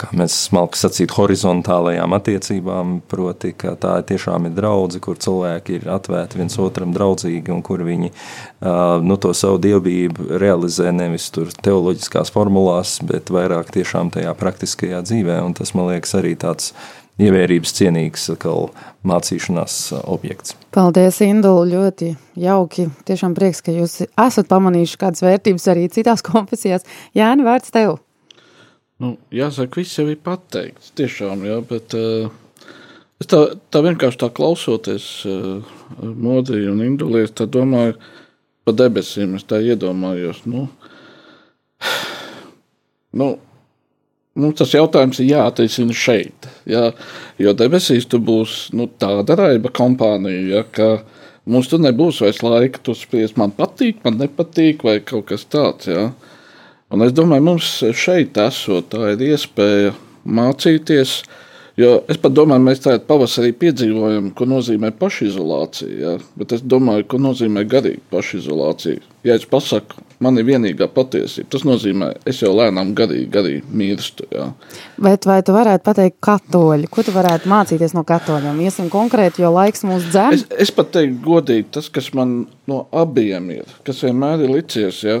kā 0.00 0.12
mēs 0.16 0.36
smalki 0.46 0.78
sacīt, 0.78 1.16
horizontālajām 1.16 2.14
attiecībām, 2.16 2.85
proti, 3.10 3.52
ka 3.56 3.74
tā 3.80 3.94
tiešām 4.06 4.48
ir 4.48 4.54
draudze, 4.56 5.00
kur 5.04 5.18
cilvēki 5.22 5.78
ir 5.78 5.88
atvērti 5.92 6.40
viens 6.40 6.58
otram 6.62 6.92
draudzīgi 6.96 7.54
un 7.54 7.64
kur 7.66 7.84
viņi 7.86 8.12
nu, 9.06 9.16
to 9.22 9.32
savu 9.36 9.60
dievbijību 9.62 10.38
realizē 10.42 10.92
nevis 10.94 11.30
tur 11.34 11.50
teoloģiskās 11.62 12.32
formulās, 12.34 12.98
bet 13.06 13.32
vairāk 13.34 13.72
tiešām 13.74 14.12
tajā 14.14 14.36
praktiskajā 14.38 15.02
dzīvē, 15.06 15.40
un 15.46 15.56
tas, 15.58 15.74
man 15.76 15.92
liekas, 15.92 16.16
arī 16.20 16.36
tāds 16.40 16.72
ievērības 17.22 17.72
cienīgs 17.78 18.26
atkal, 18.34 18.70
mācīšanās 19.06 19.76
objekts. 20.04 20.56
Paldies, 20.76 21.22
Indula, 21.24 21.64
ļoti 21.70 22.12
jauki. 22.40 22.90
Tiešām 23.08 23.36
prieks, 23.36 23.62
ka 23.64 23.72
jūs 23.74 24.02
esat 24.04 24.50
pamanījuši 24.50 24.98
kādas 25.00 25.24
vērtības 25.24 25.70
arī 25.72 25.86
citās 25.92 26.24
konfesijās. 26.30 26.86
Jāni, 27.16 27.46
vārds 27.46 27.72
tev! 27.74 27.98
Nu, 29.02 29.16
jāsaka, 29.34 29.82
viss 29.82 29.98
jau 29.98 30.06
ir 30.08 30.20
pateikts. 30.24 30.92
Tiešām, 30.96 31.44
jā, 31.44 31.60
bet 31.68 31.96
uh, 31.96 32.30
es 33.22 33.30
tā, 33.30 33.40
tā 33.72 33.82
vienkārši 33.86 34.20
tā 34.22 34.30
klausoties 34.36 35.08
uh, 35.28 35.74
Modriju 36.02 36.74
un 36.74 36.84
Indulijas, 36.86 37.34
tā 37.36 37.48
domāju 37.50 37.96
pa 38.66 38.74
debesīm. 38.74 39.36
Es 39.38 39.46
tā 39.48 39.60
iedomājos. 39.62 40.42
Nu, 40.50 40.66
nu, 43.20 43.30
mums 44.36 44.58
tas 44.60 44.74
jautājums 44.76 45.20
ir 45.22 45.30
jāatrisina 45.32 45.96
šeit. 45.96 46.48
Jā, 46.68 46.90
jo 47.40 47.54
debesīs 47.56 48.08
tu 48.10 48.20
būs 48.22 48.66
nu, 48.76 48.88
tāda 49.00 49.38
raiba 49.38 49.72
kompānija, 49.74 50.42
ja, 50.50 50.64
ka 50.66 50.90
mums 51.48 51.70
tur 51.70 51.82
nebūs 51.82 52.20
vairs 52.24 52.42
laika, 52.44 52.82
tu 52.82 52.94
spriest, 52.96 53.38
man 53.40 53.54
patīk, 53.56 54.02
man 54.04 54.18
nepatīk, 54.20 54.84
vai 54.86 54.98
kaut 55.04 55.30
kas 55.30 55.46
tāds. 55.48 55.88
Jā. 55.90 56.10
Un 56.92 57.02
es 57.02 57.14
domāju, 57.16 57.48
mums 57.48 57.70
šeit 57.98 58.38
esot, 58.38 58.92
tā 58.92 59.14
ir 59.14 59.24
iespēja 59.32 59.94
mācīties. 60.26 61.20
Jo 61.76 61.98
es 62.08 62.16
pat 62.16 62.32
domāju, 62.32 62.64
mēs 62.64 62.80
tādā 62.80 63.02
pavasarī 63.04 63.50
piedzīvojam, 63.60 64.30
ko 64.36 64.46
nozīmē 64.48 64.94
pašizolācija. 64.96 65.96
Ja? 66.00 66.14
Bet 66.40 66.54
es 66.56 66.64
domāju, 66.64 67.04
ko 67.12 67.20
nozīmē 67.20 67.66
garīga 67.68 68.00
pašizolācija. 68.14 69.02
Ja 69.26 69.36
es 69.36 69.44
pasaku, 69.50 70.00
man 70.22 70.40
ir 70.40 70.46
vienīgā 70.48 70.88
patiesība, 70.94 71.50
tas 71.52 71.66
nozīmē, 71.68 72.12
es 72.30 72.40
jau 72.40 72.54
lēnām 72.56 72.94
garīgi, 72.96 73.28
garīgi 73.34 73.76
mirstu. 73.76 74.24
Ja? 74.32 74.48
Bet 75.02 75.28
vai 75.28 75.42
tu 75.44 75.52
varētu 75.52 75.84
pateikt, 75.84 76.16
katoļi, 76.24 76.88
ko 76.88 77.04
tu 77.04 77.12
varētu 77.12 77.52
mācīties 77.52 77.92
no 77.98 78.06
katoļiem? 78.08 78.64
Iesim 78.64 78.88
konkrēti, 78.92 79.44
jo 79.44 79.52
laiks 79.52 79.84
mūs 79.84 80.08
dzēn. 80.08 80.38
Es, 80.38 80.48
es 80.68 80.72
pat 80.72 80.94
teiktu 80.96 81.20
godīgi, 81.28 81.68
tas, 81.76 81.92
kas 81.92 82.08
man 82.16 82.38
no 82.70 82.86
abiem 82.96 83.52
ir, 83.58 83.78
kas 83.84 84.00
vienmēr 84.06 84.46
ir 84.46 84.56
licies, 84.56 85.04
ja? 85.04 85.20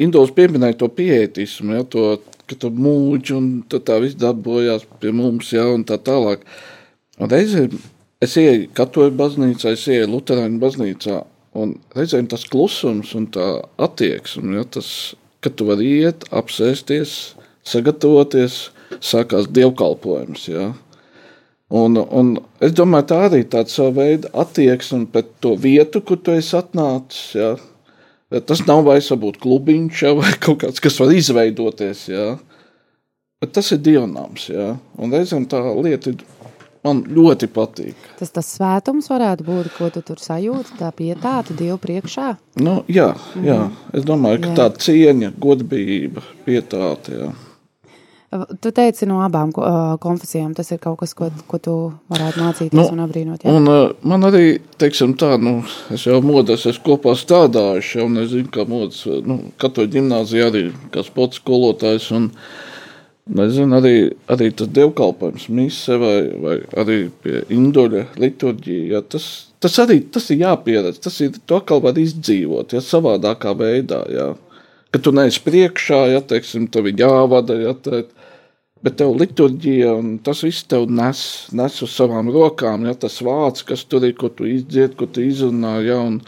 Indols 0.00 0.32
pieminēja 0.32 0.80
to 0.80 0.88
pieetismu, 0.96 1.82
ja? 1.82 1.84
to 1.84 2.14
ka 2.52 2.60
tu 2.62 2.70
mūģi 2.76 3.34
un 3.36 3.48
tā 3.72 3.98
viss 4.02 4.18
darbojās 4.20 4.86
pie 5.02 5.12
mums, 5.16 5.50
ja, 5.54 5.66
tā 5.88 5.98
tālāk. 6.00 6.44
Un 7.18 7.32
reizēm 7.32 7.74
es 8.22 8.36
ieju 8.38 8.68
katoļu 8.76 9.14
baznīcā, 9.18 9.74
es 9.74 9.86
ieju 9.90 10.10
luterāņu 10.12 10.60
baznīcā, 10.62 11.18
un 11.58 11.74
reizēm 11.96 12.28
tas 12.30 12.46
klusums 12.48 13.12
un 13.18 13.26
tā 13.34 13.48
attieksme, 13.82 14.56
ja, 14.58 14.64
tas, 14.78 14.88
ka 15.42 15.50
tu 15.50 15.66
vari 15.68 15.90
iet, 16.04 16.28
apsēsties, 16.30 17.34
sagatavoties, 17.66 18.62
sākās 19.02 19.50
dievkalpojums, 19.50 20.46
ja. 20.52 20.70
Un, 21.72 21.96
un 21.96 22.34
es 22.60 22.74
domāju, 22.76 23.08
tā 23.08 23.18
arī 23.30 23.44
tāda 23.48 23.72
sava 23.72 23.94
veida 24.02 24.28
attieksme 24.42 25.06
pret 25.12 25.30
to 25.40 25.54
vietu, 25.56 26.02
kur 26.04 26.20
tu 26.20 26.34
esi 26.36 26.52
atnācis, 26.58 27.30
ja, 27.38 27.54
Tas 28.40 28.62
nav 28.64 28.84
vairs 28.86 29.10
varbūt 29.12 29.40
klubiņš 29.42 30.02
ja, 30.06 30.14
vai 30.16 30.32
kaut 30.40 30.62
kāds, 30.64 30.80
kas 30.82 30.98
var 31.02 31.12
izveidoties. 31.12 32.06
Ja. 32.12 32.26
Bet 33.42 33.52
tas 33.56 33.72
ir 33.74 33.82
dievnams. 33.84 34.48
Ja. 34.52 34.76
Un 34.96 35.12
reizēm 35.12 35.48
tā 35.50 35.60
lieta 35.82 36.14
man 36.86 37.02
ļoti 37.06 37.48
patīk. 37.52 38.08
Tas 38.18 38.32
tas 38.34 38.48
svētums 38.56 39.10
varētu 39.12 39.46
būt, 39.46 39.70
ko 39.76 39.90
tu 39.94 40.02
tur 40.06 40.22
sajūti, 40.22 40.78
tā 40.80 40.90
pietāta 40.96 41.54
Dievu 41.58 41.78
priekšā? 41.82 42.32
Nu, 42.62 42.80
jā, 42.90 43.12
jā, 43.44 43.58
es 43.94 44.06
domāju, 44.08 44.42
ka 44.44 44.52
jā. 44.52 44.56
tā 44.58 44.68
cieņa, 44.86 45.32
godbijība, 45.42 46.24
pietāta. 46.46 47.14
Jā. 47.18 47.30
Tu 48.32 48.70
teici 48.72 49.04
no 49.04 49.18
abām 49.20 49.50
konfesijām, 50.00 50.54
tas 50.56 50.70
ir 50.72 50.78
kaut 50.80 51.02
kas, 51.02 51.12
ko, 51.12 51.26
ko 51.50 51.58
tu 51.60 51.72
varētu 52.08 52.40
mācīties 52.40 52.78
nu, 52.78 52.84
un 52.94 53.02
apbrīnot. 53.04 53.42
Jā? 53.44 53.52
Un, 53.52 53.68
man 54.08 54.24
arī, 54.24 54.54
teiksim 54.80 55.12
tā, 55.20 55.34
nu, 55.36 55.58
es 55.92 56.06
jau 56.08 56.16
modas, 56.24 56.64
es 56.70 56.78
kopā 56.80 57.12
strādājuši, 57.18 57.98
jau 58.00 58.06
nezinu, 58.08 58.48
kā 58.54 58.64
modas, 58.68 59.02
nu, 59.28 59.36
katoļu 59.60 59.92
ģimnāzija 59.98 60.46
arī, 60.48 60.62
kā 60.94 61.04
sports 61.04 61.42
skolotājs, 61.42 62.06
un, 62.16 62.30
nezinu, 63.36 63.76
arī, 63.82 63.92
arī 64.32 64.48
tas 64.56 64.72
dievkalpojums 64.80 65.50
mise 65.52 66.00
vai, 66.00 66.16
vai 66.46 66.56
arī 66.80 66.98
pie 67.26 67.44
indoļa 67.52 68.06
liturģija, 68.16 68.88
jā, 68.94 69.02
tas, 69.12 69.28
tas 69.60 69.76
arī, 69.84 69.98
tas 70.08 70.32
ir 70.32 70.40
jāpieredz, 70.46 71.02
tas 71.04 71.20
ir, 71.20 71.36
to 71.44 71.60
atkal 71.60 71.84
var 71.84 72.00
izdzīvot, 72.00 72.72
jā, 72.72 72.80
savādākā 72.88 73.52
veidā, 73.60 74.00
jā. 74.08 74.30
Ka 74.92 75.04
tu 75.04 75.12
neesi 75.12 75.40
priekšā, 75.44 76.02
ja, 76.16 76.24
teiksim, 76.24 76.66
tev 76.72 76.88
ir 76.88 76.98
jāvada, 77.04 77.60
ja, 77.60 77.76
tā, 77.76 78.02
Bet 78.82 78.96
tev 78.98 79.12
liturģija 79.14 79.92
un 79.94 80.16
tas 80.26 80.40
viss 80.42 80.64
tev 80.66 80.88
nes, 80.90 81.20
nes 81.54 81.76
uz 81.86 81.92
savām 81.94 82.32
rokām, 82.34 82.88
ja 82.88 82.96
tas 82.98 83.20
vārds, 83.22 83.62
kas 83.66 83.84
tur 83.86 84.02
ir, 84.08 84.16
ko 84.18 84.30
tu 84.32 84.48
izdzied, 84.50 84.96
ko 84.98 85.06
tu 85.06 85.22
izrunā, 85.22 85.76
ja, 85.86 86.00
un 86.02 86.18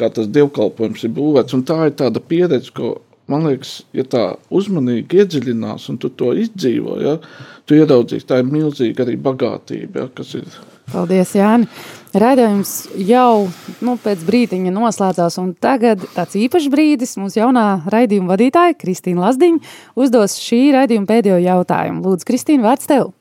kā 0.00 0.08
tas 0.14 0.26
dievkalpojums 0.34 1.06
ir 1.06 1.14
būvēts. 1.14 1.54
Un 1.54 1.62
tā 1.68 1.84
ir 1.86 1.94
tāda 2.00 2.22
pieredze, 2.32 2.72
ko, 2.74 2.96
man 3.30 3.46
liekas, 3.46 3.76
ja 3.94 4.02
tā 4.02 4.24
uzmanīgi 4.50 5.22
iedziļinās 5.22 5.86
un 5.92 6.00
tu 6.02 6.10
to 6.10 6.32
izdzīvo, 6.42 6.98
ja, 7.04 7.14
tu 7.62 7.78
ieraudzīsi, 7.78 8.26
tā 8.26 8.42
ir 8.42 8.50
milzīga 8.50 9.06
arī 9.06 9.14
bagātība, 9.30 10.02
ja, 10.02 10.10
kas 10.18 10.34
ir 10.40 10.50
Paldies, 10.90 11.36
Jāni. 11.38 11.68
Raidījums 12.10 12.70
jau 13.06 13.46
nu, 13.86 13.92
pēc 14.02 14.24
brīdiņa 14.26 14.72
noslēdzās, 14.74 15.36
un 15.38 15.52
tagad 15.54 16.02
tāds 16.16 16.34
īpašs 16.40 16.66
brīdis 16.72 17.14
mums 17.20 17.36
jaunā 17.38 17.84
raidījuma 17.92 18.32
vadītāja 18.32 18.74
Kristīna 18.80 19.28
Lazdiņa 19.28 19.60
uzdos 19.94 20.34
šī 20.42 20.58
raidījuma 20.74 21.06
pēdējo 21.06 21.38
jautājumu. 21.44 22.02
Lūdzu, 22.08 22.26
Kristīna, 22.26 22.66
vārds 22.66 22.90
tev! 22.90 23.12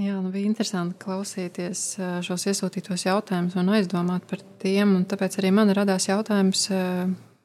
Jā, 0.00 0.14
nu 0.16 0.30
bija 0.32 0.48
interesanti 0.48 0.96
klausīties 1.02 1.82
šos 2.24 2.46
iesūtītos 2.48 3.04
jautājumus 3.04 3.58
un 3.60 3.68
aizdomāt 3.76 4.24
par 4.30 4.40
tiem, 4.62 4.94
un 4.96 5.04
tāpēc 5.04 5.36
arī 5.42 5.50
man 5.52 5.74
radās 5.76 6.08
jautājums 6.08 6.70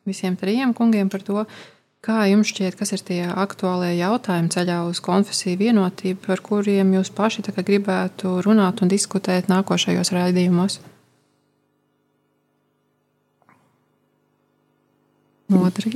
visiem 0.07 0.39
trijiem 0.39 0.71
kungiem 0.77 1.11
par 1.11 1.25
to, 1.27 1.43
Kā 2.05 2.27
jums 2.29 2.51
šķiet, 2.51 2.75
kas 2.77 2.93
ir 2.93 3.01
tie 3.03 3.23
aktuālie 3.25 3.95
jautājumi 3.97 4.51
ceļā 4.53 4.83
uz 4.87 5.01
konfesiju 5.03 5.57
vienotību, 5.59 6.21
par 6.27 6.43
kuriem 6.45 6.93
jūs 6.93 7.09
paši 7.15 7.43
gribētu 7.57 8.37
runāt 8.45 8.83
un 8.85 8.91
diskutēt 8.91 9.49
nākošajos 9.49 10.13
raidījumos? 10.13 10.77
Modri. 15.47 15.95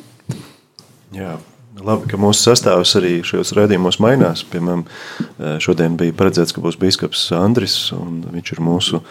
Jā, 1.11 1.35
labi, 1.77 2.07
ka 2.09 2.19
mūsu 2.19 2.47
sastāvs 2.47 2.95
arī 2.97 3.17
šajos 3.27 3.53
raidījumos 3.57 3.99
mainās. 4.03 4.45
Piemēram, 4.47 4.85
šodien 5.61 5.99
bija 5.99 6.15
paredzēts, 6.17 6.55
ka 6.55 6.63
būs 6.63 6.79
biskups 6.81 7.27
Andris, 7.37 7.77
un 7.95 8.23
viņš 8.31 8.55
ir 8.55 8.63
mūsu 8.63 9.03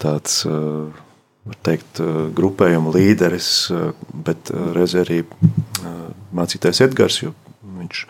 tāds 0.00 0.44
uh, 0.48 0.92
teikt, 1.64 2.00
eh, 2.00 2.12
grupējuma 2.34 2.92
līderis, 2.94 3.48
eh, 3.70 3.92
bet 4.12 4.50
eh, 4.50 4.60
reizē 4.76 5.04
arī 5.04 5.22
mācītājs 6.34 6.80
Edgars, 6.88 7.20
viņš 7.74 8.00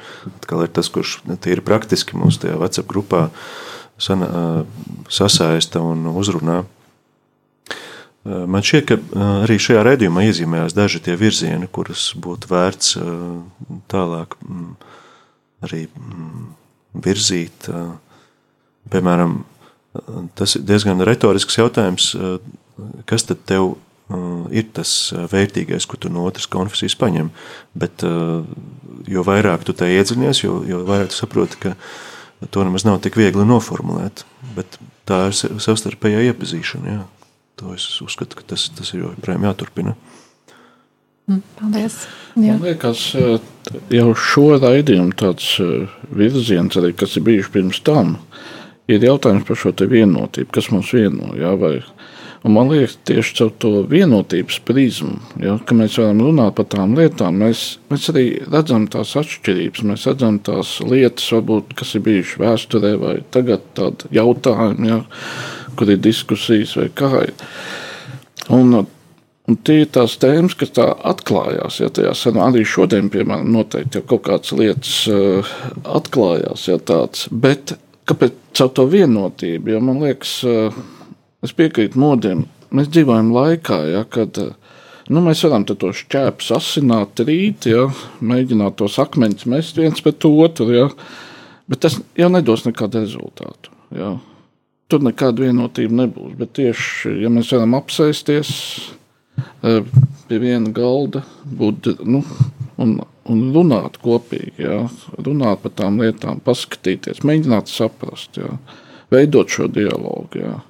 ir 0.62 0.68
tas, 0.72 0.88
kurš 0.88 1.18
tīri 1.42 1.64
praktiski 1.64 2.16
mūsu 2.16 2.44
tajā 2.44 2.56
WhatsApp 2.60 2.88
grupā 2.88 3.28
sasaista 3.98 5.82
un 5.82 6.06
uzrunā. 6.10 6.64
Man 8.24 8.64
šķiet, 8.64 8.86
ka 8.88 8.96
arī 9.44 9.58
šajā 9.60 9.82
redzējumā 9.84 10.24
iezīmējās 10.24 10.74
daži 10.74 11.02
tie 11.04 11.14
virzieni, 11.20 11.68
kurus 11.68 12.14
būtu 12.16 12.48
vērts 12.50 12.96
tālāk 13.92 14.34
mm, 14.40 14.72
arī 15.68 15.84
mm, 15.90 16.46
virzīt. 17.04 17.68
Piemēram, 18.90 19.42
tas 20.34 20.56
ir 20.56 20.64
diezgan 20.66 21.04
retorisks 21.04 21.60
jautājums, 21.60 22.14
kas 23.08 23.26
tad 23.28 23.44
tev 23.48 23.74
ir 24.54 24.66
tas 24.76 24.90
vērtīgais, 25.32 25.86
ko 25.88 25.96
tu 26.00 26.10
no 26.12 26.26
otras 26.28 26.46
konfesijas 26.50 26.96
paņem. 27.00 27.30
Bet 27.72 28.04
jo 28.04 29.24
vairāk 29.26 29.64
tu 29.64 29.74
tajā 29.76 30.02
iedziļinies, 30.02 30.42
jo, 30.44 30.58
jo 30.68 30.82
vairāk 30.88 31.12
tu 31.12 31.18
saproti, 31.18 31.60
ka 31.62 31.74
to 32.52 32.64
nemaz 32.66 32.84
nav 32.84 33.00
tik 33.04 33.16
viegli 33.16 33.46
noformulēt. 33.48 34.26
Bet 34.56 34.78
tā 35.08 35.26
ir 35.30 35.60
savstarpējā 35.62 36.26
iepazīšana. 36.30 36.98
Jā. 36.98 37.30
To 37.62 37.72
es 37.76 37.86
uzskatu, 38.02 38.40
ka 38.40 38.46
tas, 38.54 38.66
tas 38.74 38.92
ir 38.92 39.04
joprojām 39.04 39.46
jāturpina. 39.46 39.94
Mm, 41.30 41.40
paldies. 41.56 42.02
Jā. 42.34 42.56
Man 42.58 42.64
liekas, 42.66 43.02
jau 43.94 44.08
šo 44.18 44.48
raidījumu 44.58 45.14
tāds 45.16 45.54
virziens, 46.12 46.76
arī, 46.76 46.92
kas 46.98 47.16
ir 47.16 47.24
bijuši 47.30 47.52
pirms 47.54 47.80
tam, 47.86 48.18
ir 48.90 49.06
jautājums 49.06 49.46
par 49.48 49.60
šo 49.60 49.72
vienotību, 49.72 50.50
kas 50.52 50.68
mums 50.74 50.92
vieno. 50.92 51.30
Jā, 51.38 51.54
vai, 51.60 51.78
Un 52.44 52.52
man 52.52 52.68
liekas, 52.68 52.98
tieši 53.08 53.36
caur 53.38 53.52
to 53.56 53.70
vienotības 53.88 54.58
prizmu, 54.68 55.14
ja, 55.40 55.54
ka 55.64 55.76
mēs 55.78 55.94
varam 55.96 56.18
runāt 56.26 56.52
par 56.58 56.66
tām 56.74 56.92
lietām, 56.98 57.38
mēs, 57.40 57.62
mēs 57.88 58.10
arī 58.12 58.24
redzam 58.52 58.84
tās 58.92 59.14
atšķirības, 59.16 59.84
mēs 59.88 60.04
redzam 60.10 60.36
tās 60.44 60.74
lietas, 60.84 61.30
varbūt, 61.32 61.72
kas 61.78 61.94
ir 61.96 62.02
bijušas 62.04 62.42
vēsturē, 62.42 62.90
vai 63.00 63.14
tagad 63.32 63.64
tādi 63.78 64.12
jautājumi, 64.18 64.90
ja, 64.92 64.98
kur 65.78 65.94
ir 65.94 66.02
diskusijas 66.04 66.74
vai 66.76 66.90
kā 66.92 67.10
ir. 67.30 67.32
Un, 68.52 68.82
un 69.48 69.58
tie 69.64 69.78
ir 69.86 69.88
tās 69.96 70.18
tēmas, 70.20 70.56
kas 70.60 70.74
tā 70.76 70.90
atklājās, 71.14 71.80
ja 71.80 71.88
tajā 71.96 72.12
arī 72.44 72.66
šodien, 72.68 73.08
piemēram, 73.14 73.48
noteikti 73.56 74.02
jau 74.02 74.08
kaut 74.12 74.26
kādas 74.28 74.52
lietas 74.52 74.98
uh, 75.08 75.54
atklājās, 75.96 76.68
ja 76.68 76.76
tāds, 76.76 77.24
bet 77.32 77.78
kāpēc 78.04 78.36
caur 78.52 78.76
to 78.76 78.84
vienotību, 78.92 79.72
jo 79.72 79.80
man 79.88 80.04
liekas, 80.04 80.42
uh, 80.44 80.84
Es 81.44 81.52
piekrītu 81.52 82.00
modiem. 82.00 82.46
Mēs 82.74 82.88
dzīvojam 82.90 83.30
laikā, 83.34 83.78
ja, 83.92 84.02
kad 84.08 84.38
nu, 85.12 85.22
mēs 85.24 85.44
varam 85.44 85.66
to 85.68 85.92
šķēpu 85.92 86.46
sasināt, 86.46 87.20
rīt, 87.28 87.68
ja, 87.68 87.86
mēģināt 88.24 88.78
tos 88.80 88.96
akmeņus 89.02 89.48
mest 89.52 89.80
viens 89.80 90.00
pret 90.04 90.24
otru. 90.28 90.70
Ja, 90.72 90.88
bet 91.68 91.84
tas 91.84 91.98
jau 92.18 92.30
nedos 92.32 92.64
nekādu 92.66 93.04
rezultātu. 93.04 93.74
Ja. 93.94 94.14
Tur 94.88 95.04
nekāda 95.04 95.46
vienotība 95.46 96.02
nebūs. 96.02 96.34
Bet 96.40 96.56
tieši 96.58 97.14
ja 97.22 97.30
mēs 97.32 97.52
varam 97.54 97.76
apsēsties 97.78 98.50
e, 99.64 99.78
pie 100.28 100.40
viena 100.40 100.72
galda 100.74 101.24
būt, 101.44 101.92
nu, 102.08 102.20
un, 102.80 102.98
un 103.30 103.46
runāt 103.54 104.00
kopīgi, 104.02 104.64
ja, 104.64 104.82
runāt 105.20 105.64
par 105.64 105.76
tām 105.80 106.00
lietām, 106.02 106.42
paskatīties, 106.44 107.24
mēģināt 107.24 107.72
saprast, 107.72 108.40
ja, 108.40 108.56
veidot 109.12 109.52
šo 109.52 109.68
dialogu. 109.72 110.40
Ja. 110.40 110.60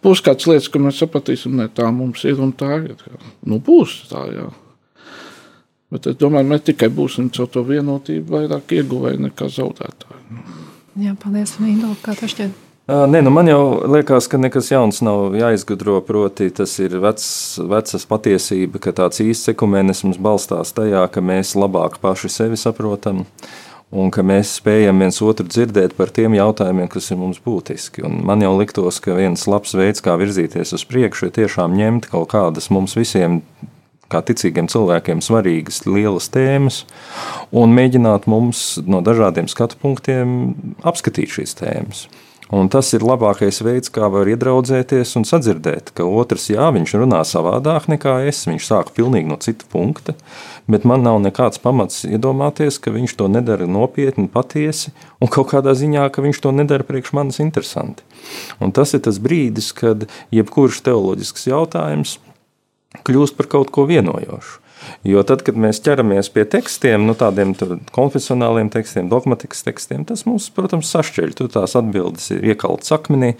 Būs 0.00 0.22
kādas 0.24 0.48
lietas, 0.48 0.70
ko 0.72 0.80
mēs 0.80 1.00
sapratīsim, 1.02 1.58
ne 1.60 1.68
tā 1.68 1.90
mums 1.92 2.24
ir 2.24 2.40
un 2.40 2.54
tā 2.56 2.78
ir. 2.86 3.02
Nu, 3.44 3.60
būs 3.60 4.06
tā, 4.08 4.24
jā. 4.32 4.48
Bet 5.90 6.06
es 6.06 6.16
domāju, 6.16 6.48
mēs 6.52 6.64
tikai 6.70 6.88
būsim 6.94 7.28
caur 7.34 7.50
to 7.50 7.64
vienotību 7.66 8.36
vairāk 8.36 8.72
ieguvēji 8.78 9.24
nekā 9.26 9.50
zaudētāji. 9.50 10.42
Jā, 11.00 11.14
paldies, 11.20 11.56
Nīdo, 11.60 11.92
kā 12.04 12.14
tas 12.18 12.32
šķiet? 12.32 12.66
Nē, 12.90 13.20
nu 13.22 13.30
man 13.30 13.46
jau 13.46 13.86
liekas, 13.86 14.26
ka 14.26 14.38
nekas 14.40 14.72
jauns 14.72 14.98
nav 15.06 15.36
jāizgudro. 15.38 16.00
Proti, 16.02 16.48
tas 16.54 16.72
ir 16.82 16.96
vecs, 17.02 17.28
vecas 17.62 18.06
patiesība, 18.10 18.80
ka 18.82 18.94
tāds 18.96 19.22
īsts 19.22 19.52
ekumēnisms 19.52 20.18
balstās 20.22 20.72
tajā, 20.74 21.04
ka 21.12 21.22
mēs 21.22 21.52
labāk 21.58 22.00
paši 22.02 22.32
sevi 22.32 22.58
saprotam. 22.58 23.22
Uh, 23.22 23.69
un 23.90 24.10
ka 24.14 24.22
mēs 24.26 24.54
spējam 24.60 25.02
viens 25.02 25.18
otru 25.24 25.46
dzirdēt 25.48 25.96
par 25.98 26.12
tiem 26.14 26.36
jautājumiem, 26.38 26.88
kas 26.90 27.10
ir 27.10 27.18
mums 27.20 27.40
būtiski. 27.42 28.04
Un 28.06 28.20
man 28.26 28.42
jau 28.44 28.52
liktos, 28.58 29.00
ka 29.02 29.16
viens 29.18 29.46
labs 29.50 29.74
veids, 29.76 30.02
kā 30.04 30.14
virzīties 30.20 30.74
uz 30.76 30.86
priekšu, 30.86 31.28
ir 31.28 31.36
tiešām 31.40 31.74
ņemt 31.78 32.10
kaut 32.12 32.30
kādas 32.34 32.70
mums 32.74 32.96
visiem. 32.98 33.42
Kā 34.10 34.24
ticīgiem 34.26 34.66
cilvēkiem, 34.66 35.20
svarīgas 35.22 35.84
lielas 35.86 36.26
tēmas, 36.34 36.80
un 37.54 37.70
mēģināt 37.76 38.24
mums 38.26 38.80
no 38.82 38.98
dažādiem 39.06 39.46
skatu 39.46 39.78
punktiem 39.78 40.32
apskatīt 40.82 41.30
šīs 41.30 41.54
tēmas. 41.60 42.08
Un 42.50 42.66
tas 42.66 42.88
ir 42.96 43.04
labākais 43.06 43.60
veids, 43.62 43.92
kā 43.94 44.08
var 44.10 44.26
iedraudzēties 44.26 45.12
un 45.20 45.26
sadzirdēt, 45.28 45.92
ka 45.94 46.02
otrs, 46.02 46.48
jā, 46.50 46.66
viņš 46.74 46.96
runā 46.98 47.20
savādāk 47.26 47.86
nekā 47.92 48.16
es, 48.26 48.42
viņš 48.50 48.66
sāk 48.66 48.90
pilnīgi 48.96 49.30
no 49.30 49.36
cita 49.38 49.68
punkta, 49.70 50.16
bet 50.70 50.86
man 50.88 51.06
nav 51.06 51.20
nekāds 51.22 51.62
pamats 51.62 52.02
iedomāties, 52.08 52.80
ka 52.82 52.90
viņš 52.94 53.14
to 53.20 53.28
nedara 53.30 53.68
nopietni, 53.70 54.26
patiesi, 54.26 54.90
un 55.22 55.30
kaut 55.30 55.52
kādā 55.52 55.76
ziņā, 55.78 56.08
ka 56.10 56.26
viņš 56.26 56.42
to 56.42 56.54
nedara 56.56 56.86
priekš 56.86 57.14
manis 57.14 57.38
interesanti. 57.44 58.02
Un 58.58 58.74
tas 58.74 58.96
ir 58.98 59.04
tas 59.06 59.22
brīdis, 59.22 59.70
kad 59.76 60.08
jebkurš 60.34 60.82
teoloģisks 60.90 61.46
jautājums 61.52 62.18
kļūst 63.06 63.38
par 63.38 63.46
kaut 63.46 63.70
ko 63.70 63.86
vienojošu. 63.86 64.59
Jo 65.06 65.22
tad, 65.26 65.42
kad 65.46 65.58
mēs 65.60 65.80
ķeramies 65.84 66.30
pie 66.34 66.44
tekstiem, 66.48 67.06
nu, 67.08 67.14
tādiem 67.18 67.54
konfesionāliem 67.94 68.70
tekstiem, 68.72 69.08
dogmatikas 69.12 69.64
tekstiem, 69.66 70.04
tas 70.08 70.26
mums, 70.28 70.50
protams, 70.54 70.90
sašķeļ. 70.92 71.34
Tur 71.38 71.50
tās 71.52 71.76
atbildes 71.78 72.30
ir 72.34 72.44
iekaltas 72.52 72.92
akmenī, 72.96 73.32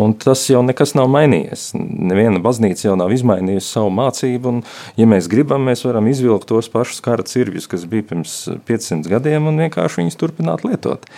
un 0.00 0.14
tas 0.20 0.44
jau 0.50 0.62
nekas 0.66 0.96
nav 0.98 1.10
mainījies. 1.12 1.68
Neviena 1.76 2.40
baznīca 2.44 2.88
jau 2.88 2.96
nav 3.00 3.14
izmainījusi 3.16 3.68
savu 3.68 3.92
mācību, 3.96 4.52
un, 4.52 4.62
ja 5.00 5.08
mēs 5.10 5.30
gribam, 5.32 5.66
mēs 5.68 5.86
varam 5.86 6.08
izvilkt 6.10 6.48
tos 6.50 6.70
pašus 6.72 7.02
kara 7.04 7.26
cirvjus, 7.26 7.68
kas 7.70 7.86
bija 7.90 8.08
pirms 8.12 8.38
500 8.68 9.12
gadiem, 9.16 9.50
un 9.50 9.66
vienkārši 9.66 10.02
viņus 10.02 10.20
turpināt 10.20 10.66
lietot. 10.66 11.08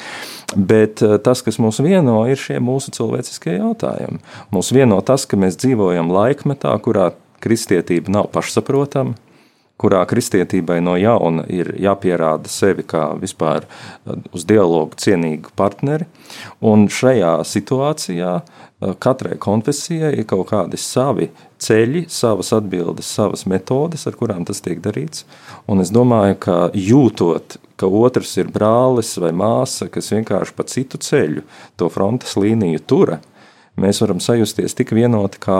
Bet 0.57 1.03
eh, 1.05 1.19
tas, 1.23 1.43
kas 1.45 1.61
mūs 1.61 1.83
vieno, 1.85 2.23
ir 2.31 2.41
šie 2.41 2.59
mūsu 2.65 2.95
cilvēciskie 2.97 3.59
jautājumi. 3.59 4.23
Mūs 4.55 4.73
vieno 4.75 5.01
tas, 5.05 5.27
ka 5.29 5.41
mēs 5.41 5.59
dzīvojam 5.61 6.13
laikmetā, 6.15 6.73
kurā 6.85 7.11
kristietība 7.45 8.13
nav 8.15 8.31
pašsaprotama, 8.35 9.15
kurā 9.79 10.03
kristietībai 10.11 10.81
no 10.85 10.97
jauna 10.99 11.45
ir 11.53 11.73
jāpierāda 11.79 12.51
sevi 12.51 12.85
kā 12.89 13.11
vispār 13.21 13.65
uh, 13.65 14.19
uz 14.35 14.47
dialogu 14.49 14.99
cienīgu 14.99 15.55
partneri. 15.59 16.09
Un 16.61 16.89
šajā 16.93 17.37
situācijā 17.47 18.33
uh, 18.41 18.95
katrai 18.99 19.39
konfesijai 19.41 20.15
ir 20.19 20.27
kaut 20.29 20.51
kādi 20.53 20.81
savi 20.81 21.31
ceļi, 21.63 22.05
savas 22.13 22.53
atbildes, 22.55 23.09
savas 23.19 23.45
metodes, 23.51 24.07
ar 24.07 24.19
kurām 24.19 24.45
tas 24.49 24.63
tiek 24.65 24.83
darīts. 24.83 25.25
Un 25.71 25.83
es 25.83 25.91
domāju, 25.95 26.39
ka 26.43 26.59
jūtot, 26.75 27.59
ka 27.79 27.87
otrs 27.87 28.37
ir 28.39 28.51
brālis 28.55 29.15
vai 29.23 29.33
māsa, 29.37 29.89
kas 29.93 30.13
vienkārši 30.15 30.55
pa 30.57 30.67
citu 30.71 31.01
ceļu 31.03 31.45
to 31.79 31.91
frontes 31.93 32.37
līniju 32.39 32.83
tura, 32.87 33.21
mēs 33.81 34.01
varam 34.03 34.21
sajusties 34.23 34.77
tik 34.79 34.93
vienoti, 34.97 35.41
kā 35.43 35.59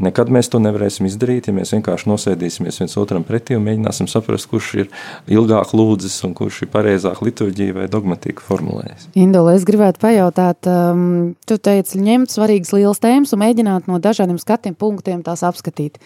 nekad 0.00 0.32
mēs 0.34 0.50
to 0.52 0.60
nevarēsim 0.62 1.08
izdarīt, 1.08 1.48
ja 1.48 1.56
mēs 1.56 1.74
vienkārši 1.76 2.10
nosēdīsimies 2.10 2.80
viens 2.82 2.96
otram 3.00 3.26
pretī 3.28 3.58
un 3.58 3.66
mēģināsim 3.66 4.08
saprast, 4.10 4.48
kurš 4.50 4.70
ir 4.82 4.88
ilgāk 5.30 5.74
lūdzis 5.76 6.16
un 6.28 6.36
kurš 6.38 6.62
ir 6.64 6.72
pareizāk 6.72 7.20
liturģiju 7.24 7.78
vai 7.80 7.90
dogmatiku 7.92 8.44
formulējis. 8.46 9.10
Indola, 9.18 9.56
es 9.58 9.66
gribētu 9.68 10.02
pajautāt, 10.04 10.70
um, 10.70 11.36
tu 11.48 11.58
teici, 11.60 12.00
ņemt 12.04 12.34
svarīgas 12.34 12.74
lielas 12.76 13.02
tēmas 13.04 13.34
un 13.36 13.44
mēģināt 13.44 13.90
no 13.90 14.00
dažādiem 14.02 14.40
skatiem 14.40 14.78
punktiem 14.78 15.22
tās 15.26 15.44
apskatīt. 15.46 16.00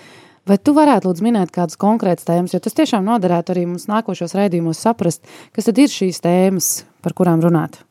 Vai 0.49 0.57
tu 0.59 0.75
varētu 0.75 1.07
lūdzu 1.07 1.23
minēt 1.23 1.53
kādas 1.55 1.79
konkrētas 1.79 2.27
tēmas, 2.27 2.55
jo 2.55 2.59
tas 2.63 2.75
tiešām 2.75 3.07
noderētu 3.07 3.55
arī 3.55 3.63
mums 3.71 3.87
nākošos 3.87 4.35
raidījumos 4.35 4.83
saprast, 4.83 5.23
kas 5.55 5.71
tad 5.71 5.79
ir 5.79 5.93
šīs 5.93 6.19
tēmas, 6.25 6.75
par 7.05 7.15
kurām 7.15 7.45
runāt? 7.45 7.85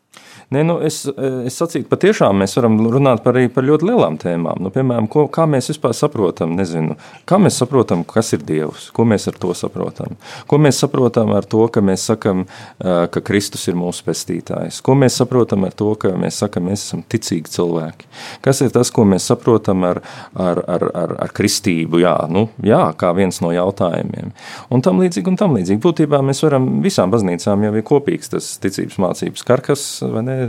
Nē, 0.52 0.66
nu 0.68 0.74
es, 0.84 1.06
es 1.48 1.56
sacītu, 1.56 1.88
patiešām 1.88 2.42
mēs 2.42 2.58
varam 2.58 2.74
runāt 2.92 3.22
par, 3.24 3.38
par 3.56 3.64
ļoti 3.64 3.86
lielām 3.88 4.18
tēmām. 4.20 4.60
Nu, 4.60 4.68
piemēram, 4.76 5.06
ko, 5.08 5.24
kā 5.32 5.46
mēs 5.48 5.70
vispār 5.72 5.94
saprotam, 5.96 6.58
nezinu, 6.60 6.98
kā 7.30 7.38
mēs 7.40 7.62
saprotam, 7.62 8.02
kas 8.04 8.34
ir 8.36 8.44
Dievs, 8.44 8.90
ko 8.92 9.06
mēs 9.08 9.30
ar 9.32 9.38
to 9.40 9.56
saprotam. 9.56 10.18
Ko 10.52 10.60
mēs 10.60 10.82
saprotam 10.84 11.32
ar 11.38 11.48
to, 11.48 11.62
ka 11.72 11.80
mēs 11.80 12.04
sakam, 12.10 12.44
ka 12.84 13.24
Kristus 13.24 13.64
ir 13.72 13.78
mūsu 13.80 14.04
pestītājs. 14.10 14.82
Ko 14.84 14.98
mēs 15.00 15.22
saprotam 15.22 15.64
ar 15.70 15.78
to, 15.80 15.94
ka 16.02 16.12
mēs 16.20 16.42
sakam, 16.44 16.68
mēs 16.68 16.84
esam 16.84 17.06
ticīgi 17.08 17.56
cilvēki. 17.56 18.12
Kas 18.44 18.60
ir 18.68 18.76
tas, 18.76 18.92
ko 18.92 19.08
mēs 19.08 19.30
saprotam 19.32 19.88
ar, 19.88 20.02
ar, 20.36 20.62
ar, 20.68 20.88
ar, 20.92 21.16
ar 21.30 21.34
kristību, 21.38 22.04
jā, 22.04 22.18
nu, 22.28 22.50
jā, 22.68 22.82
kā 23.00 23.14
viens 23.16 23.40
no 23.40 23.54
jautājumiem. 23.56 24.36
Un 24.68 24.84
tam 24.84 25.00
līdzīgi, 25.00 25.32
un 25.32 25.40
tam 25.40 25.56
līdzīgi. 25.56 25.80
Būtībā 25.88 26.20
mēs 26.28 26.44
varam 26.44 26.70
visām 26.84 27.16
baznīcām 27.16 27.68
jau 27.70 27.74
ir 27.80 27.88
kopīgs 27.88 28.36
tas 28.36 28.52
ticības 28.60 29.00
mācības 29.00 29.48
karkas, 29.48 29.88
vai 30.12 30.28
ne? 30.28 30.41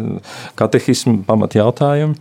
Katehismu 0.59 1.22
pamatjautājumi, 1.28 2.16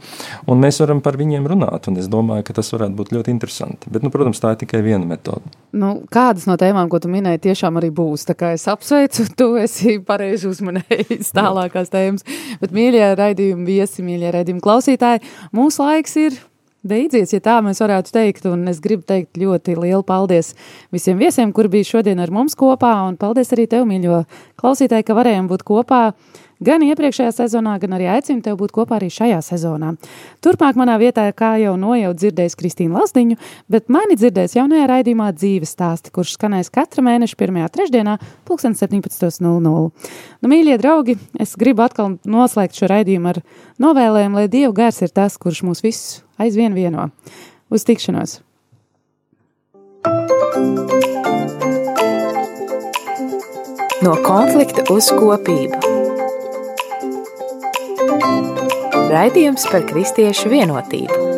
un 0.49 0.61
mēs 0.61 0.82
varam 0.84 1.01
par 1.03 1.17
viņiem 1.19 1.47
runāt. 1.51 1.89
Es 2.01 2.09
domāju, 2.11 2.45
ka 2.47 2.55
tas 2.57 2.72
varētu 2.74 2.97
būt 2.97 3.13
ļoti 3.15 3.34
interesanti. 3.34 3.91
Bet, 3.91 4.05
nu, 4.05 4.11
protams, 4.13 4.41
tā 4.41 4.55
ir 4.55 4.61
tikai 4.63 4.84
viena 4.86 5.05
metode. 5.07 5.51
Nu, 5.76 5.93
kādas 6.11 6.47
no 6.49 6.57
tēmām, 6.59 6.89
ko 6.91 6.99
tu 7.03 7.11
minēji, 7.11 7.43
tiešām 7.47 7.80
arī 7.80 7.91
būs? 7.95 8.28
Es 8.51 8.67
apsveicu, 8.72 9.28
tu 9.38 9.49
esi 9.61 9.97
pareizi 10.05 10.49
uzmanējis 10.49 11.34
tālākās 11.38 11.91
tēmas. 11.93 12.28
Bet, 12.61 12.76
mīļie 12.76 13.11
raidījumi 13.19 13.67
viesi, 13.67 14.05
mīļie 14.05 14.32
raidījumi 14.38 14.63
klausītāji, 14.63 15.24
mūsu 15.55 15.86
laiks 15.86 16.17
ir 16.22 16.39
beidzies, 16.88 17.34
ja 17.36 17.41
tā 17.43 17.57
mēs 17.63 17.82
varētu 17.84 18.13
teikt. 18.15 18.47
Un 18.49 18.65
es 18.72 18.82
gribu 18.84 19.05
teikt 19.07 19.39
ļoti 19.39 19.78
lielu 19.80 20.03
paldies 20.07 20.53
visiem 20.93 21.19
viesiem, 21.22 21.53
kuri 21.55 21.72
bija 21.78 21.91
šodien 21.95 22.22
ar 22.22 22.34
mums 22.34 22.57
kopā. 22.59 22.93
Un 23.07 23.17
paldies 23.22 23.53
arī 23.55 23.67
tev, 23.72 23.88
mīļo 23.89 24.24
klausītāji, 24.61 25.07
ka 25.07 25.17
varējām 25.17 25.49
būt 25.51 25.65
kopā 25.67 26.03
gan 26.64 26.84
iepriekšējā 26.86 27.32
sezonā, 27.36 27.76
gan 27.82 27.95
arī 27.97 28.07
aicinu 28.14 28.43
tevi 28.45 28.59
būt 28.59 28.74
kopā 28.76 28.99
arī 28.99 29.09
šajā 29.14 29.39
sezonā. 29.45 29.93
Turpmāk 30.45 30.78
manā 30.80 30.97
vietā, 31.01 31.26
kā 31.36 31.53
jau 31.62 31.74
nojauta 31.80 32.20
dzirdējis 32.22 32.57
Kristīna 32.59 33.01
Lasdiņu, 33.01 33.38
bet 33.72 33.89
mani 33.93 34.18
dzirdēs 34.20 34.55
jaunajā 34.59 34.89
raidījumā 34.91 35.32
dzīves 35.38 35.74
stāsti, 35.76 36.14
kurš 36.16 36.36
skanēs 36.38 36.72
katra 36.74 37.05
mēneša 37.05 37.39
pirmajā 37.39 37.72
trešdienā, 37.78 38.18
17.00. 38.51 39.49
Nu, 40.41 40.51
mīļie 40.51 40.78
draugi, 40.82 41.18
es 41.39 41.55
gribu 41.59 41.86
atkal 41.86 42.18
noslēgt 42.28 42.78
šo 42.78 42.91
raidījumu 42.91 43.34
ar 43.34 43.41
novēlējumu, 43.82 44.41
lai 44.41 44.51
Dieva 44.51 44.74
gars 44.84 45.01
ir 45.01 45.14
tas, 45.14 45.39
kurš 45.41 45.64
mūs 45.68 45.84
visus 45.86 46.22
aizvien 46.41 46.78
vieno. 46.78 47.09
Uz 47.72 47.88
tikšanos! 47.88 48.41
No 54.01 54.16
konflikta 54.26 54.88
uz 54.89 55.12
kopību. 55.14 55.90
Raidījums 59.12 59.68
par 59.72 59.86
kristiešu 59.88 60.51
vienotību. 60.51 61.30